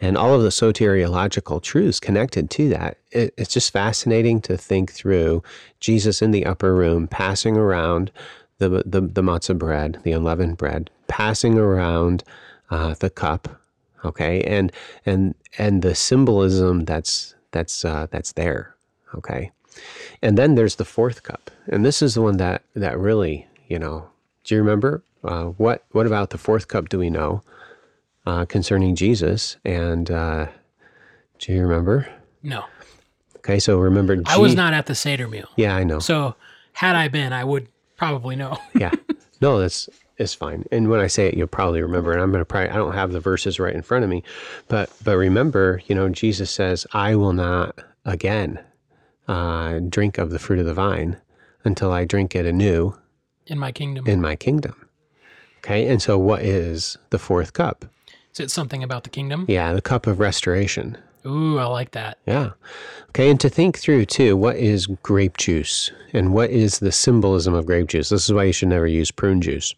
and 0.00 0.16
all 0.16 0.34
of 0.34 0.42
the 0.42 0.48
soteriological 0.48 1.62
truths 1.62 2.00
connected 2.00 2.50
to 2.50 2.68
that, 2.70 2.98
it, 3.10 3.34
it's 3.36 3.52
just 3.52 3.72
fascinating 3.72 4.40
to 4.42 4.56
think 4.56 4.92
through 4.92 5.42
Jesus 5.80 6.22
in 6.22 6.30
the 6.30 6.46
upper 6.46 6.74
room, 6.74 7.08
passing 7.08 7.56
around 7.56 8.10
the 8.58 8.68
the, 8.86 9.00
the 9.00 9.22
matzah 9.22 9.58
bread, 9.58 9.98
the 10.02 10.12
unleavened 10.12 10.56
bread, 10.56 10.90
passing 11.08 11.58
around 11.58 12.22
uh, 12.70 12.94
the 13.00 13.10
cup, 13.10 13.60
okay, 14.04 14.42
and 14.42 14.72
and 15.06 15.34
and 15.58 15.82
the 15.82 15.94
symbolism 15.94 16.84
that's 16.84 17.34
that's 17.50 17.84
uh, 17.84 18.06
that's 18.10 18.32
there, 18.32 18.74
okay. 19.14 19.50
And 20.22 20.36
then 20.36 20.54
there's 20.54 20.76
the 20.76 20.84
fourth 20.84 21.22
cup, 21.22 21.50
and 21.66 21.84
this 21.84 22.02
is 22.02 22.14
the 22.14 22.22
one 22.22 22.36
that 22.36 22.62
that 22.74 22.98
really, 22.98 23.46
you 23.68 23.78
know, 23.78 24.08
do 24.44 24.54
you 24.54 24.60
remember 24.60 25.02
uh, 25.24 25.44
what 25.44 25.84
what 25.92 26.06
about 26.06 26.30
the 26.30 26.38
fourth 26.38 26.68
cup? 26.68 26.88
Do 26.88 26.98
we 26.98 27.10
know 27.10 27.42
uh, 28.26 28.44
concerning 28.46 28.94
Jesus? 28.94 29.56
And 29.64 30.10
uh, 30.10 30.46
do 31.38 31.52
you 31.52 31.62
remember? 31.62 32.08
No, 32.42 32.64
Okay, 33.40 33.58
so 33.58 33.78
remember, 33.78 34.22
I 34.26 34.36
was 34.36 34.54
not 34.54 34.74
at 34.74 34.84
the 34.84 34.94
Seder 34.94 35.26
meal. 35.26 35.48
Yeah, 35.56 35.74
I 35.74 35.82
know. 35.82 35.98
So 35.98 36.34
had 36.74 36.94
I 36.94 37.08
been, 37.08 37.32
I 37.32 37.42
would 37.42 37.68
probably 37.96 38.36
know. 38.36 38.58
yeah, 38.74 38.90
no, 39.40 39.58
that's 39.58 39.88
it's 40.18 40.34
fine. 40.34 40.66
And 40.70 40.90
when 40.90 41.00
I 41.00 41.06
say 41.06 41.26
it, 41.26 41.34
you'll 41.34 41.46
probably 41.46 41.80
remember. 41.80 42.12
And 42.12 42.20
I'm 42.20 42.30
going 42.30 42.42
to 42.42 42.44
probably 42.44 42.68
I 42.68 42.76
don't 42.76 42.92
have 42.92 43.12
the 43.12 43.20
verses 43.20 43.58
right 43.58 43.74
in 43.74 43.80
front 43.80 44.04
of 44.04 44.10
me, 44.10 44.22
but 44.68 44.92
but 45.02 45.16
remember, 45.16 45.80
you 45.86 45.94
know, 45.94 46.10
Jesus 46.10 46.50
says, 46.50 46.86
"I 46.92 47.16
will 47.16 47.32
not 47.32 47.78
again 48.04 48.60
uh, 49.26 49.80
drink 49.88 50.18
of 50.18 50.30
the 50.30 50.38
fruit 50.38 50.58
of 50.58 50.66
the 50.66 50.74
vine 50.74 51.16
until 51.64 51.92
I 51.92 52.04
drink 52.04 52.34
it 52.34 52.44
anew 52.44 52.94
in 53.46 53.58
my 53.58 53.72
kingdom. 53.72 54.06
in 54.06 54.20
my 54.20 54.36
kingdom." 54.36 54.79
Okay, 55.60 55.86
and 55.88 56.00
so 56.00 56.18
what 56.18 56.42
is 56.42 56.96
the 57.10 57.18
fourth 57.18 57.52
cup? 57.52 57.84
Is 58.32 58.40
it 58.40 58.50
something 58.50 58.82
about 58.82 59.04
the 59.04 59.10
kingdom? 59.10 59.44
Yeah, 59.48 59.72
the 59.72 59.82
cup 59.82 60.06
of 60.06 60.18
restoration. 60.18 60.96
Ooh, 61.26 61.58
I 61.58 61.64
like 61.66 61.90
that. 61.90 62.18
Yeah. 62.26 62.50
Okay, 63.10 63.28
and 63.30 63.38
to 63.40 63.50
think 63.50 63.76
through 63.78 64.06
too, 64.06 64.36
what 64.36 64.56
is 64.56 64.86
grape 64.86 65.36
juice 65.36 65.90
and 66.14 66.32
what 66.32 66.50
is 66.50 66.78
the 66.78 66.92
symbolism 66.92 67.52
of 67.52 67.66
grape 67.66 67.88
juice? 67.88 68.08
This 68.08 68.24
is 68.24 68.32
why 68.32 68.44
you 68.44 68.52
should 68.52 68.68
never 68.68 68.86
use 68.86 69.10
prune 69.10 69.42
juice. 69.42 69.74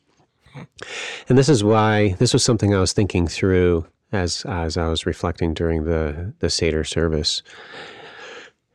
And 1.28 1.38
this 1.38 1.48
is 1.48 1.64
why 1.64 2.14
this 2.18 2.32
was 2.32 2.44
something 2.44 2.74
I 2.74 2.80
was 2.80 2.92
thinking 2.92 3.26
through 3.26 3.86
as 4.12 4.44
as 4.46 4.76
I 4.76 4.88
was 4.88 5.06
reflecting 5.06 5.54
during 5.54 5.84
the 5.84 6.34
the 6.40 6.50
Seder 6.50 6.84
service. 6.84 7.42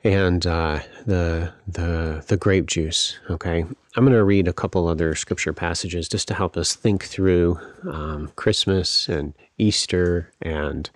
And 0.08 0.48
uh, 0.48 0.80
the 1.06 1.52
the 1.68 2.24
the 2.28 2.38
grape 2.38 2.66
juice. 2.66 3.20
Okay, 3.30 3.66
I'm 3.96 4.06
going 4.06 4.14
to 4.14 4.24
read 4.24 4.48
a 4.48 4.54
couple 4.54 4.88
other 4.88 5.14
scripture 5.16 5.52
passages 5.52 6.08
just 6.08 6.30
to 6.30 6.34
help 6.34 6.56
us 6.56 6.76
think 6.76 7.04
through 7.04 7.60
um, 7.84 8.32
Christmas 8.38 9.10
and 9.10 9.34
Easter 9.58 10.32
and 10.42 10.90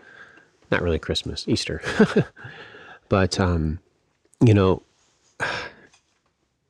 not 0.72 0.82
really 0.82 1.00
Christmas, 1.00 1.46
Easter, 1.48 1.82
but 3.10 3.40
um, 3.40 3.80
you 4.44 4.54
know. 4.54 4.82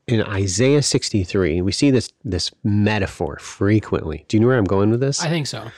In 0.08 0.24
Isaiah 0.24 0.82
63, 0.82 1.62
we 1.62 1.72
see 1.72 1.90
this 1.90 2.12
this 2.26 2.52
metaphor 2.64 3.38
frequently. 3.38 4.26
Do 4.28 4.36
you 4.36 4.42
know 4.42 4.48
where 4.48 4.58
I'm 4.58 4.66
going 4.66 4.90
with 4.90 5.00
this? 5.00 5.24
I 5.24 5.30
think 5.30 5.48
so. 5.48 5.72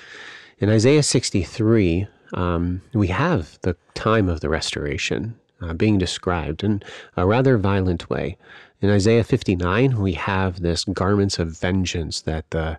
In 0.58 0.70
Isaiah 0.70 1.04
63, 1.04 2.08
um, 2.34 2.82
we 2.94 3.08
have 3.10 3.60
the 3.62 3.76
time 3.94 4.30
of 4.30 4.40
the 4.40 4.50
restoration 4.50 5.36
uh, 5.64 5.74
being 5.74 5.98
described 5.98 6.64
in 6.64 6.84
a 7.16 7.26
rather 7.26 7.58
violent 7.58 8.10
way. 8.10 8.38
In 8.82 8.90
Isaiah 8.90 9.24
59, 9.24 10.00
we 10.02 10.14
have 10.14 10.62
this 10.62 10.84
garments 10.84 11.40
of 11.40 11.58
vengeance 11.58 12.22
that 12.22 12.50
the 12.52 12.78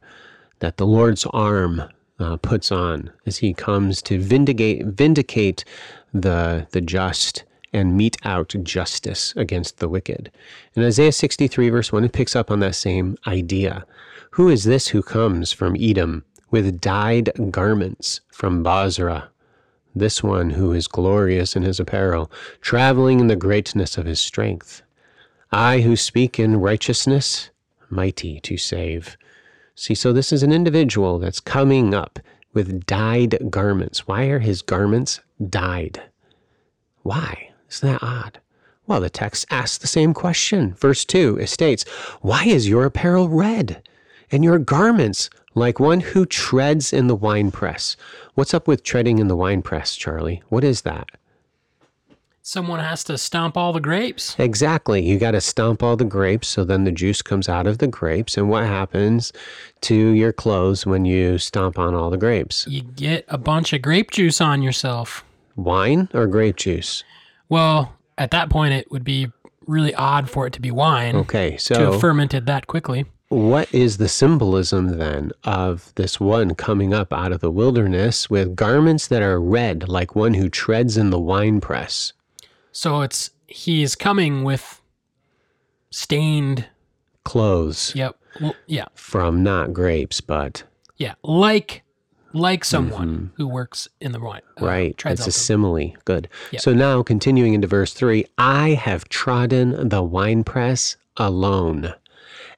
that 0.61 0.77
the 0.77 0.87
Lord's 0.87 1.27
arm 1.27 1.83
uh, 2.19 2.37
puts 2.37 2.71
on 2.71 3.11
as 3.27 3.39
He 3.39 3.55
comes 3.55 4.03
to 4.03 4.21
vindicate 4.21 4.85
vindicate 4.87 5.65
the 6.13 6.67
the 6.71 6.81
just 6.81 7.45
and 7.73 7.97
mete 7.97 8.17
out 8.25 8.55
justice 8.63 9.35
against 9.37 9.79
the 9.79 9.89
wicked. 9.89 10.31
In 10.75 10.85
Isaiah 10.85 11.11
63, 11.11 11.71
verse 11.71 11.93
1, 11.93 12.05
it 12.05 12.13
picks 12.13 12.37
up 12.37 12.51
on 12.51 12.61
that 12.61 12.77
same 12.77 13.19
idea. 13.27 13.85
Who 14.31 14.49
is 14.49 14.63
this 14.63 14.89
who 14.89 15.03
comes 15.03 15.53
from 15.53 15.77
Edom 15.79 16.25
with 16.53 16.81
dyed 16.81 17.31
garments 17.51 18.21
from 18.31 18.63
Bozrah? 18.63 19.29
This 19.95 20.23
one 20.23 20.51
who 20.51 20.73
is 20.73 20.89
glorious 20.89 21.55
in 21.55 21.63
his 21.63 21.79
apparel, 21.79 22.31
traveling 22.61 23.21
in 23.21 23.29
the 23.29 23.37
greatness 23.37 23.97
of 23.97 24.07
his 24.07 24.21
strength. 24.21 24.83
I 25.53 25.81
who 25.81 25.95
speak 25.95 26.39
in 26.39 26.61
righteousness, 26.61 27.51
mighty 27.89 28.41
to 28.41 28.57
save. 28.57 29.17
See, 29.77 29.95
so 29.95 30.13
this 30.13 30.33
is 30.33 30.43
an 30.43 30.53
individual 30.53 31.19
that's 31.19 31.41
coming 31.41 31.95
up 31.95 32.19
with 32.53 32.87
dyed 32.87 33.39
garments. 33.51 34.09
Why 34.09 34.25
are 34.27 34.41
his 34.41 34.63
garments 34.63 35.21
dyed? 35.49 36.03
Why? 37.03 37.51
Isn't 37.71 37.93
that 37.93 38.03
odd? 38.03 38.41
Well, 38.87 39.01
the 39.01 39.11
text 39.11 39.47
asks 39.51 39.79
the 39.79 39.87
same 39.87 40.13
question. 40.13 40.75
Verse 40.75 41.05
2, 41.05 41.39
it 41.39 41.49
states, 41.49 41.85
Why 42.21 42.45
is 42.45 42.69
your 42.69 42.85
apparel 42.85 43.29
red, 43.29 43.83
and 44.31 44.45
your 44.45 44.59
garments 44.59 45.31
like 45.55 45.81
one 45.81 46.01
who 46.01 46.27
treads 46.27 46.93
in 46.93 47.07
the 47.07 47.15
winepress? 47.17 47.97
What's 48.35 48.55
up 48.55 48.67
with 48.67 48.83
treading 48.83 49.19
in 49.19 49.29
the 49.29 49.37
winepress, 49.37 49.97
Charlie? 49.97 50.43
What 50.49 50.65
is 50.65 50.83
that? 50.83 51.11
Someone 52.47 52.81
has 52.81 53.03
to 53.05 53.17
stomp 53.17 53.57
all 53.57 53.73
the 53.73 53.81
grapes. 53.81 54.37
Exactly. 54.39 55.03
You 55.03 55.19
got 55.19 55.31
to 55.31 55.41
stomp 55.41 55.83
all 55.83 55.97
the 55.97 56.05
grapes 56.05 56.47
so 56.47 56.63
then 56.63 56.85
the 56.85 56.93
juice 56.93 57.23
comes 57.23 57.49
out 57.49 57.67
of 57.67 57.79
the 57.79 57.87
grapes. 57.87 58.37
And 58.37 58.51
what 58.51 58.65
happens 58.65 59.33
to 59.83 59.95
your 59.95 60.31
clothes 60.31 60.85
when 60.85 61.07
you 61.07 61.39
stomp 61.39 61.79
on 61.79 61.95
all 61.95 62.11
the 62.11 62.19
grapes? 62.19 62.67
You 62.67 62.83
get 62.83 63.25
a 63.29 63.39
bunch 63.39 63.73
of 63.73 63.81
grape 63.81 64.11
juice 64.11 64.43
on 64.43 64.61
yourself. 64.61 65.25
Wine 65.57 66.11
or 66.13 66.27
grape 66.27 66.57
juice? 66.57 67.03
Well, 67.49 67.95
at 68.19 68.31
that 68.33 68.51
point, 68.51 68.75
it 68.75 68.91
would 68.91 69.05
be 69.05 69.31
really 69.67 69.95
odd 69.95 70.29
for 70.29 70.47
it 70.47 70.53
to 70.53 70.61
be 70.61 70.71
wine 70.71 71.17
Okay, 71.17 71.53
to 71.53 71.59
so 71.59 71.93
have 71.93 72.01
fermented 72.01 72.45
that 72.45 72.67
quickly. 72.67 73.07
What 73.35 73.73
is 73.75 73.97
the 73.99 74.09
symbolism 74.09 74.99
then 74.99 75.33
of 75.45 75.93
this 75.97 76.19
one 76.21 76.55
coming 76.55 76.95
up 76.95 77.13
out 77.13 77.33
of 77.33 77.41
the 77.41 77.51
wilderness 77.51 78.31
with 78.31 78.57
garments 78.57 79.07
that 79.09 79.23
are 79.23 79.41
red 79.41 79.89
like 79.89 80.15
one 80.17 80.35
who 80.35 80.49
treads 80.49 80.97
in 80.97 81.11
the 81.11 81.21
winepress? 81.21 82.13
So 82.73 83.03
it's 83.03 83.31
he's 83.47 83.95
coming 83.95 84.45
with 84.45 84.81
stained. 85.91 86.67
Clothes 87.25 87.93
Yep. 87.95 88.17
Well, 88.41 88.55
yeah. 88.67 88.85
from 88.95 89.43
not 89.43 89.73
grapes, 89.73 90.21
but 90.21 90.63
Yeah. 90.99 91.15
Like 91.23 91.83
like 92.35 92.65
someone 92.65 93.31
who 93.37 93.47
works 93.47 93.89
in 94.01 94.11
the 94.13 94.19
wine. 94.21 94.43
uh, 94.57 94.61
Mm-hmm. 94.61 94.65
right. 94.67 95.03
It's 95.07 95.27
a 95.27 95.31
simile. 95.33 95.93
Good. 96.05 96.29
Yeah. 96.51 96.59
So 96.61 96.75
now 96.75 97.03
continuing 97.03 97.55
into 97.55 97.67
verse 97.69 97.95
3 97.95 98.27
I 98.37 98.71
have 98.71 99.09
trodden 99.09 99.89
the 99.89 100.03
winepress 100.03 100.97
alone, 101.17 101.95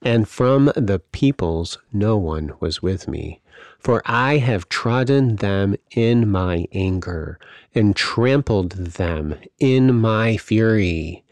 and 0.02 0.28
from 0.28 0.72
the 0.76 1.00
peoples 1.12 1.78
no 1.92 2.16
one 2.16 2.52
was 2.60 2.82
with 2.82 3.08
me. 3.08 3.40
For 3.78 4.02
I 4.04 4.38
have 4.38 4.68
trodden 4.68 5.36
them 5.36 5.76
in 5.92 6.28
my 6.28 6.66
anger, 6.72 7.38
and 7.74 7.94
trampled 7.94 8.72
them 8.72 9.36
in 9.58 9.94
my 9.94 10.36
fury. 10.36 11.24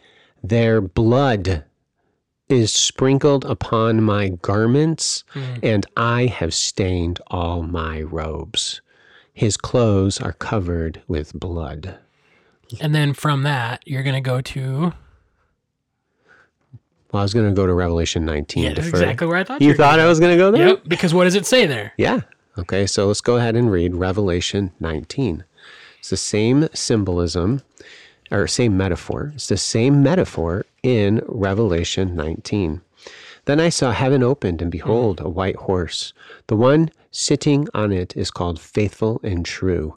Their 0.43 0.81
blood 0.81 1.65
is 2.49 2.73
sprinkled 2.73 3.45
upon 3.45 4.03
my 4.03 4.29
garments, 4.29 5.25
hmm. 5.31 5.55
and 5.63 5.87
I 5.97 6.27
have 6.27 6.55
stained 6.55 7.21
all 7.29 7.63
my 7.63 8.03
robes. 8.03 8.81
His 9.33 9.57
clothes 9.57 10.21
are 10.21 10.33
covered 10.33 11.03
with 11.09 11.33
blood. 11.33 11.99
And 12.81 12.95
then 12.95 13.15
from 13.15 13.43
that, 13.43 13.83
you're 13.87 14.03
going 14.03 14.15
to 14.15 14.21
go 14.21 14.41
to. 14.41 14.93
Well, 17.15 17.21
I 17.21 17.25
was 17.25 17.33
going 17.33 17.49
to 17.49 17.55
go 17.55 17.65
to 17.65 17.73
Revelation 17.73 18.25
19. 18.25 18.65
Yeah, 18.65 18.75
that's 18.75 18.89
exactly 18.89 19.29
where 19.29 19.37
I 19.37 19.45
thought 19.45 19.63
You 19.63 19.69
were 19.69 19.75
thought 19.77 20.01
I 20.01 20.07
was 20.07 20.19
going 20.19 20.33
to 20.33 20.37
go 20.37 20.51
go. 20.51 20.59
there? 20.59 20.69
Yep. 20.71 20.83
Because 20.89 21.15
what 21.15 21.25
does 21.25 21.37
it 21.37 21.47
say 21.47 21.65
there? 21.65 21.93
Yeah. 21.97 22.23
Okay, 22.59 22.89
so 22.89 23.07
let's 23.07 23.21
go 23.21 23.37
ahead 23.37 23.55
and 23.55 23.71
read 23.71 23.95
Revelation 23.95 24.73
19. 24.81 25.45
It's 26.01 26.11
the 26.11 26.17
same 26.17 26.69
symbolism 26.75 27.63
or 28.33 28.49
same 28.49 28.77
metaphor. 28.77 29.31
It's 29.37 29.47
the 29.47 29.57
same 29.57 30.03
metaphor 30.03 30.67
in 30.83 31.23
Revelation 31.29 32.17
19. 32.17 32.81
Then 33.45 33.61
I 33.61 33.69
saw 33.69 33.93
heaven 33.93 34.25
opened, 34.25 34.61
and 34.61 34.73
behold, 34.73 35.21
a 35.21 35.29
white 35.29 35.55
horse. 35.55 36.13
The 36.49 36.57
one 36.57 36.91
sitting 37.13 37.69
on 37.75 37.93
it 37.93 38.17
is 38.17 38.33
called 38.33 38.59
Faithful 38.59 39.21
and 39.23 39.47
True, 39.47 39.97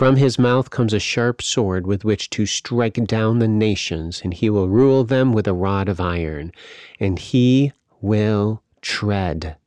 From 0.00 0.16
his 0.16 0.38
mouth 0.38 0.70
comes 0.70 0.94
a 0.94 0.98
sharp 0.98 1.42
sword 1.42 1.86
with 1.86 2.06
which 2.06 2.30
to 2.30 2.46
strike 2.46 2.94
down 3.04 3.38
the 3.38 3.46
nations, 3.46 4.22
and 4.24 4.32
he 4.32 4.48
will 4.48 4.66
rule 4.66 5.04
them 5.04 5.34
with 5.34 5.46
a 5.46 5.52
rod 5.52 5.90
of 5.90 6.00
iron. 6.00 6.52
And 6.98 7.18
he 7.18 7.74
will 8.00 8.62
tread 8.80 9.58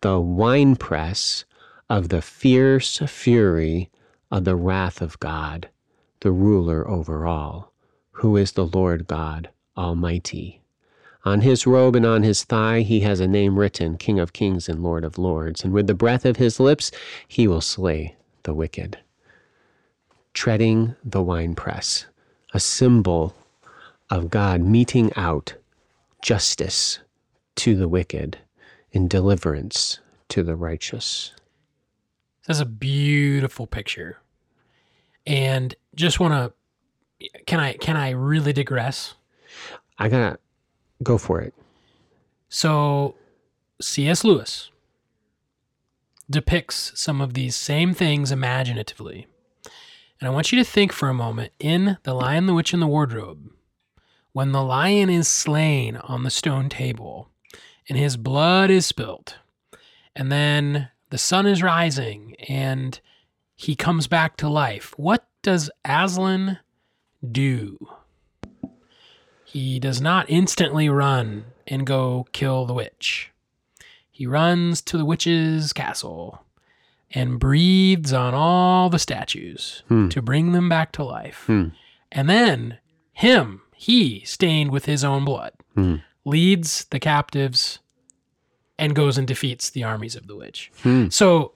the 0.00 0.18
winepress 0.18 1.44
of 1.90 2.08
the 2.08 2.22
fierce 2.22 2.96
fury 3.06 3.90
of 4.30 4.44
the 4.44 4.56
wrath 4.56 5.02
of 5.02 5.20
God, 5.20 5.68
the 6.20 6.32
ruler 6.32 6.88
over 6.88 7.26
all, 7.26 7.70
who 8.12 8.38
is 8.38 8.52
the 8.52 8.64
Lord 8.64 9.06
God 9.06 9.50
Almighty. 9.76 10.62
On 11.26 11.42
his 11.42 11.66
robe 11.66 11.94
and 11.94 12.06
on 12.06 12.22
his 12.22 12.42
thigh 12.42 12.80
he 12.80 13.00
has 13.00 13.20
a 13.20 13.28
name 13.28 13.58
written, 13.58 13.98
King 13.98 14.18
of 14.18 14.32
Kings 14.32 14.66
and 14.66 14.82
Lord 14.82 15.04
of 15.04 15.18
Lords, 15.18 15.62
and 15.62 15.74
with 15.74 15.88
the 15.88 15.92
breath 15.92 16.24
of 16.24 16.38
his 16.38 16.58
lips 16.58 16.90
he 17.28 17.46
will 17.46 17.60
slay 17.60 18.16
the 18.44 18.54
wicked. 18.54 18.96
Treading 20.34 20.94
the 21.04 21.22
winepress, 21.22 22.06
a 22.52 22.60
symbol 22.60 23.34
of 24.10 24.30
God 24.30 24.60
meting 24.60 25.12
out 25.16 25.54
justice 26.22 26.98
to 27.56 27.76
the 27.76 27.88
wicked 27.88 28.38
and 28.92 29.08
deliverance 29.08 30.00
to 30.28 30.42
the 30.42 30.56
righteous. 30.56 31.32
That's 32.46 32.60
a 32.60 32.66
beautiful 32.66 33.66
picture. 33.66 34.18
And 35.26 35.74
just 35.94 36.20
want 36.20 36.34
to 36.34 36.52
can 37.46 37.60
I 37.60 37.74
can 37.74 37.96
I 37.96 38.10
really 38.10 38.52
digress? 38.52 39.14
I 39.98 40.08
gotta 40.08 40.38
go 41.02 41.18
for 41.18 41.40
it. 41.40 41.54
So 42.48 43.14
C.S. 43.80 44.24
Lewis 44.24 44.70
depicts 46.28 46.92
some 46.94 47.20
of 47.20 47.34
these 47.34 47.56
same 47.56 47.94
things 47.94 48.32
imaginatively. 48.32 49.26
And 50.20 50.28
I 50.28 50.32
want 50.32 50.52
you 50.52 50.58
to 50.58 50.64
think 50.64 50.92
for 50.92 51.08
a 51.08 51.14
moment 51.14 51.52
in 51.58 51.98
The 52.04 52.14
Lion, 52.14 52.46
the 52.46 52.54
Witch, 52.54 52.72
and 52.72 52.80
the 52.80 52.86
Wardrobe, 52.86 53.50
when 54.32 54.52
the 54.52 54.62
lion 54.62 55.10
is 55.10 55.28
slain 55.28 55.96
on 55.96 56.24
the 56.24 56.30
stone 56.30 56.68
table 56.68 57.30
and 57.88 57.96
his 57.96 58.16
blood 58.16 58.70
is 58.70 58.86
spilt, 58.86 59.36
and 60.16 60.30
then 60.30 60.88
the 61.10 61.18
sun 61.18 61.46
is 61.46 61.62
rising 61.62 62.34
and 62.48 63.00
he 63.54 63.76
comes 63.76 64.06
back 64.06 64.36
to 64.36 64.48
life. 64.48 64.92
What 64.96 65.26
does 65.42 65.70
Aslan 65.84 66.58
do? 67.30 67.78
He 69.44 69.78
does 69.78 70.00
not 70.00 70.28
instantly 70.28 70.88
run 70.88 71.44
and 71.66 71.86
go 71.86 72.26
kill 72.32 72.66
the 72.66 72.74
witch. 72.74 73.30
He 74.10 74.26
runs 74.26 74.82
to 74.82 74.98
the 74.98 75.04
witch's 75.04 75.72
castle 75.72 76.43
and 77.14 77.38
breathes 77.38 78.12
on 78.12 78.34
all 78.34 78.90
the 78.90 78.98
statues 78.98 79.82
Hmm. 79.88 80.08
to 80.08 80.20
bring 80.20 80.52
them 80.52 80.68
back 80.68 80.90
to 80.92 81.04
life. 81.04 81.44
Hmm. 81.46 81.68
And 82.10 82.28
then 82.28 82.78
him, 83.12 83.62
he 83.74 84.22
stained 84.24 84.70
with 84.70 84.86
his 84.86 85.04
own 85.04 85.24
blood, 85.24 85.52
Hmm. 85.74 85.96
leads 86.24 86.84
the 86.86 86.98
captives 87.00 87.78
and 88.78 88.94
goes 88.94 89.16
and 89.16 89.26
defeats 89.26 89.70
the 89.70 89.84
armies 89.84 90.16
of 90.16 90.26
the 90.26 90.34
witch. 90.36 90.70
Hmm. 90.82 91.08
So 91.08 91.52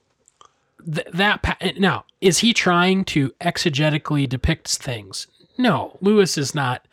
th- 0.93 1.07
that 1.13 1.43
pa- 1.43 1.57
now 1.79 2.05
is 2.21 2.39
he 2.39 2.53
trying 2.53 3.05
to 3.07 3.31
exegetically 3.41 4.29
depict 4.29 4.69
things? 4.77 5.27
No, 5.57 5.97
Lewis 6.01 6.39
is 6.39 6.55
not. 6.55 6.87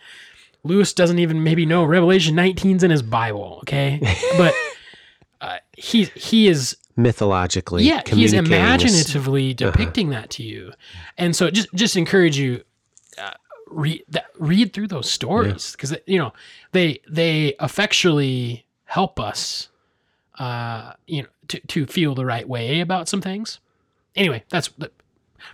Lewis 0.64 0.94
doesn't 0.94 1.20
even 1.20 1.44
maybe 1.44 1.64
know 1.68 1.84
Revelation 1.84 2.36
19's 2.36 2.84
in 2.84 2.90
his 2.90 3.04
Bible. 3.04 3.60
Okay, 3.62 4.00
but 4.38 4.54
uh, 5.42 5.58
he 5.78 6.06
he 6.16 6.48
is 6.48 6.76
Mythologically, 6.98 7.84
yeah 7.84 8.02
he's 8.08 8.32
imaginatively 8.34 9.54
depicting 9.54 10.10
that 10.12 10.30
to 10.32 10.44
you, 10.44 10.72
and 11.18 11.36
so 11.36 11.50
just 11.50 11.68
just 11.74 11.96
encourage 11.98 12.38
you. 12.38 12.64
Uh, 13.18 13.32
read 13.68 14.04
that, 14.10 14.26
read 14.38 14.72
through 14.74 14.88
those 14.88 15.10
stories 15.10 15.72
because 15.72 15.96
you 16.06 16.20
know 16.20 16.32
they 16.72 17.00
they 17.10 17.54
effectually 17.62 18.66
help 18.86 19.20
us 19.20 19.70
uh 20.38 20.94
you 21.08 21.24
know 21.24 21.28
to, 21.48 21.60
to 21.68 21.86
feel 21.88 22.14
the 22.14 22.26
right 22.26 22.48
way 22.48 22.80
about 22.80 23.10
some 23.10 23.22
things 23.22 23.60
anyway 24.16 24.44
that's 24.50 24.70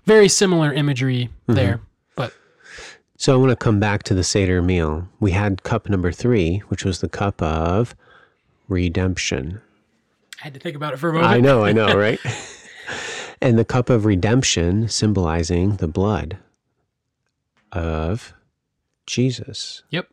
very 0.05 0.27
similar 0.27 0.73
imagery 0.73 1.29
Mm-hmm. 1.47 1.53
there 1.53 1.79
but 2.15 2.33
So 3.15 3.33
I 3.33 3.37
want 3.37 3.51
to 3.51 3.55
come 3.55 3.79
back 3.79 4.03
to 4.03 4.13
the 4.13 4.23
Seder 4.23 4.61
meal. 4.61 5.07
We 5.19 5.31
had 5.31 5.63
cup 5.63 5.87
number 5.87 6.11
three, 6.11 6.57
which 6.67 6.83
was 6.83 6.99
the 6.99 7.09
cup 7.09 7.41
of 7.41 7.95
redemption. 8.67 9.61
I 10.41 10.45
had 10.45 10.53
to 10.53 10.59
think 10.59 10.75
about 10.75 10.93
it 10.93 10.97
for 10.97 11.09
a 11.09 11.13
moment 11.13 11.31
I 11.31 11.39
know, 11.39 11.63
I 11.63 11.71
know, 11.71 11.95
right? 11.95 12.19
and 13.41 13.57
the 13.57 13.65
cup 13.65 13.89
of 13.89 14.05
redemption 14.05 14.87
symbolizing 14.87 15.77
the 15.77 15.87
blood 15.87 16.37
of 17.71 18.33
Jesus. 19.05 19.83
yep 19.89 20.07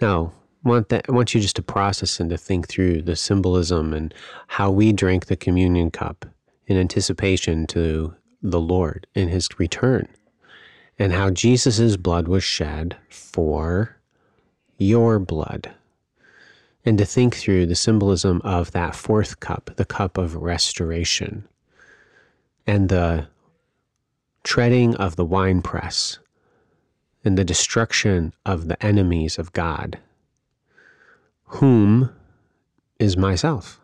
Now, 0.00 0.32
want 0.64 0.88
that 0.88 1.06
I 1.08 1.12
want 1.12 1.34
you 1.34 1.40
just 1.40 1.56
to 1.56 1.62
process 1.62 2.18
and 2.18 2.30
to 2.30 2.36
think 2.36 2.68
through 2.68 3.02
the 3.02 3.16
symbolism 3.16 3.92
and 3.92 4.12
how 4.48 4.70
we 4.70 4.92
drank 4.92 5.26
the 5.26 5.36
communion 5.36 5.90
cup 5.90 6.26
in 6.66 6.76
anticipation 6.76 7.66
to 7.68 8.14
the 8.42 8.60
Lord 8.60 9.06
in 9.14 9.28
his 9.28 9.48
return. 9.58 10.08
And 10.98 11.12
how 11.12 11.30
Jesus' 11.30 11.96
blood 11.96 12.28
was 12.28 12.44
shed 12.44 12.96
for 13.10 13.96
your 14.78 15.18
blood. 15.18 15.72
And 16.86 16.98
to 16.98 17.06
think 17.06 17.34
through 17.34 17.66
the 17.66 17.74
symbolism 17.74 18.42
of 18.44 18.72
that 18.72 18.94
fourth 18.94 19.40
cup, 19.40 19.70
the 19.76 19.86
cup 19.86 20.18
of 20.18 20.36
restoration, 20.36 21.48
and 22.66 22.88
the 22.88 23.28
treading 24.42 24.94
of 24.96 25.16
the 25.16 25.24
winepress 25.24 26.18
and 27.24 27.38
the 27.38 27.44
destruction 27.44 28.34
of 28.44 28.68
the 28.68 28.82
enemies 28.84 29.38
of 29.38 29.52
God, 29.52 29.98
whom 31.44 32.10
is 32.98 33.16
myself. 33.16 33.80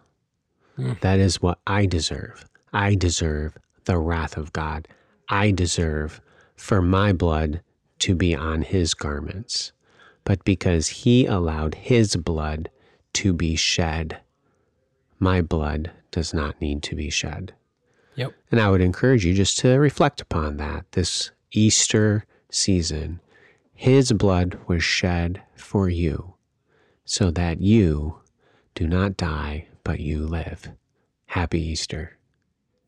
Hmm. 0.76 0.92
That 1.00 1.18
is 1.18 1.40
what 1.40 1.58
I 1.66 1.86
deserve. 1.86 2.44
I 2.72 2.94
deserve 2.94 3.56
the 3.84 3.98
wrath 3.98 4.36
of 4.36 4.52
God. 4.52 4.86
I 5.28 5.50
deserve 5.50 6.20
for 6.54 6.82
my 6.82 7.12
blood 7.12 7.62
to 8.00 8.14
be 8.14 8.34
on 8.34 8.62
his 8.62 8.94
garments. 8.94 9.72
But 10.24 10.44
because 10.44 10.88
he 10.88 11.26
allowed 11.26 11.74
his 11.74 12.16
blood 12.16 12.70
to 13.14 13.32
be 13.32 13.56
shed, 13.56 14.18
my 15.18 15.40
blood 15.42 15.90
does 16.10 16.32
not 16.34 16.60
need 16.60 16.82
to 16.84 16.94
be 16.94 17.10
shed. 17.10 17.54
yep 18.14 18.32
And 18.50 18.60
I 18.60 18.70
would 18.70 18.80
encourage 18.80 19.24
you 19.24 19.34
just 19.34 19.58
to 19.58 19.78
reflect 19.78 20.20
upon 20.20 20.56
that 20.56 20.90
this 20.92 21.30
Easter 21.52 22.24
season. 22.50 23.20
His 23.74 24.12
blood 24.12 24.58
was 24.66 24.84
shed 24.84 25.42
for 25.54 25.88
you 25.88 26.34
so 27.04 27.30
that 27.30 27.60
you 27.60 28.20
do 28.74 28.86
not 28.86 29.16
die, 29.16 29.66
but 29.84 30.00
you 30.00 30.26
live. 30.26 30.70
Happy 31.26 31.60
Easter. 31.60 32.18